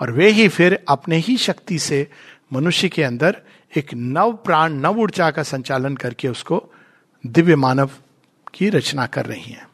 और 0.00 0.10
वे 0.10 0.30
ही 0.30 0.48
फिर 0.48 0.84
अपने 0.88 1.16
ही 1.16 1.36
शक्ति 1.36 1.78
से 1.78 2.10
मनुष्य 2.52 2.88
के 2.88 3.02
अंदर 3.02 3.42
एक 3.76 3.94
नव 3.94 4.32
प्राण, 4.44 4.72
नव 4.72 4.98
ऊर्जा 5.00 5.30
का 5.30 5.42
संचालन 5.42 5.96
करके 5.96 6.28
उसको 6.28 6.62
दिव्य 7.24 7.56
मानव 7.56 7.90
की 8.54 8.68
रचना 8.70 9.06
कर 9.06 9.26
रही 9.26 9.52
हैं। 9.52 9.66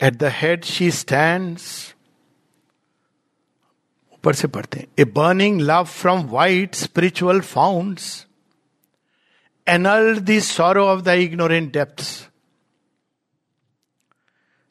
At 0.00 0.14
the 0.14 0.30
head 0.32 0.64
she 0.64 0.90
stand 0.90 1.58
ऊपर 4.12 4.34
से 4.34 4.48
पढ़ते 4.48 4.78
हैं 4.78 4.86
a 4.98 5.04
burning 5.16 5.60
love 5.60 5.84
from 5.84 6.24
white 6.30 6.74
spiritual 6.74 7.40
founts 7.40 7.98
annulled 9.66 10.18
the 10.20 10.38
sorrow 10.42 10.86
of 10.86 11.00
the 11.02 11.08
ignorant 11.24 11.72
depths 11.72 12.10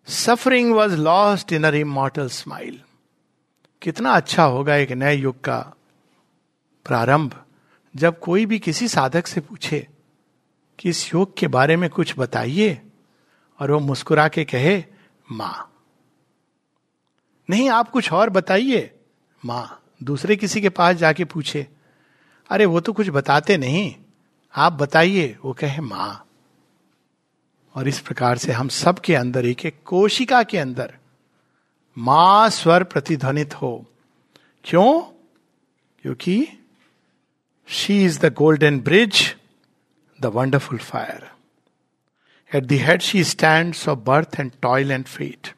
suffering 0.07 0.74
was 0.74 0.95
lost 0.97 1.53
in 1.53 1.64
her 1.64 1.76
immortal 1.76 2.28
smile 2.28 2.82
कितना 3.82 4.11
अच्छा 4.11 4.43
होगा 4.43 4.75
एक 4.75 4.91
नए 4.91 5.15
युग 5.15 5.41
का 5.41 5.59
प्रारंभ। 6.86 7.43
जब 7.95 8.19
कोई 8.19 8.45
भी 8.45 8.59
किसी 8.59 8.88
साधक 8.88 9.27
से 9.27 9.41
पूछे 9.41 9.88
कि 10.80 10.89
इस 10.89 11.13
योग 11.13 11.38
के 11.38 11.47
बारे 11.47 11.75
में 11.75 11.89
कुछ 11.89 12.15
बताइए, 12.17 12.82
और 13.59 13.71
वो 13.71 13.80
मुस्कुरा 13.80 14.27
के 14.27 14.45
कहे, 14.45 14.84
माँ। 15.32 15.84
नहीं, 17.49 17.69
आप 17.69 17.89
कुछ 17.89 18.11
और 18.11 18.30
बताइए। 18.30 18.99
माँ। 19.45 19.84
दूसरे 20.03 20.36
किसी 20.36 20.61
के 20.61 20.69
पास 20.69 20.95
जाके 20.95 21.25
पूछे, 21.25 21.67
अरे, 22.49 22.65
वो 22.65 22.80
तो 22.80 22.93
कुछ 22.93 23.09
बताते 23.09 23.57
नहीं। 23.57 23.95
आप 24.55 24.73
बताइए। 24.73 25.38
वो 25.45 25.53
कहे, 25.53 25.82
माँ। 25.82 26.27
और 27.75 27.88
इस 27.88 27.99
प्रकार 27.99 28.38
से 28.38 28.51
हम 28.51 28.67
सब 28.67 28.99
के 28.99 29.15
अंदर 29.15 29.45
एक 29.45 29.65
एक 29.65 29.84
कोशिका 29.86 30.43
के 30.43 30.57
अंदर 30.57 30.99
माँ 31.98 32.50
स्वर 32.50 32.84
प्रतिध्वनित 32.84 33.54
हो। 33.54 33.86
क्यों? 34.64 35.02
क्योंकि 36.02 36.48
she 37.68 38.06
is 38.06 38.20
the 38.20 38.34
golden 38.34 38.80
bridge 38.80 39.36
the 40.22 40.26
wonderful 40.26 40.78
fire 40.78 41.30
at 42.56 42.64
the 42.64 42.72
head 42.72 43.02
she 43.02 43.24
stand 43.24 43.76
of 43.90 44.00
birth 44.00 44.40
and 44.40 44.52
toil 44.62 44.92
and 44.92 45.06
fate 45.06 45.54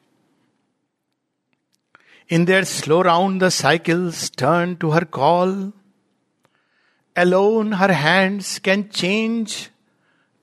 in 2.31 2.45
their 2.45 2.63
slow 2.63 3.01
round 3.01 3.43
the 3.43 3.49
cycles 3.49 4.31
turn 4.37 4.75
to 4.75 4.89
her 4.89 5.03
call 5.03 5.71
alone 7.19 7.71
her 7.71 7.93
hands 7.93 8.49
can 8.67 8.83
change 9.01 9.55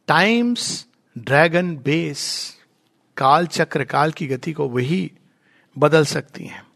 time's 0.09 0.85
dragon 1.19 1.77
base 1.77 2.21
काल 3.17 3.47
चक्र 3.47 3.85
काल 3.85 4.13
की 4.13 4.27
गति 4.27 4.53
को 4.53 4.69
वही 4.69 5.13
बदल 5.79 6.05
सकती 6.05 6.45
हैं। 6.45 6.67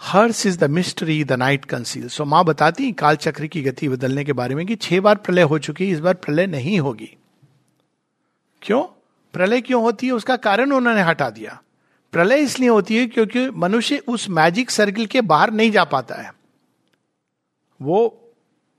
Hers 0.00 0.46
is 0.46 0.58
the 0.58 0.64
mystery 0.64 1.24
the 1.24 1.32
night 1.32 1.64
conceal 1.64 2.08
so 2.08 2.24
माँ 2.24 2.44
बताती 2.44 2.92
काल 2.92 3.16
चक्र 3.16 3.46
की 3.46 3.62
गति 3.62 3.88
बदलने 3.88 4.24
के 4.24 4.32
बारे 4.32 4.54
में 4.54 4.66
कि 4.66 4.76
छह 4.76 5.00
बार 5.00 5.14
प्रलय 5.14 5.42
हो 5.42 5.58
चुकी 5.58 5.86
है, 5.86 5.92
इस 5.92 6.00
बार 6.00 6.14
प्रलय 6.14 6.46
नहीं 6.46 6.80
होगी। 6.80 7.16
क्यों? 8.62 8.82
प्रलय 9.32 9.60
क्यों 9.60 9.82
होती 9.82 10.06
है? 10.06 10.12
उसका 10.12 10.36
कारण 10.36 10.72
उन्होंने 10.72 11.02
हटा 11.02 11.30
दिया। 11.30 11.62
प्रलय 12.12 12.38
इसलिए 12.38 12.68
होती 12.68 12.96
है 12.96 13.06
क्योंकि 13.06 13.50
मनुष्य 13.50 13.98
उस 13.98 14.28
मैजिक 14.28 14.70
सर्किल 14.70 15.06
के 15.06 15.20
बाहर 15.20 15.50
नहीं 15.50 15.70
जा 15.70 15.84
पाता 15.84 16.14
है। 16.14 16.34
वो 17.82 18.18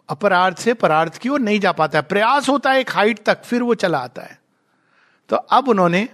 अपरार्थ 0.10 0.58
से 0.58 0.74
परार्थ 0.74 1.18
की 1.18 1.30
ओर 1.30 1.40
नहीं 1.40 1.60
जा 1.60 1.72
पाता 1.72 2.00
है। 2.00 2.04
प्रयास 2.04 2.50
होता 2.50 2.72
है 2.72 2.80
एक 2.80 2.92
हाइट 2.92 3.24
तक, 3.26 3.44
फिर 3.44 3.64
वो 3.64 3.76
चला 3.76 3.98
आता 3.98 4.22
है। 4.22 4.42
तो 5.30 5.36
अब 5.36 5.70
उन्होंने 5.70 6.10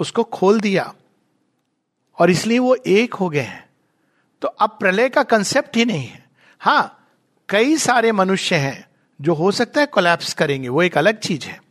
उसको 0.00 0.24
खोल 0.24 0.60
दिया। 0.60 0.94
और 2.22 2.30
इसलिए 2.30 2.58
वो 2.58 2.76
एक 2.86 3.14
हो 3.14 3.28
गए 3.28 3.40
हैं। 3.40 3.64
तो 4.42 4.48
अब 4.48 4.70
प्रलय 4.70 5.08
का 5.08 5.22
कंसेप्ट 5.22 5.76
ही 5.76 5.84
नहीं 5.84 6.06
है। 6.06 6.24
हाँ, 6.58 7.08
कई 7.48 7.76
सारे 7.76 8.12
मनुष्य 8.12 8.56
हैं 8.56 8.84
जो 9.20 9.34
हो 9.34 9.50
सकता 9.50 9.80
है 9.80 9.86
कोलैप्स 9.86 10.34
करेंगे, 10.34 10.68
वो 10.68 10.82
एक 10.82 10.98
अलग 10.98 11.18
चीज़ 11.18 11.46
है। 11.46 11.62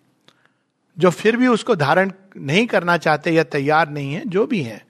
जो 0.99 1.09
फिर 1.09 1.37
भी 1.37 1.47
उसको 1.47 1.75
धारण 1.75 2.11
नहीं 2.37 2.67
करना 2.67 2.97
चाहते 2.97 3.31
या 3.31 3.43
तैयार 3.43 3.89
नहीं 3.89 4.13
है, 4.13 4.23
जो 4.25 4.45
भी 4.45 4.61
है। 4.61 4.85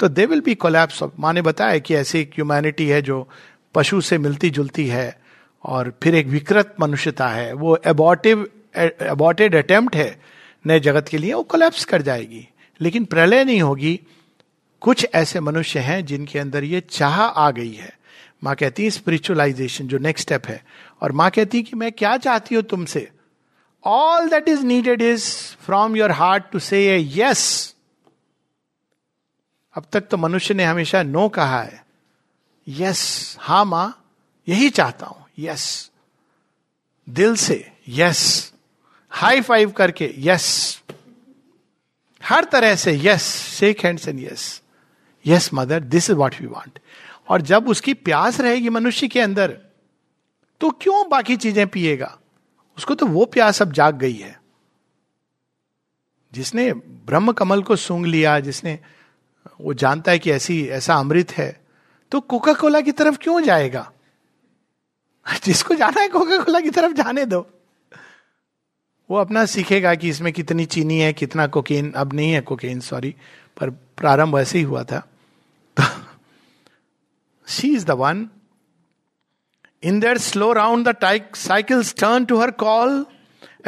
तो 0.00 0.08
दे 0.08 0.26
विल 0.26 0.40
बी 0.40 0.54
कोलैप्स 0.54 1.02
माँ 1.18 1.32
ने 1.32 1.42
बताया 1.42 1.78
कि 1.78 1.94
ऐसी 1.94 2.20
एक 2.20 2.28
ह्यूमैनिटी 2.28 2.88
है 2.88 3.02
जो 3.02 3.28
पशु 3.74 4.00
से 4.00 4.18
मिलती 4.18 4.50
जुलती 4.50 4.86
है 4.86 5.20
और 5.64 5.98
फिर 6.02 6.14
एक 6.14 6.26
विकृत 6.26 6.74
मनुष्यता 6.80 7.28
है। 7.28 7.52
वो 7.52 7.78
एबॉटिव 7.86 8.48
एबॉटेड 8.76 9.54
अटेम्प्ट 9.54 9.96
है 9.96 10.22
नए 10.66 10.80
जगत 10.80 11.08
के 11.08 11.18
लिए, 11.18 11.34
वो 11.34 11.42
कोलैप्स 11.42 11.84
कर 11.84 12.02
जाएगी। 12.02 12.48
लेकिन 12.80 13.04
प्रलय 13.04 13.44
नहीं 13.44 13.62
होगी। 13.62 14.00
कुछ 14.82 15.06
ऐसे 15.14 15.40
मनुष्य 15.40 15.80
हैं 15.80 16.04
जिनके 16.06 16.38
अंदर 16.38 16.64
ये 16.64 16.80
चाह 16.80 17.22
आ 17.22 17.50
गई 17.50 17.72
है। 17.72 17.98
माँ 18.44 18.54
कहती 18.56 18.84
है 18.84 18.90
स्पिरिचुअलाइजेशन 18.90 19.88
जो 19.88 19.98
नेक्स्ट 19.98 20.26
स्टेप 20.26 20.46
है। 20.46 20.64
और 21.02 21.12
माँ 21.12 21.30
कहती 21.30 21.58
है 21.58 21.64
कि, 21.64 21.76
मैं 21.76 21.92
क्या 21.92 22.16
चाहती 22.16 22.54
हूँ 22.54 22.62
तुमसे? 22.62 23.10
All 23.84 24.28
that 24.28 24.48
is 24.48 24.62
needed 24.62 25.02
is 25.02 25.56
from 25.64 25.96
your 25.96 26.10
heart 26.10 26.44
to 26.52 26.58
say 26.58 26.98
yes 27.14 27.74
अब 29.74 29.86
तक 29.92 30.00
तो 30.00 30.16
मनुष्य 30.16 30.54
ने 30.54 30.64
हमेशा 30.64 31.02
नो 31.02 31.28
कहा 31.28 31.62
है। 31.62 31.84
यस 32.68 33.36
हा 33.40 33.64
माँ, 33.64 34.04
यही 34.48 34.70
चाहता 34.70 35.06
हूँ। 35.06 35.26
यस 35.38 35.90
दिल 37.08 37.36
से 37.36 37.72
यस 37.88 38.52
हाई 39.10 39.40
फाइव 39.40 39.70
करके 39.70 40.14
यस 40.18 40.80
हर 42.22 42.44
तरह 42.44 42.76
से 42.76 43.00
yes 43.02 43.22
shake 43.58 43.84
hands 43.84 44.08
and 44.08 44.20
yes 44.20 44.61
yes 45.26 45.50
mother 45.54 45.80
this 45.80 46.10
is 46.10 46.16
what 46.16 46.34
we 46.40 46.46
want 46.46 46.78
और 47.28 47.42
जब 47.42 47.68
उसकी 47.68 47.94
प्यास 47.94 48.40
रहेगी 48.40 48.68
मनुष्य 48.68 49.08
के 49.08 49.20
अंदर 49.20 49.58
तो 50.60 50.70
क्यों 50.70 51.08
बाकी 51.08 51.36
चीज़ें 51.36 51.66
पिएगा? 51.68 52.18
उसको 52.78 52.94
तो 52.94 53.06
वो 53.06 53.24
प्यास 53.24 53.62
अब 53.62 53.72
जाग 53.72 53.96
गई 53.96 54.14
है। 54.14 54.40
जिसने 56.32 56.72
ब्रह्म 56.72 57.32
कमल 57.32 57.62
को 57.62 57.76
सूंघ 57.76 58.06
लिया, 58.06 58.38
जिसने, 58.40 58.78
वो 59.60 59.74
जानता 59.74 60.12
है 60.12 60.18
कि 60.18 60.30
ऐसी, 60.30 60.66
ऐसा 60.66 60.94
अमृत 60.94 61.32
है 61.32 61.60
तो 62.12 62.20
कोका 62.20 62.52
कोला 62.52 62.80
की 62.80 62.92
तरफ़ 62.92 63.18
क्यों 63.18 63.40
जाएगा? 63.42 63.90
जिसको 65.44 65.74
जाना 65.74 66.00
है 66.00 66.08
कोका 66.08 66.38
कोला 66.38 66.60
की 66.60 66.70
तरफ़ 66.70 66.92
जाने 66.92 67.24
दो। 67.26 67.46
वो 69.10 69.16
अपना 69.16 69.44
सीखेगा 69.44 69.94
कि 69.94 70.08
इसमें 70.08 70.32
कितनी 70.32 70.64
चीनी 70.64 70.98
है, 70.98 71.12
कितना 71.12 71.46
कोकेन, 71.46 71.92
अब 71.92 72.12
नहीं 72.12 72.32
है 72.32 72.40
कोकेन 72.40 72.80
सॉरी 72.80 73.14
पर 73.56 73.70
प्रारंभ 73.70 74.38
ऐसे 74.38 74.58
ही 74.58 74.64
हुआ 74.64 74.84
था। 74.84 75.08
She 77.52 77.74
is 77.74 77.86
the 77.86 77.90
one 77.90 78.28
in 79.82 80.00
their 80.00 80.18
slow 80.18 80.52
round 80.52 80.88
the 80.88 80.88
टाइक 80.88 81.36
cycles 81.36 81.94
turn 81.94 82.24
to 82.24 82.40
her 82.40 82.50
call 82.50 83.06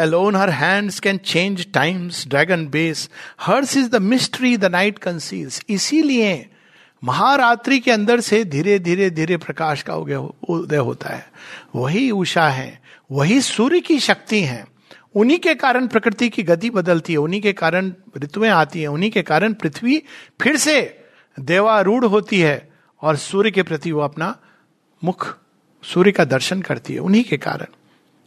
Alone 0.01 0.35
her 0.35 0.51
hands 0.51 1.01
can 1.07 1.19
change 1.19 1.73
times, 1.73 2.27
dragon 2.27 2.71
base. 2.71 3.09
Hers 3.49 3.77
is 3.77 3.95
the 3.95 4.01
mystery 4.01 4.59
the 4.59 4.75
night 4.75 4.99
conceals. 4.99 5.65
इसीलिए 5.69 6.51
महारात्रि 7.05 7.79
के 7.79 7.91
अंदर 7.91 8.21
से 8.21 8.45
धीरे 8.45 8.79
धीरे 8.79 9.11
धीरे 9.11 9.37
प्रकाश 9.37 9.83
का 9.83 9.97
उदय 10.49 10.77
होता 10.77 11.09
है। 11.09 11.27
वही 11.75 12.11
उषा 12.11 12.49
है। 12.49 12.83
वही 13.13 13.41
सूर्य 13.41 13.81
की 13.81 14.01
शक्ति 14.01 14.41
है। 14.41 14.67
उन्हीं 15.15 15.39
के 15.39 15.55
कारण 15.55 15.87
प्रकृति 15.87 16.29
की 16.29 16.43
गति 16.43 16.71
बदलती 16.71 17.13
है। 17.13 17.19
उन्हीं 17.19 17.41
के 17.41 17.53
कारण 17.53 17.93
ऋतुएँ 18.19 18.51
आती 18.51 18.81
हैं। 18.81 18.89
उन्हीं 18.89 19.11
के 19.11 19.23
कारण 19.23 19.53
पृथ्वी 19.53 20.03
फिर 20.43 20.57
से 20.57 21.05
देवारूढ़ 21.41 22.05
होती 22.05 22.41
है। 22.41 22.74
और 23.05 23.17
सूर्य 23.17 23.51
के 23.51 23.63
प्रति 23.63 23.93
वो 23.93 24.01
अपना 24.01 24.37
मुख 25.03 25.37
सूर्य 25.85 26.13
का 26.13 26.25
दर्शन 26.25 26.63
करती 26.63 26.95
है, 26.95 26.99
उन्हीं 26.99 27.25
के 27.25 27.37
कारण। 27.37 27.67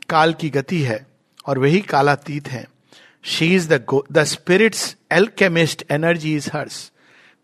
काल 0.10 0.34
की 0.34 0.50
गति 0.50 0.82
है 0.82 1.06
और 1.46 1.60
वही 1.60 1.80
कालातीत 1.82 2.48
है। 2.48 2.68
She 3.24 3.54
is 3.56 3.74
the 3.74 4.24
spirit's 4.24 4.96
alchemist 5.12 5.84
energy 5.92 6.36
is 6.36 6.50
hers 6.54 6.92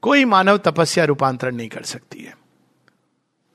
कोई 0.04 0.26
मानव 0.26 0.58
तपस्या 0.58 1.06
रूपांतरण 1.06 1.56
नहीं 1.56 1.70
कर 1.70 1.84
सकती 1.84 2.20
है। 2.20 2.38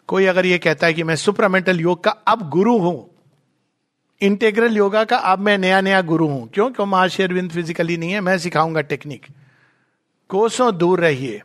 कोई 0.08 0.26
अगर 0.26 0.46
ये 0.46 0.58
कहता 0.58 0.86
है 0.86 0.94
कि 0.94 1.02
मैं 1.02 1.16
सुपरामेंटल 1.16 1.80
योग 1.80 2.02
का 2.04 2.10
अब 2.10 2.48
गुरु 2.50 2.76
हूँ 2.78 3.08
इंटेग्रल 4.20 4.76
योगा 4.76 5.04
का 5.04 5.16
अब 5.16 5.38
मैं 5.38 5.56
नया 5.58 5.80
नया 5.80 6.00
गुरु 6.02 6.26
हूँ। 6.26 6.48
क्यों? 6.48 6.70
क्यों 6.70 6.86
महर्षि 6.86 7.22
अरविंद 7.22 7.50
फिजिकली 7.50 7.96
नहीं 7.96 8.12
है? 8.12 8.20
मैं 8.20 8.38
सिखाऊँगा 8.38 8.80
टेक्निक 8.80 9.26
कोसों 10.30 10.76
दूर 10.78 11.00
रहिए। 11.00 11.42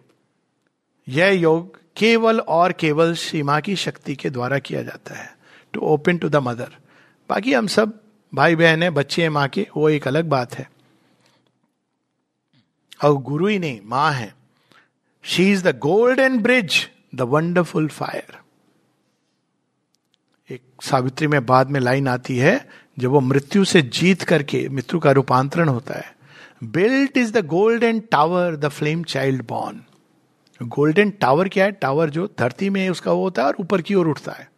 यह 1.08 1.30
योग 1.32 1.80
केवल 1.96 2.40
और 2.40 2.72
केवल 2.72 3.14
सीमा 3.14 3.60
की 3.60 3.76
शक्ति 3.76 4.16
के 4.16 4.30
द्वारा 4.30 4.60
किया 4.60 4.84
जाता 4.84 5.16
है। 5.16 5.38
To 5.74 5.80
open 5.80 6.18
to 6.18 6.30
the 6.30 6.36
mother 6.36 6.72
बाकी 7.30 7.54
हम 7.54 7.68
सब 7.68 8.00
भाई 8.34 8.56
बहन 8.56 8.84
है, 8.84 8.90
बच्चे 8.90 9.22
हैं, 9.22 9.30
माँ 9.30 9.48
के, 9.48 9.68
वो 9.78 9.90
एक 9.90 10.08
अलग 10.08 10.26
बात 10.26 10.56
है। 10.56 10.72
और 13.04 13.14
गुरु 13.14 13.48
ही 13.48 13.60
नहीं, 13.60 13.80
माँ 13.86 14.12
है। 14.12 14.36
She 15.24 15.52
is 15.52 15.64
the 15.64 15.80
golden 15.80 16.40
bridge 16.40 16.90
the 17.16 17.22
wonderful 17.22 17.88
fire 17.88 18.38
एक 20.50 20.62
सावित्री 20.82 21.28
में 21.28 21.46
बाद 21.46 21.70
में 21.70 21.80
लाइन 21.80 22.08
आती 22.08 22.38
है, 22.38 22.70
जब 23.00 23.10
वो 23.10 23.20
मृत्यु 23.20 23.66
से 23.66 23.82
जीत 23.82 24.22
करके, 24.22 24.70
मृत्यु 24.70 25.00
का 25.00 25.12
रूपांतरण 25.12 25.70
होता 25.70 25.94
है। 25.94 26.16
Built 26.64 27.18
is 27.18 27.32
the 27.32 27.46
golden 27.46 28.00
tower 28.00 28.56
the 28.56 28.68
flame 28.68 29.04
child 29.04 29.48
born 29.48 29.84
golden 30.64 31.10
tower 31.10 31.50
क्या 31.50 31.66
है? 31.66 31.72
टावर 31.72 32.10
जो 32.10 32.30
धरती 32.40 32.70
में 32.70 32.90
उसका 32.90 33.12
वो 33.12 33.24
होता 33.24 33.42
है 33.42 33.48
और 33.48 33.56
ऊपर 33.60 33.82
की 33.82 33.96
ओर 33.96 34.08
उठता 34.08 34.32
है। 34.32 34.52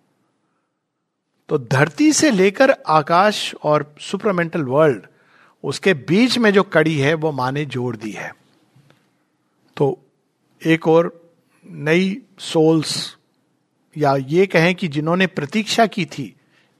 तो 1.49 1.57
धरती 1.57 2.13
से 2.13 2.31
लेकर 2.31 2.71
आकाश 2.87 3.55
और 3.63 3.95
सुपरमेंटल 3.99 4.61
वर्ल्ड, 4.61 5.05
उसके 5.63 5.93
बीच 5.93 6.37
में 6.37 6.53
जो 6.53 6.63
कड़ी 6.63 6.99
है, 6.99 7.13
वो 7.13 7.31
माने 7.31 7.65
जोड़ 7.65 7.97
दी 7.97 8.11
है। 8.11 8.35
तो 9.77 9.99
एक 10.65 10.87
और 10.87 11.31
नई 11.69 12.21
सोल्स 12.39 13.17
या 13.97 14.15
ये 14.15 14.47
कहें 14.47 14.75
कि 14.75 14.87
जिन्होंने 14.87 15.27
प्रतीक्षा 15.27 15.85
की 15.85 16.05
थी, 16.05 16.35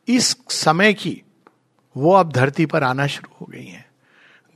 इस 0.07 0.37
समय 0.49 0.93
की, 0.93 1.23
वो 1.97 2.13
अब 2.13 2.31
धरती 2.31 2.65
पर 2.65 2.83
आना 2.83 3.07
शुरू 3.07 3.35
हो 3.41 3.45
गई 3.45 3.65
हैं। 3.65 3.85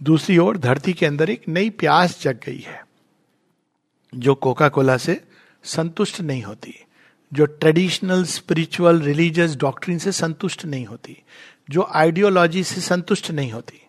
दूसरी 0.03 0.37
ओर 0.37 0.57
धरती 0.57 0.93
के 0.93 1.05
अंदर 1.05 1.29
एक 1.29 1.41
नई 1.47 1.69
प्यास 1.69 2.21
जग 2.21 2.39
गई 2.45 2.59
है। 2.59 2.88
जो 4.15 4.35
कोका 4.35 4.69
कोला 4.69 4.97
से 4.97 5.21
संतुष्ट 5.63 6.21
नहीं 6.21 6.43
होती, 6.43 6.85
जो 7.33 7.45
ट्रेडिशनल 7.45 8.23
स्पिरिचुअल 8.23 9.01
रिलीजियस 9.01 9.55
डॉक्ट्रिन 9.55 9.97
से 9.97 10.11
संतुष्ट 10.11 10.65
नहीं 10.65 10.85
होती, 10.85 11.23
जो 11.69 11.87
आइडियोलॉजी 11.93 12.63
से 12.63 12.81
संतुष्ट 12.81 13.31
नहीं 13.31 13.51
होती, 13.51 13.85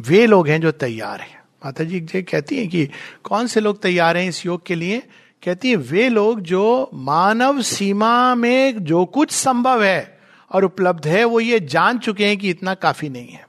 वे 0.00 0.26
लोग 0.26 0.48
हैं 0.48 0.60
जो 0.60 0.70
तैयार 0.70 1.20
हैं। 1.20 1.38
माता 1.64 1.84
जी 1.84 2.00
जी 2.00 2.22
कहती 2.22 2.56
हैं 2.56 2.68
कि 2.68 2.88
कौन 3.24 3.46
से 3.46 3.60
लोग 3.60 3.82
तैयार 3.82 4.16
हैं 4.16 4.28
इस 4.28 4.46
योग 4.46 4.66
के 4.66 4.74
लिए? 4.74 5.02
कहती 5.44 5.70
है, 5.70 5.76
वे 5.76 6.08
लोग 6.08 6.40
जो 6.40 6.90
मानव 6.94 7.62
सीमा 7.62 8.34
में 8.34 8.84
जो 8.84 9.04
कुछ 9.04 9.30
संभव 9.30 9.84
है 9.84 10.18
और 10.52 10.64
उपलब्ध 10.64 11.06
है, 11.06 11.24
वो 11.24 11.40
ये 11.40 11.60
जान 11.60 11.98
चुके 11.98 12.26
हैं 12.26 12.36
कि 12.36 12.50
इतना 12.50 12.74
काफ़ी 12.74 13.08
नहीं 13.08 13.28
है। 13.28 13.48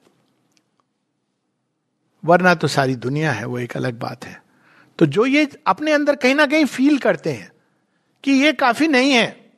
वरना 2.25 2.55
तो 2.55 2.67
सारी 2.67 2.95
दुनिया 2.95 3.31
है, 3.31 3.45
वो 3.45 3.59
एक 3.59 3.77
अलग 3.77 3.99
बात 3.99 4.25
है। 4.25 4.48
तो 4.99 5.05
जो 5.05 5.25
ये 5.25 5.47
अपने 5.67 5.91
अंदर 5.91 6.15
कहीं 6.15 6.35
ना 6.35 6.45
कहीं 6.45 6.65
फील 6.65 6.97
करते 6.97 7.31
हैं 7.31 7.51
कि 8.23 8.31
ये 8.31 8.53
काफ़ी 8.53 8.87
नहीं 8.87 9.11
है, 9.11 9.51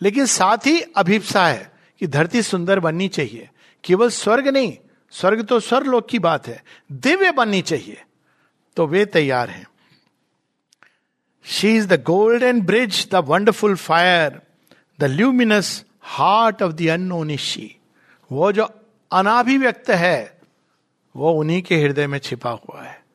लेकिन 0.00 0.26
साथ 0.26 0.66
ही 0.66 0.80
अभिप्सा 0.80 1.46
है 1.46 1.72
कि 2.00 2.06
धरती 2.06 2.42
सुंदर 2.42 2.80
बननी 2.80 3.08
चाहिए। 3.08 3.48
केवल 3.84 4.08
स्वर्ग 4.08 4.48
नहीं, 4.48 4.76
स्वर्ग 5.10 5.44
तो 5.44 5.60
स्वर्लोक 5.60 6.08
की 6.08 6.18
बात 6.18 6.46
है, 6.46 6.62
दिव्य 6.92 7.30
बननी 7.30 7.62
चाहिए। 7.62 8.02
तो 8.76 8.86
वे 8.86 9.04
तैयार 9.06 9.50
हैं। 9.50 9.66
She 11.44 11.76
is 11.76 11.86
the 11.88 12.02
golden 12.02 12.60
bridge 12.60 13.08
the 13.12 13.14
wonderful 13.14 13.76
fire 13.76 14.40
the 14.98 15.04
luminous 15.04 15.84
heart 16.02 16.62
of 16.62 16.72
the 16.72 16.88
unknown 16.88 17.36
she 17.36 17.76
वो 18.30 18.52
जो 18.52 18.68
अनाभिव्यक्त 19.12 19.90
है, 19.90 20.40
वो 21.16 21.32
उन्हीं 21.32 21.62
के 21.62 21.76
हृदय 21.76 22.06
में 22.06 22.18
छिपा 22.18 22.50
हुआ 22.50 22.82
है। 22.82 23.05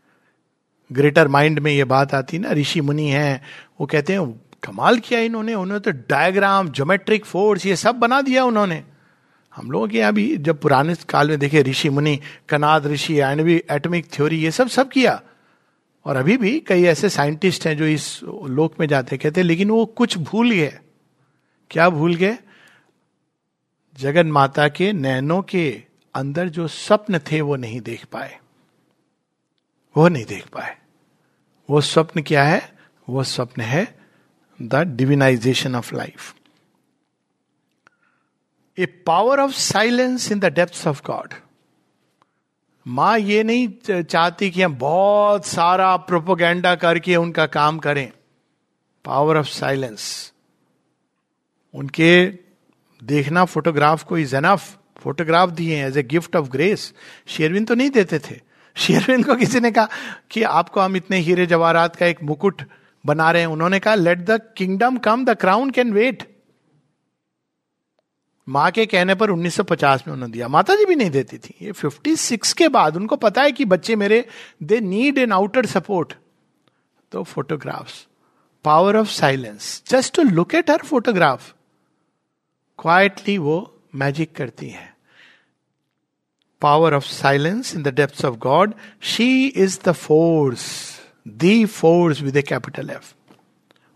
ग्रेटर 0.92 1.28
माइंड 1.28 1.60
में 1.60 1.72
ये 1.72 1.84
बात 1.84 2.14
आती 2.14 2.40
ना, 2.40 2.52
ऋषि 2.52 2.82
मुनि 2.82 3.08
हैं, 3.08 3.42
वो 3.82 3.88
कहते 3.88 4.14
हैं, 4.14 4.42
कमाल 4.64 5.00
किया 5.00 5.20
इन्होंने, 5.20 5.54
उन्होंने 5.54 5.92
तो 5.92 5.92
डायग्राम 5.92 6.70
जोमेट्रिक 6.70 7.26
फोर्स 7.26 7.66
ये 7.66 7.76
सब 7.76 7.96
बना 7.96 8.22
दिया 8.22 8.46
उन्होंने। 8.46 8.84
हम 9.56 9.72
लोगों 9.72 9.88
के 9.88 9.98
यहाँ 9.98 10.14
भी 10.14 10.38
जब 10.38 10.62
पुराने 10.62 10.96
काल 11.10 11.30
में 11.30 11.40
देखे 11.40 11.62
ऋषि 11.62 11.90
मुनि, 11.90 12.20
कनाद 12.50 12.88
ऋषि 12.88 13.20
एनवी 13.20 13.64
एटमिक 13.72 14.06
थ्योरी, 14.14 14.38
ये 14.38 14.52
सब 14.52 14.68
सब 14.68 14.90
किया। 14.90 15.22
और 16.06 16.16
अभी 16.16 16.38
भी 16.38 16.60
कई 16.60 16.84
ऐसे 16.84 17.10
साइंटिस्ट 17.10 17.68
हैं 17.68 17.78
जो 17.78 17.86
इस 17.86 18.20
लोक 18.24 18.80
में 18.80 18.88
जाते 18.88 19.18
कहते 19.18 19.44
लेकिन 19.44 19.70
वो 19.70 19.86
कुछ 19.86 20.18
भूल 20.18 20.52
गए। 20.52 20.80
क्या 21.70 21.90
भूल 21.90 22.16
गए? 22.16 22.38
जगन 24.00 24.28
माता 24.28 24.68
के 24.68 24.94
नैनों 24.94 25.42
के 25.42 25.84
अंदर 26.16 26.50
जो 26.50 26.68
स्वप्न 26.68 27.20
थे, 27.20 27.42
वो 27.42 27.56
नहीं 27.56 27.82
देख 27.82 28.06
पाए। 28.06 28.40
वो 29.98 30.08
नहीं 30.08 30.26
देख 30.26 30.48
पाए। 30.48 30.81
वो 31.70 31.82
स्वप्न 31.82 32.22
क्या 32.22 32.44
है? 32.44 32.78
वो 33.10 33.24
स्वप्न 33.24 33.62
है 33.62 34.00
the 34.62 34.76
divinisation 34.76 35.76
of 35.76 35.96
life. 35.96 36.36
A 38.78 38.86
power 38.86 39.40
of 39.40 39.52
silence 39.52 40.32
in 40.32 40.40
the 40.40 40.46
depth 40.46 40.88
of 40.88 41.02
God. 41.06 41.34
माँ 42.88 43.20
ये 43.20 43.44
नहीं 43.44 44.02
चाहती 44.04 44.52
कि 44.52 44.62
हम 44.62 44.76
बहुत 44.76 45.46
सारा 45.46 45.98
प्रोपोगेंडा 45.98 46.76
करके 46.76 47.16
उनका 47.16 47.46
काम 47.46 47.80
करें। 47.80 48.12
Power 49.06 49.38
of 49.38 49.48
silence. 49.48 50.34
उनके 51.74 52.28
देखना, 53.04 53.46
फोटोग्राफ 53.46 54.04
को 54.04 54.18
इज़ 54.18 54.36
एनफ 54.36 54.78
फोटोग्राफ 54.98 55.50
दिए 55.50 55.86
as 55.86 55.98
a 55.98 56.04
gift 56.04 56.36
of 56.36 56.50
grace 56.50 56.94
Sherwin 57.28 57.66
तो 57.66 57.76
नहीं 57.76 57.90
देते 57.90 58.20
थे। 58.20 58.51
शेरविन 58.76 59.24
को 59.24 59.36
किसी 59.36 59.60
ने 59.60 59.72
कहा 59.72 59.88
कि 60.32 60.44
आपको 60.44 60.80
हम 60.80 60.96
इतने 60.96 61.18
हीरे 61.18 61.46
जवाहरात 61.46 61.96
का 61.96 62.06
एक 62.06 62.24
मुकुट 62.24 62.62
बना 63.06 63.32
रहे 63.32 63.42
हैं। 63.42 63.50
उन्होंने 63.50 63.80
कहा 63.80 63.96
let 63.96 64.20
the 64.20 64.40
kingdom 64.58 64.98
come 64.98 65.26
the 65.26 65.30
crown 65.30 65.70
can 65.70 65.94
wait 65.94 66.30
माँ 68.48 68.72
के 68.72 68.86
कहने 68.86 69.16
पर 69.16 69.30
1950 69.30 70.08
में 70.08 70.14
उन्होंने 70.14 70.34
दिया। 70.34 70.48
माता 70.48 70.76
जी 70.76 70.86
भी 70.86 70.96
नहीं 70.96 71.10
देती 71.10 71.38
थी। 71.38 71.54
ये 71.62 71.72
56 71.72 72.54
के 72.54 72.68
बाद 72.68 72.96
उनको 72.96 73.16
पता 73.16 73.42
है 73.42 73.52
कि 73.52 73.66
बच्चे 73.66 73.96
मेरे 73.96 74.26
they 74.64 74.80
need 74.80 75.18
an 75.18 75.32
outer 75.32 75.66
support 75.66 76.14
तो 77.12 77.24
photographs 77.24 78.08
power 78.66 78.96
of 78.96 79.08
silence 79.08 79.84
just 79.88 80.16
to 80.16 80.24
look 80.24 80.56
at 80.56 80.70
her 80.70 80.78
photograph 80.78 81.54
quietly 82.80 83.38
वो 83.38 83.82
मैजिक 83.96 84.36
करती 84.36 84.70
है। 84.70 84.96
Power 86.62 86.94
of 86.94 87.04
silence 87.04 87.76
in 87.76 87.84
the 87.84 87.88
depth 87.88 88.26
of 88.26 88.36
God 88.36 88.74
she 89.02 89.46
is 89.48 89.80
the 89.86 89.92
force 89.92 90.70
the 91.28 91.66
force 91.66 92.22
with 92.22 92.38
a 92.38 92.42
capital 92.42 92.90
F 92.90 93.14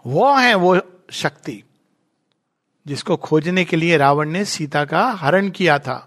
वो 0.05 0.33
है 0.35 0.53
वो 0.55 0.79
शक्ति, 1.11 1.63
जिसको 2.85 3.15
खोजने 3.17 3.65
के 3.65 3.77
लिए 3.77 3.97
रावण 3.97 4.29
ने 4.29 4.43
सीता 4.45 4.83
का 4.85 5.07
हरण 5.11 5.49
किया 5.49 5.77
था, 5.79 5.97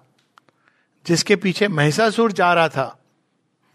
जिसके 1.06 1.36
पीछे 1.36 1.68
महिषासुर 1.68 2.32
जा 2.32 2.52
रहा 2.54 2.68
था, 2.68 2.94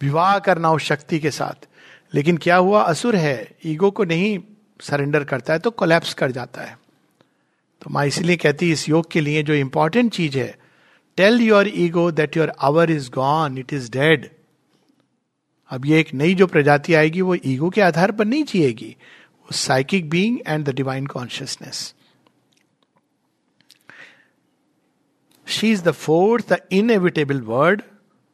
विवाह 0.01 0.37
करना 0.39 0.71
उस 0.71 0.81
शक्ति 0.81 1.19
के 1.19 1.31
साथ। 1.31 1.67
लेकिन 2.13 2.37
क्या 2.37 2.55
हुआ? 2.55 2.81
असुर 2.81 3.15
है, 3.15 3.55
ईगो 3.65 3.91
को 3.91 4.03
नहीं 4.03 4.39
सरेंडर 4.81 5.23
करता 5.23 5.53
है 5.53 5.59
तो 5.59 5.71
कोलैप्स 5.71 6.13
कर 6.13 6.31
जाता 6.31 6.61
है। 6.61 6.77
तो 7.81 7.89
माँ 7.89 8.05
इसलिए 8.05 8.35
कहती 8.35 8.71
इस 8.71 8.87
योग 8.89 9.11
के 9.11 9.21
लिए 9.21 9.43
जो 9.43 9.53
इंपॉर्टेंट 9.53 10.11
चीज़ 10.13 10.37
है 10.37 10.55
tell 11.17 11.41
your 11.41 11.67
ego 11.67 12.09
that 12.11 12.37
your 12.37 12.51
hour 12.59 12.91
is 12.91 13.09
gone 13.11 13.57
it 13.57 13.73
is 13.73 13.91
dead 13.91 14.29
अब 15.71 15.85
ये 15.85 15.99
एक 15.99 16.13
नई 16.13 16.33
जो 16.35 16.47
प्रजाति 16.47 16.93
आएगी, 16.93 17.21
वो 17.21 17.35
ईगो 17.35 17.69
के 17.69 17.81
आधार 17.81 18.11
पर 18.11 18.25
नहीं 18.25 18.43
जिएगी, 18.43 18.95
वो 19.41 19.55
psychic 19.55 20.09
being 20.09 20.39
and 20.47 20.65
the 20.65 20.69
divine 20.69 21.05
consciousness 21.07 21.93
she 25.47 25.71
is 25.71 25.83
the 25.83 25.91
force 25.91 26.53
the 26.53 26.57
inevitable 26.71 27.41
word 27.41 27.81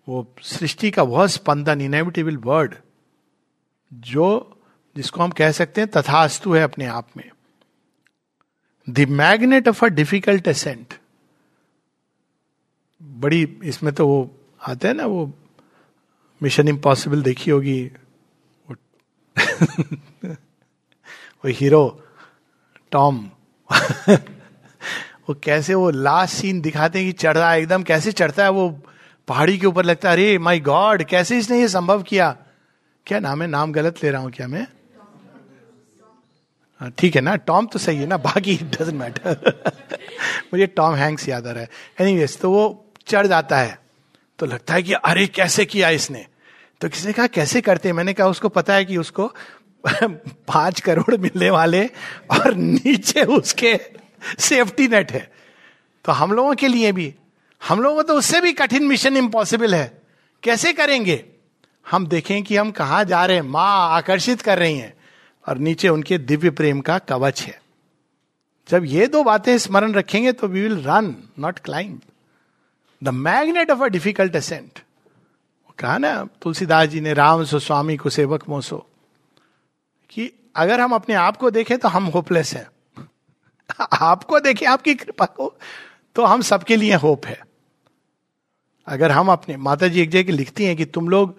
वो 0.07 0.25
सृष्टि 0.41 0.91
का 0.91 1.03
वह 1.03 1.27
स्पंदन 1.27 1.81
इनएविटेबल 1.81 2.37
वर्ड 2.37 2.75
जो 3.93 4.27
जिसको 4.95 5.21
हम 5.23 5.31
कह 5.31 5.51
सकते 5.51 5.81
हैं 5.81 5.89
तथास्तु 5.89 6.53
है 6.53 6.61
अपने 6.63 6.85
आप 6.85 7.07
में। 7.17 7.29
The 8.89 9.05
magnet 9.09 9.67
of 9.67 9.85
a 9.85 9.87
difficult 9.87 10.47
ascent 10.47 10.93
बड़ी 13.03 13.59
इसमें 13.63 13.93
तो 13.93 14.07
वो 14.07 14.35
आते 14.67 14.87
हैं 14.87 14.95
ना 14.95 15.05
वो 15.05 15.33
मिशन 16.43 16.67
इम्पॉसिबल 16.67 17.21
देखी 17.23 17.51
होगी। 17.51 17.91
वो 21.43 21.47
हीरो 21.47 22.03
टॉम 22.91 23.29
वो 25.29 25.33
कैसे 25.43 25.73
वो 25.73 25.89
लास्ट 25.89 26.35
सीन 26.35 26.61
दिखाते 26.61 26.99
हैं 26.99 27.07
कि 27.07 27.11
चढ़ 27.11 27.37
रहा 27.37 27.51
है 27.51 27.59
एकदम 27.59 27.83
कैसे 27.83 28.11
चढ़ता 28.11 28.43
है 28.43 28.49
वो 28.49 28.69
पहाड़ी 29.27 29.57
के 29.57 29.67
ऊपर 29.67 29.85
लगता 29.85 30.09
है 30.09 30.15
अरे 30.15 30.37
माई 30.37 30.59
गॉड 30.59 31.03
कैसे 31.03 31.37
इसने 31.39 31.59
ये 31.59 31.67
संभव 31.67 32.03
किया? 32.03 32.37
क्या 33.05 33.19
नाम 33.19 33.41
है? 33.41 33.47
नाम 33.47 33.71
गलत 33.71 34.03
ले 34.03 34.11
रहा 34.11 34.21
हूँ 34.21 34.31
क्या 34.31 34.47
मैं? 34.47 34.67
हाँ, 36.79 36.91
ठीक 36.91 37.15
है 37.15 37.21
ना 37.21 37.35
टॉम 37.35 37.65
तो 37.65 37.79
सही 37.79 37.97
है 37.97 38.05
ना 38.07 38.17
बाकी 38.17 38.55
डजेंट 38.55 38.93
मैटर 38.93 39.61
मुझे 40.53 40.67
टॉम 40.67 40.95
हैंक्स 40.95 41.29
याद 41.29 41.47
आ 41.47 41.51
रहा 41.51 41.63
है। 41.63 41.69
एनीवेज 42.01 42.37
तो 42.39 42.51
वो 42.51 42.88
चढ़ 43.09 43.27
जाता 43.27 43.57
है। 43.57 43.79
तो 44.39 44.45
लगता 44.45 44.73
है 44.73 44.83
कि 44.83 44.93
अरे, 44.93 45.27
कैसे 45.27 45.65
किया 45.65 45.89
इसने? 45.89 46.25
तो 46.81 46.89
किसी 46.89 47.07
ने 47.07 47.13
कहा, 47.13 47.27
कैसे 47.27 47.61
करते 47.61 47.93
मैंने 47.93 48.13
कहा, 48.13 48.27
उसको 48.27 48.49
पता 48.49 48.73
है 48.73 48.85
कि 48.85 48.97
उसको 48.97 49.35
पाँच 50.47 50.79
करोड़ 50.79 51.17
मिलने 51.17 51.49
वाले 51.49 51.85
और 52.31 52.55
नीचे 52.55 53.23
उसके 53.23 53.79
सेफ्टी 54.39 54.87
नेट 54.87 55.11
है। 55.11 55.31
तो 56.05 56.11
हम 56.11 56.31
लोगों 56.31 56.55
के 56.55 56.67
लिए 56.67 56.91
भी, 56.91 57.15
हम 57.67 57.81
लोगों 57.81 58.03
तो 58.03 58.13
उससे 58.13 58.41
भी 58.41 58.53
कठिन 58.53 58.83
मिशन 58.83 59.17
इम्पॉसिबल 59.17 59.75
है। 59.75 60.01
कैसे 60.43 60.73
करेंगे? 60.73 61.25
हम 61.91 62.07
देखें 62.07 62.43
कि 62.43 62.57
हम 62.57 62.71
कहा 62.71 63.03
जा 63.03 63.25
रहे 63.25 63.35
हैं। 63.35 63.43
माँ 63.43 63.89
आकर्षित 63.89 64.41
कर 64.41 64.59
रही 64.59 64.77
हैं 64.77 64.93
और 65.47 65.57
नीचे 65.57 65.89
उनके 65.89 66.17
दिव्य 66.17 66.49
प्रेम 66.49 66.81
का 66.81 66.97
कवच 66.97 67.41
है। 67.41 67.61
जब 68.69 68.85
ये 68.85 69.07
दो 69.07 69.23
बातें 69.23 69.57
स्मरण 69.57 69.93
रखेंगे 69.93 70.31
तो 70.31 70.47
we 70.47 70.61
will 70.61 70.77
run 70.77 71.15
not 71.39 71.59
climb 71.59 72.01
the 73.03 73.09
magnet 73.09 73.71
of 73.71 73.79
a 73.79 73.87
difficult 73.87 74.35
ascent 74.35 74.79
कहा 75.79 75.97
ना 75.97 76.27
तुलसीदास 76.41 76.87
जी 76.89 77.01
ने, 77.01 77.13
राम 77.13 77.43
सो, 77.43 77.59
स्वामी 77.59 77.97
को, 77.97 78.09
सेवक 78.09 78.43
मोसो। 78.49 78.85
कि 80.09 80.31
अगर 80.55 80.81
हम 80.81 80.91
अपने 80.91 81.15
आप 81.15 81.37
को 81.37 81.51
देखें 81.51 81.77
तो 81.77 81.87
हम 81.87 82.05
होपलेस 82.05 82.53
हैं। 82.53 82.67
आपको 84.01 84.39
देखें, 84.39 84.67
आपकी 84.67 84.95
कृपा 84.95 85.25
को 85.25 85.53
तो 86.15 86.25
हम 86.25 86.41
सबके 86.41 86.75
लिए 86.75 86.95
होप 86.95 87.25
है। 87.25 87.39
अगर 88.87 89.11
हम 89.11 89.31
अपने 89.31 89.57
माता 89.57 89.87
जी 89.87 90.01
एक 90.01 90.09
जगह 90.09 90.33
लिखती 90.33 90.65
हैं 90.65 90.75
कि 90.77 90.85
तुम 90.85 91.09
लोग, 91.09 91.35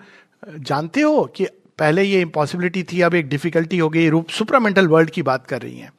जानते 0.49 1.01
हो 1.01 1.25
कि 1.25 1.47
पहले 1.79 2.03
ये 2.03 2.21
इम्पॉसिबिलिटी 2.21 2.83
थी, 2.83 3.01
अब 3.01 3.15
एक 3.15 3.29
डिफिकल्टी 3.29 3.79
हो 3.79 3.89
गई 3.89 4.09
रूप 4.09 4.29
सुपरामेंटल 4.29 4.89
वर्ल्ड 4.89 5.11
की 5.11 5.23
बात 5.23 5.47
कर 5.47 5.63
रही 5.63 5.79
हैं। 5.79 5.93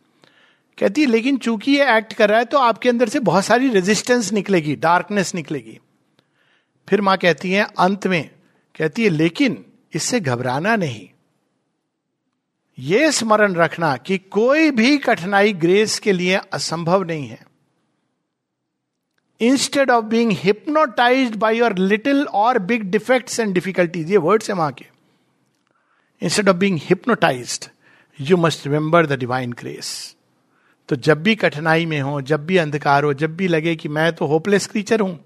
कहती 0.78 1.02
है 1.02 1.08
लेकिन 1.08 1.38
चूँकि 1.38 1.72
ये 1.72 1.98
एक्ट 1.98 2.14
कर 2.14 2.30
रहा 2.30 2.40
है 2.40 2.46
तो 2.46 2.58
आपके 2.58 2.90
अंदर 2.90 3.10
से 3.10 3.20
बहुत 3.20 3.46
सारी 3.46 3.70
रेजिस्टेंस 3.70 4.32
निकलेगी 4.34 4.76
डार्कनेस 4.76 5.34
निकलेगी. 5.36 5.80
फिर 6.88 7.02
माँ 7.02 7.18
कहती 7.18 7.52
है, 7.52 7.66
अंत 7.80 8.08
में, 8.08 8.30
कहती 8.76 9.04
है, 9.04 9.10
लेकिन 9.10 9.64
इससे 9.94 10.20
घबराना 10.20 10.76
नहीं। 10.76 11.08
ये 12.78 13.12
स्मरण 13.12 13.56
रखना 13.56 13.96
कि 13.98 14.18
कोई 14.18 14.72
भी 14.72 14.98
कठिनाई 14.98 15.54
ग्रेस 15.54 15.98
के 16.00 16.12
लिए 16.12 16.40
असंभव 16.54 17.04
नहीं 17.04 17.28
है। 17.28 17.40
Instead 19.42 19.92
of 19.92 20.06
being 20.06 20.32
hypnotise 20.36 21.36
by 21.36 21.58
your 21.58 21.78
little 21.78 22.24
और 22.26 22.60
बिग 22.60 22.84
डिफेक्ट्स 22.92 23.40
एंड 23.40 23.54
डिफिकल्टीज 23.54 24.12
ये 24.12 24.18
वर्ड्स 24.18 24.50
है 24.50 24.56
वहाँ 24.56 24.72
के। 24.72 24.86
Instead 26.22 26.50
of 26.50 26.58
being 26.58 26.80
hypnotise 26.84 27.60
you 28.20 28.38
must 28.38 28.66
remember 28.68 29.06
the 29.06 29.20
divine 29.20 29.54
grace 29.54 30.16
तो 30.90 30.96
जब 30.96 31.22
भी 31.24 31.36
कठिनाई 31.36 31.86
में 31.86 32.00
हो, 32.02 32.22
जब 32.22 32.46
भी 32.46 32.58
अंधकार 32.58 33.04
हो, 33.04 33.14
जब 33.14 33.36
भी 33.36 33.48
लगे 33.48 33.76
कि 33.76 33.90
मैं 33.90 34.12
तो 34.14 34.26
होपलेस 34.26 34.68
क्रीचर 34.68 35.00
हूँ, 35.00 35.20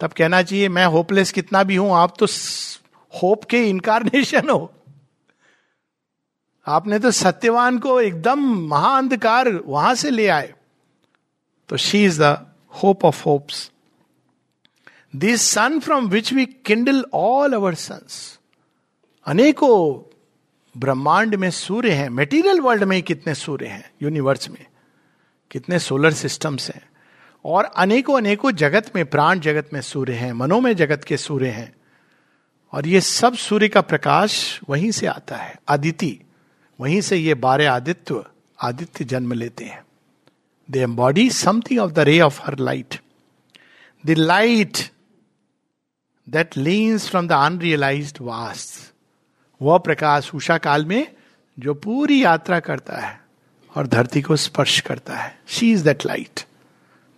तब 0.00 0.12
कहना 0.12 0.42
चाहिए, 0.42 0.68
मैं 0.68 0.86
होपलेस 0.86 1.32
कितना 1.32 1.62
भी 1.62 1.76
हूँ, 1.76 1.92
आप 1.92 2.14
तो 2.18 2.26
होप 3.12 3.44
के 3.44 3.64
इनकारनेशन 3.70 4.50
हो। 4.50 4.72
आपने 6.66 6.98
तो 6.98 7.10
सत्यवान 7.10 7.78
को 7.78 8.00
एकदम 8.00 8.40
महाअंधकार 8.68 9.48
वहाँ 9.66 9.94
से 9.94 10.10
ले 10.10 10.26
आए। 10.28 10.54
तो 11.68 11.76
she 11.76 12.04
is 12.04 12.22
the 12.22 12.52
hope 12.82 13.04
of 13.04 13.24
hopes 13.24 13.70
this 15.16 15.42
sun 15.42 15.78
from 15.80 16.08
which 16.08 16.32
we 16.32 16.46
kindle 16.46 17.04
all 17.14 17.52
our 17.52 17.74
suns 17.74 18.38
अनेकों 19.26 19.76
ब्रह्मांड 20.74 21.34
में 21.34 21.50
सूर्य 21.50 21.92
हैं 21.92 22.08
मेटीरियल 22.08 22.60
वर्ल्ड 22.60 22.84
में 22.84 23.02
कितने 23.02 23.34
सूर्य 23.34 23.66
हैं 23.66 23.90
यूनिवर्स 24.02 24.50
में। 24.50 24.66
कितने 25.50 25.78
सोलर 25.78 26.12
सिस्टम्स 26.12 26.70
हैं। 26.70 26.90
और 27.44 27.64
अनेकों 27.64 28.16
अनेकों 28.16 28.52
जगत 28.52 28.92
में, 28.96 29.06
प्राण 29.06 29.40
जगत 29.40 29.70
में 29.72 29.80
सूर्य 29.80 30.12
हैं, 30.12 30.32
मनोमय 30.32 30.74
जगत 30.74 31.04
के 31.04 31.16
सूर्य 31.16 31.48
हैं। 31.48 31.74
और 32.72 32.86
ये 32.86 33.00
सब 33.00 33.34
सूर्य 33.34 33.68
का 33.68 33.80
प्रकाश 33.80 34.60
वहीं 34.68 34.90
से 34.90 35.06
आता 35.06 35.36
है। 35.36 35.60
आदिति 35.68 36.20
वहीं 36.80 37.00
से 37.00 37.16
ये 37.16 37.34
बारह 37.34 37.72
आदित्य 37.72 38.24
आदित्य 38.62 39.04
जन्म 39.04 39.32
लेते 39.32 39.64
हैं। 39.64 39.84
They 40.70 40.80
embody 40.80 41.30
something 41.30 41.80
of 41.80 41.92
the 41.92 41.98
ray 41.98 42.20
of 42.20 42.40
her 42.42 42.58
light 42.58 43.00
the 44.06 44.10
light 44.10 44.78
that 46.28 46.56
leans 46.56 47.08
from 47.08 47.28
the 47.28 47.32
unrealise 47.32 48.14
vast 48.20 48.94
वह 49.62 49.78
प्रकाश 49.78 50.34
उषा 50.34 50.58
काल 50.58 50.84
में 50.84 51.12
जो 51.58 51.74
पूरी 51.74 52.24
यात्रा 52.24 52.60
करता 52.60 52.96
है। 52.96 53.20
और 53.74 53.86
धरती 53.86 54.22
को 54.22 54.36
स्पर्श 54.36 54.80
करता 54.80 55.16
है। 55.16 55.38
शी 55.48 55.72
इज़ 55.72 55.84
दैट 55.84 56.06
लाइट 56.06 56.40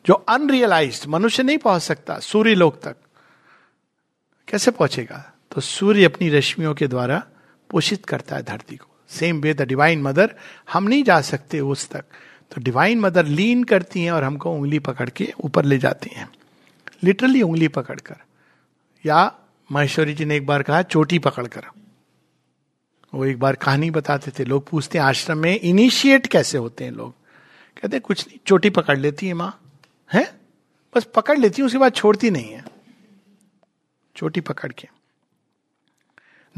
जो 0.07 0.14
अनरियलाइज 0.14 1.07
मनुष्य 1.07 1.42
नहीं 1.42 1.59
पहुँच 1.59 1.82
सकता, 1.82 2.18
सूर्य 2.18 2.55
लोक 2.55 2.80
तक। 2.82 2.96
कैसे 4.48 4.70
पहुंचेगा? 4.70 5.32
तो 5.55 5.61
सूर्य 5.61 6.05
अपनी 6.05 6.28
रश्मियों 6.28 6.74
के 6.74 6.86
द्वारा 6.86 7.24
पोषित 7.70 8.07
करता 8.07 8.36
है 8.36 8.42
धरती 8.42 8.76
को। 8.76 8.86
Same 9.09 9.40
way 9.40 9.55
the 9.55 9.62
divine 9.62 10.03
mother 10.03 10.34
हम 10.72 10.84
नहीं 10.84 11.05
जा 11.05 11.20
सकते 11.20 11.61
उस 11.61 11.90
तक। 11.90 12.05
तो 12.50 12.61
डिवाइन 12.61 13.00
मदर 13.00 13.26
लीन 13.26 13.64
करती 13.64 14.03
हैं 14.03 14.12
और 14.12 14.24
हमको 14.24 14.53
उंगली 14.53 14.78
पकड़ 14.78 15.11
के 15.11 15.32
ऊपर 15.40 15.64
ले 15.64 15.78
जाती 15.78 16.11
हैं। 16.14 16.30
लिटरली 17.03 17.42
उंगली 17.42 17.68
पकड़कर। 17.68 18.16
या 19.07 19.34
महेश्वरी 19.72 20.14
जी 20.14 20.24
ने 20.24 20.36
एक 20.36 20.46
बार 20.46 20.62
कहा, 20.62 20.82
चोटी 20.82 21.18
पकड़कर। 21.18 21.66
वो 23.14 23.24
एक 23.24 23.38
बार 23.38 23.54
कहानी 23.54 23.90
बताते 23.90 24.30
थे, 24.30 24.44
लोग 24.44 24.68
पूछते 24.68 24.98
हैं, 24.98 25.04
आश्रम 25.04 25.38
में 25.38 25.60
इनिशिएट 25.60 26.26
कैसे 26.26 26.58
होते 26.58 26.84
हैं 26.84 26.90
लोग? 26.90 27.12
कहते 27.82 27.96
हैं, 27.96 28.00
कुछ 28.00 28.28
नहीं, 28.28 28.38
चोटी 28.46 28.70
पकड़ 28.70 28.98
लेती 28.98 29.26
है 29.26 29.34
माँ। 29.34 29.60
है? 30.12 30.40
बस 30.94 31.04
पकड़ 31.04 31.38
लेती 31.38 31.62
है, 31.62 31.66
उसके 31.66 31.78
बाद 31.78 31.92
छोड़ती 31.92 32.30
नहीं 32.30 32.52
है। 32.52 32.64
चोटी 34.16 34.40
पकड़ 34.40 34.72
के। 34.72 34.88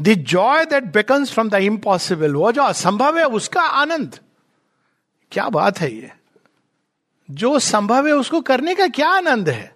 The 0.01 0.13
joy 0.13 0.65
that 0.65 0.83
beckons 0.83 1.31
from 1.31 1.49
the 1.49 1.53
impossible 1.53 2.33
वो 2.33 2.51
जो 2.51 2.63
असंभव 2.63 3.17
है, 3.17 3.25
उसका 3.25 3.61
आनंद। 3.61 4.19
क्या 5.31 5.49
बात 5.49 5.79
है 5.79 5.95
ये। 5.95 6.11
जो 7.31 7.59
संभव 7.59 8.07
है, 8.07 8.13
उसको 8.13 8.41
करने 8.41 8.75
का 8.75 8.87
क्या 8.87 9.09
आनंद 9.09 9.49
है? 9.49 9.75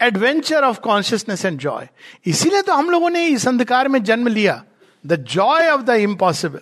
Adventure 0.00 0.64
of 0.64 0.80
consciousness 0.80 1.44
and 1.44 1.58
joy 1.58 1.88
इसीलिए 2.26 2.62
तो 2.62 2.74
हम 2.74 2.90
लोगों 2.90 3.10
ने 3.10 3.26
इस 3.26 3.48
अंधकार 3.48 3.88
में 3.88 4.02
जन्म 4.02 4.28
लिया। 4.28 4.64
The 5.06 5.24
joy 5.24 5.68
of 5.68 5.82
the 5.82 5.90
impossible 5.90 6.60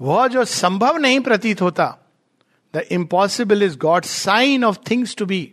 वह 0.00 0.26
जो 0.28 0.44
संभव 0.44 0.96
नहीं 0.96 1.20
प्रतीत 1.20 1.62
होता 1.62 1.96
the 2.74 2.82
impossible 2.90 3.62
is 3.62 3.76
God 3.78 4.04
sign 4.04 4.64
of 4.64 4.78
things 4.90 5.16
to 5.16 5.26
be 5.26 5.52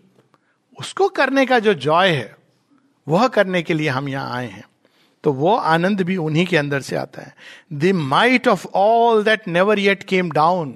उसको 0.80 1.08
करने 1.10 1.46
का 1.46 1.60
जो 1.60 1.74
जॉय 1.74 2.10
है, 2.10 2.36
वह 3.08 3.28
करने 3.28 3.62
के 3.62 3.74
लिए 3.74 3.90
हम 3.90 4.10
यहाँ 4.10 4.36
आए 4.36 4.48
हैं। 4.48 4.64
तो 5.24 5.32
वो 5.34 5.56
आनंद 5.56 6.02
भी 6.02 6.18
उन्हीं 6.18 6.46
के 6.46 6.58
अंदर 6.58 6.82
से 6.82 6.96
आता 6.96 7.22
है। 7.22 7.34
The 7.74 7.92
might 7.96 8.48
of 8.48 8.66
all 8.68 9.24
that 9.24 9.48
never 9.48 9.80
yet 9.80 10.04
came 10.04 10.32
down 10.32 10.76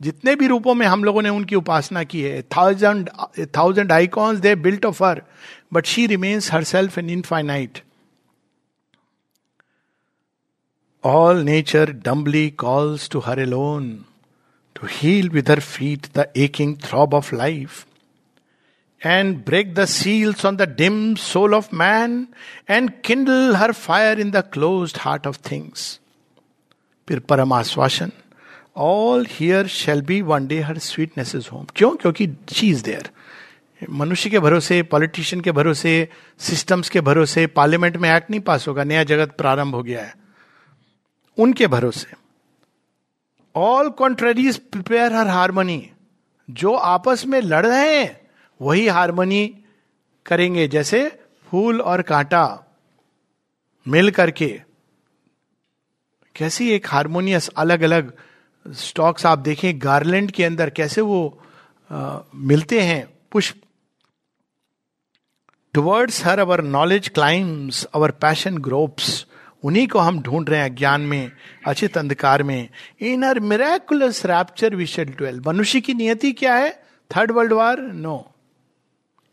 जितने 0.00 0.34
भी 0.36 0.46
रूपों 0.46 0.74
में 0.74 0.86
हम 0.86 1.04
लोगों 1.04 1.22
ने 1.22 1.28
उनकी 1.28 1.54
उपासना 1.54 2.02
की 2.04 2.22
है 2.22 2.42
thousand 2.42 3.10
thousand 3.56 3.92
icons 3.92 4.40
they 4.40 4.54
built 4.54 4.86
of 4.86 5.04
her 5.04 5.22
but 5.72 5.86
she 5.86 6.06
remains 6.06 6.52
her 6.52 6.64
self 6.64 6.98
an 6.98 7.10
infinite 7.10 7.78
all 11.04 11.36
nature 11.36 11.90
dumbly 11.90 12.50
calls 12.50 13.08
to 13.10 13.18
her 13.18 13.40
alone 13.40 13.90
to 14.76 14.86
heal 14.90 15.28
with 15.28 15.50
her 15.50 15.60
feet 15.60 16.06
the 16.16 16.26
aching 16.36 16.76
throb 16.76 17.14
of 17.14 17.34
life 17.34 17.86
and 19.06 19.36
break 19.46 19.74
the 19.74 19.84
seals 19.84 20.46
on 20.46 20.56
the 20.56 20.62
dim 20.62 21.14
soul 21.14 21.54
of 21.54 21.74
man 21.74 22.26
and 22.70 22.90
kindle 23.04 23.56
her 23.56 23.72
fire 23.72 24.20
in 24.20 24.30
the 24.30 24.36
closed 24.36 24.94
heart 25.00 25.26
of 25.26 25.38
things 25.50 26.00
फिर 27.08 27.18
परम 27.18 27.52
आश्वासन 27.52 28.12
all 28.76 29.26
here 29.30 29.66
shall 29.66 30.02
be 30.02 30.22
one 30.22 30.46
day 30.46 30.60
her 30.60 30.78
sweetness 30.78 31.34
is 31.34 31.48
home 31.52 31.66
क्यों? 31.76 31.90
क्योंकि 31.90 32.28
she 32.52 32.70
is 32.70 32.84
there 32.84 33.10
मनुष्य 33.90 34.30
के 34.30 34.38
भरोसे 34.38 34.82
politician 34.82 35.40
के 35.42 35.52
भरोसे 35.52 36.08
सिस्टम्स 36.38 36.88
के 36.88 37.00
भरोसे 37.00 37.46
पार्लियामेंट 37.46 37.96
में 37.96 38.16
एक्ट 38.16 38.30
नहीं 38.30 38.40
पास 38.40 38.68
होगा, 38.68 38.84
नया 38.84 39.04
जगत 39.04 39.34
प्रारंभ 39.38 39.74
हो 39.74 39.82
गया 39.82 40.02
है। 40.02 40.21
उनके 41.38 41.66
भरोसे। 41.66 42.16
All 43.54 43.90
contraries 43.90 44.56
prepare 44.70 45.12
her 45.12 45.28
harmony 45.28 45.90
जो 46.48 46.72
आपस 46.74 47.24
में 47.26 47.40
लड़ 47.40 47.66
रहे 47.66 47.96
हैं 47.96 48.20
वही 48.60 48.86
हारमोनी 48.88 49.46
करेंगे 50.26 50.66
जैसे 50.68 51.08
फूल 51.48 51.80
और 51.80 52.02
कांटा 52.02 52.44
मिल 53.86 54.10
करके। 54.10 54.48
कैसी 56.36 56.70
एक 56.70 56.86
हारमोनियस 56.88 57.48
अलग 57.48 57.82
अलग 57.82 58.12
स्टॉक्स 58.66 59.26
आप 59.26 59.38
देखें 59.38 59.72
गार्लैंड 59.82 60.30
के 60.30 60.44
अंदर 60.44 60.70
कैसे 60.70 61.00
वो 61.00 61.38
आ, 61.90 62.18
मिलते 62.34 62.80
हैं 62.80 63.06
पुष्प। 63.32 63.60
Towards 65.74 66.24
her 66.24 66.38
our 66.38 66.62
knowledge 66.62 67.08
climbs 67.08 67.84
our 67.84 68.10
passion 68.20 68.58
gropes 68.58 69.26
उन्हीं 69.64 69.88
को 69.88 69.98
हम 69.98 70.20
ढूंढ 70.20 70.48
रहे 70.50 70.60
हैं 70.60 70.74
ज्ञान 70.74 71.00
में, 71.00 71.32
अचित 71.66 71.98
अंधकार 71.98 72.42
में। 72.42 72.68
In 73.00 73.24
her 73.24 73.40
miraculous 73.40 74.26
rapture 74.26 74.74
we 74.74 74.86
dwell 74.98 75.50
मनुष्य 75.50 75.80
की 75.80 75.94
नियति 75.94 76.32
क्या 76.32 76.54
है? 76.54 76.82
Third 77.16 77.30
world 77.30 77.52
war 77.52 77.80
no 77.80 78.34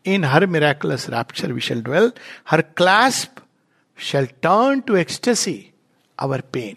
in 0.06 0.24
her 0.24 0.46
miraculous 0.46 1.10
rapture 1.10 1.52
we 1.52 1.60
dwell 1.60 2.12
her 2.50 2.60
clasp 2.60 3.34
shall 3.98 4.26
turn 4.26 4.80
to 4.80 4.96
ecstasy 4.96 5.70
our 6.20 6.40
pain 6.40 6.76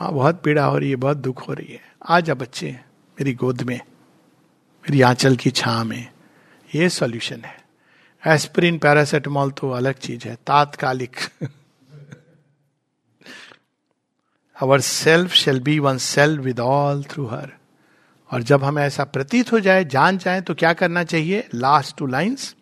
माँ, 0.00 0.12
बहुत 0.12 0.42
पीड़ा 0.42 0.64
हो 0.64 0.78
रही 0.78 0.90
है, 0.90 0.96
बहुत 0.96 1.16
दुख 1.16 1.48
हो 1.48 1.52
रही 1.52 1.72
है। 1.72 1.80
आ 2.08 2.20
जा 2.20 2.34
बच्चे, 2.34 2.70
मेरी 3.20 3.34
गोद 3.34 3.62
में, 3.62 3.80
मेरी 4.84 5.02
आंचल 5.02 5.36
की 5.36 5.50
छा 5.50 5.84
में। 5.84 6.08
ये 6.74 6.88
सॉल्यूशन 6.88 7.40
है। 7.40 7.60
एस्प्रिन 8.26 8.78
पैरासिटामोल 8.78 9.50
तो 9.50 9.70
अलग 9.70 9.94
चीज़ 9.94 10.28
है, 10.28 10.34
तात्कालिक। 10.34 11.16
Our 14.60 14.80
self 14.80 15.32
shall 15.32 15.60
be 15.60 15.78
one 15.78 15.98
self 15.98 16.42
with 16.42 16.60
all 16.60 17.04
through 17.04 17.26
her 17.26 17.52
और 18.32 18.42
जब 18.42 18.64
हमें 18.64 18.82
ऐसा 18.82 19.04
प्रतीत 19.04 19.52
हो 19.52 19.60
जाए, 19.60 19.84
जान 19.84 20.18
जाए 20.18 20.40
तो 20.40 20.54
क्या 20.54 20.72
करना 20.72 21.04
चाहिए? 21.04 21.48
Last 21.54 21.96
two 21.96 22.06
lines 22.06 22.56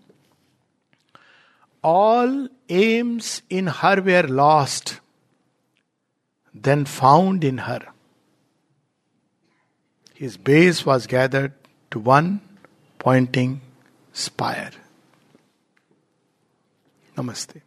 all 1.84 2.50
aims 2.70 3.42
in 3.50 3.68
her 3.68 4.00
where 4.00 4.28
lost 4.28 5.00
then 6.56 6.84
found 6.84 7.44
in 7.44 7.58
her 7.58 7.88
his 10.20 10.38
base 10.46 10.86
was 10.86 11.08
gathered 11.08 11.52
to 11.90 12.00
one 12.00 12.36
pointing 13.04 13.60
spire 14.14 14.82
नमस्ते 17.18 17.62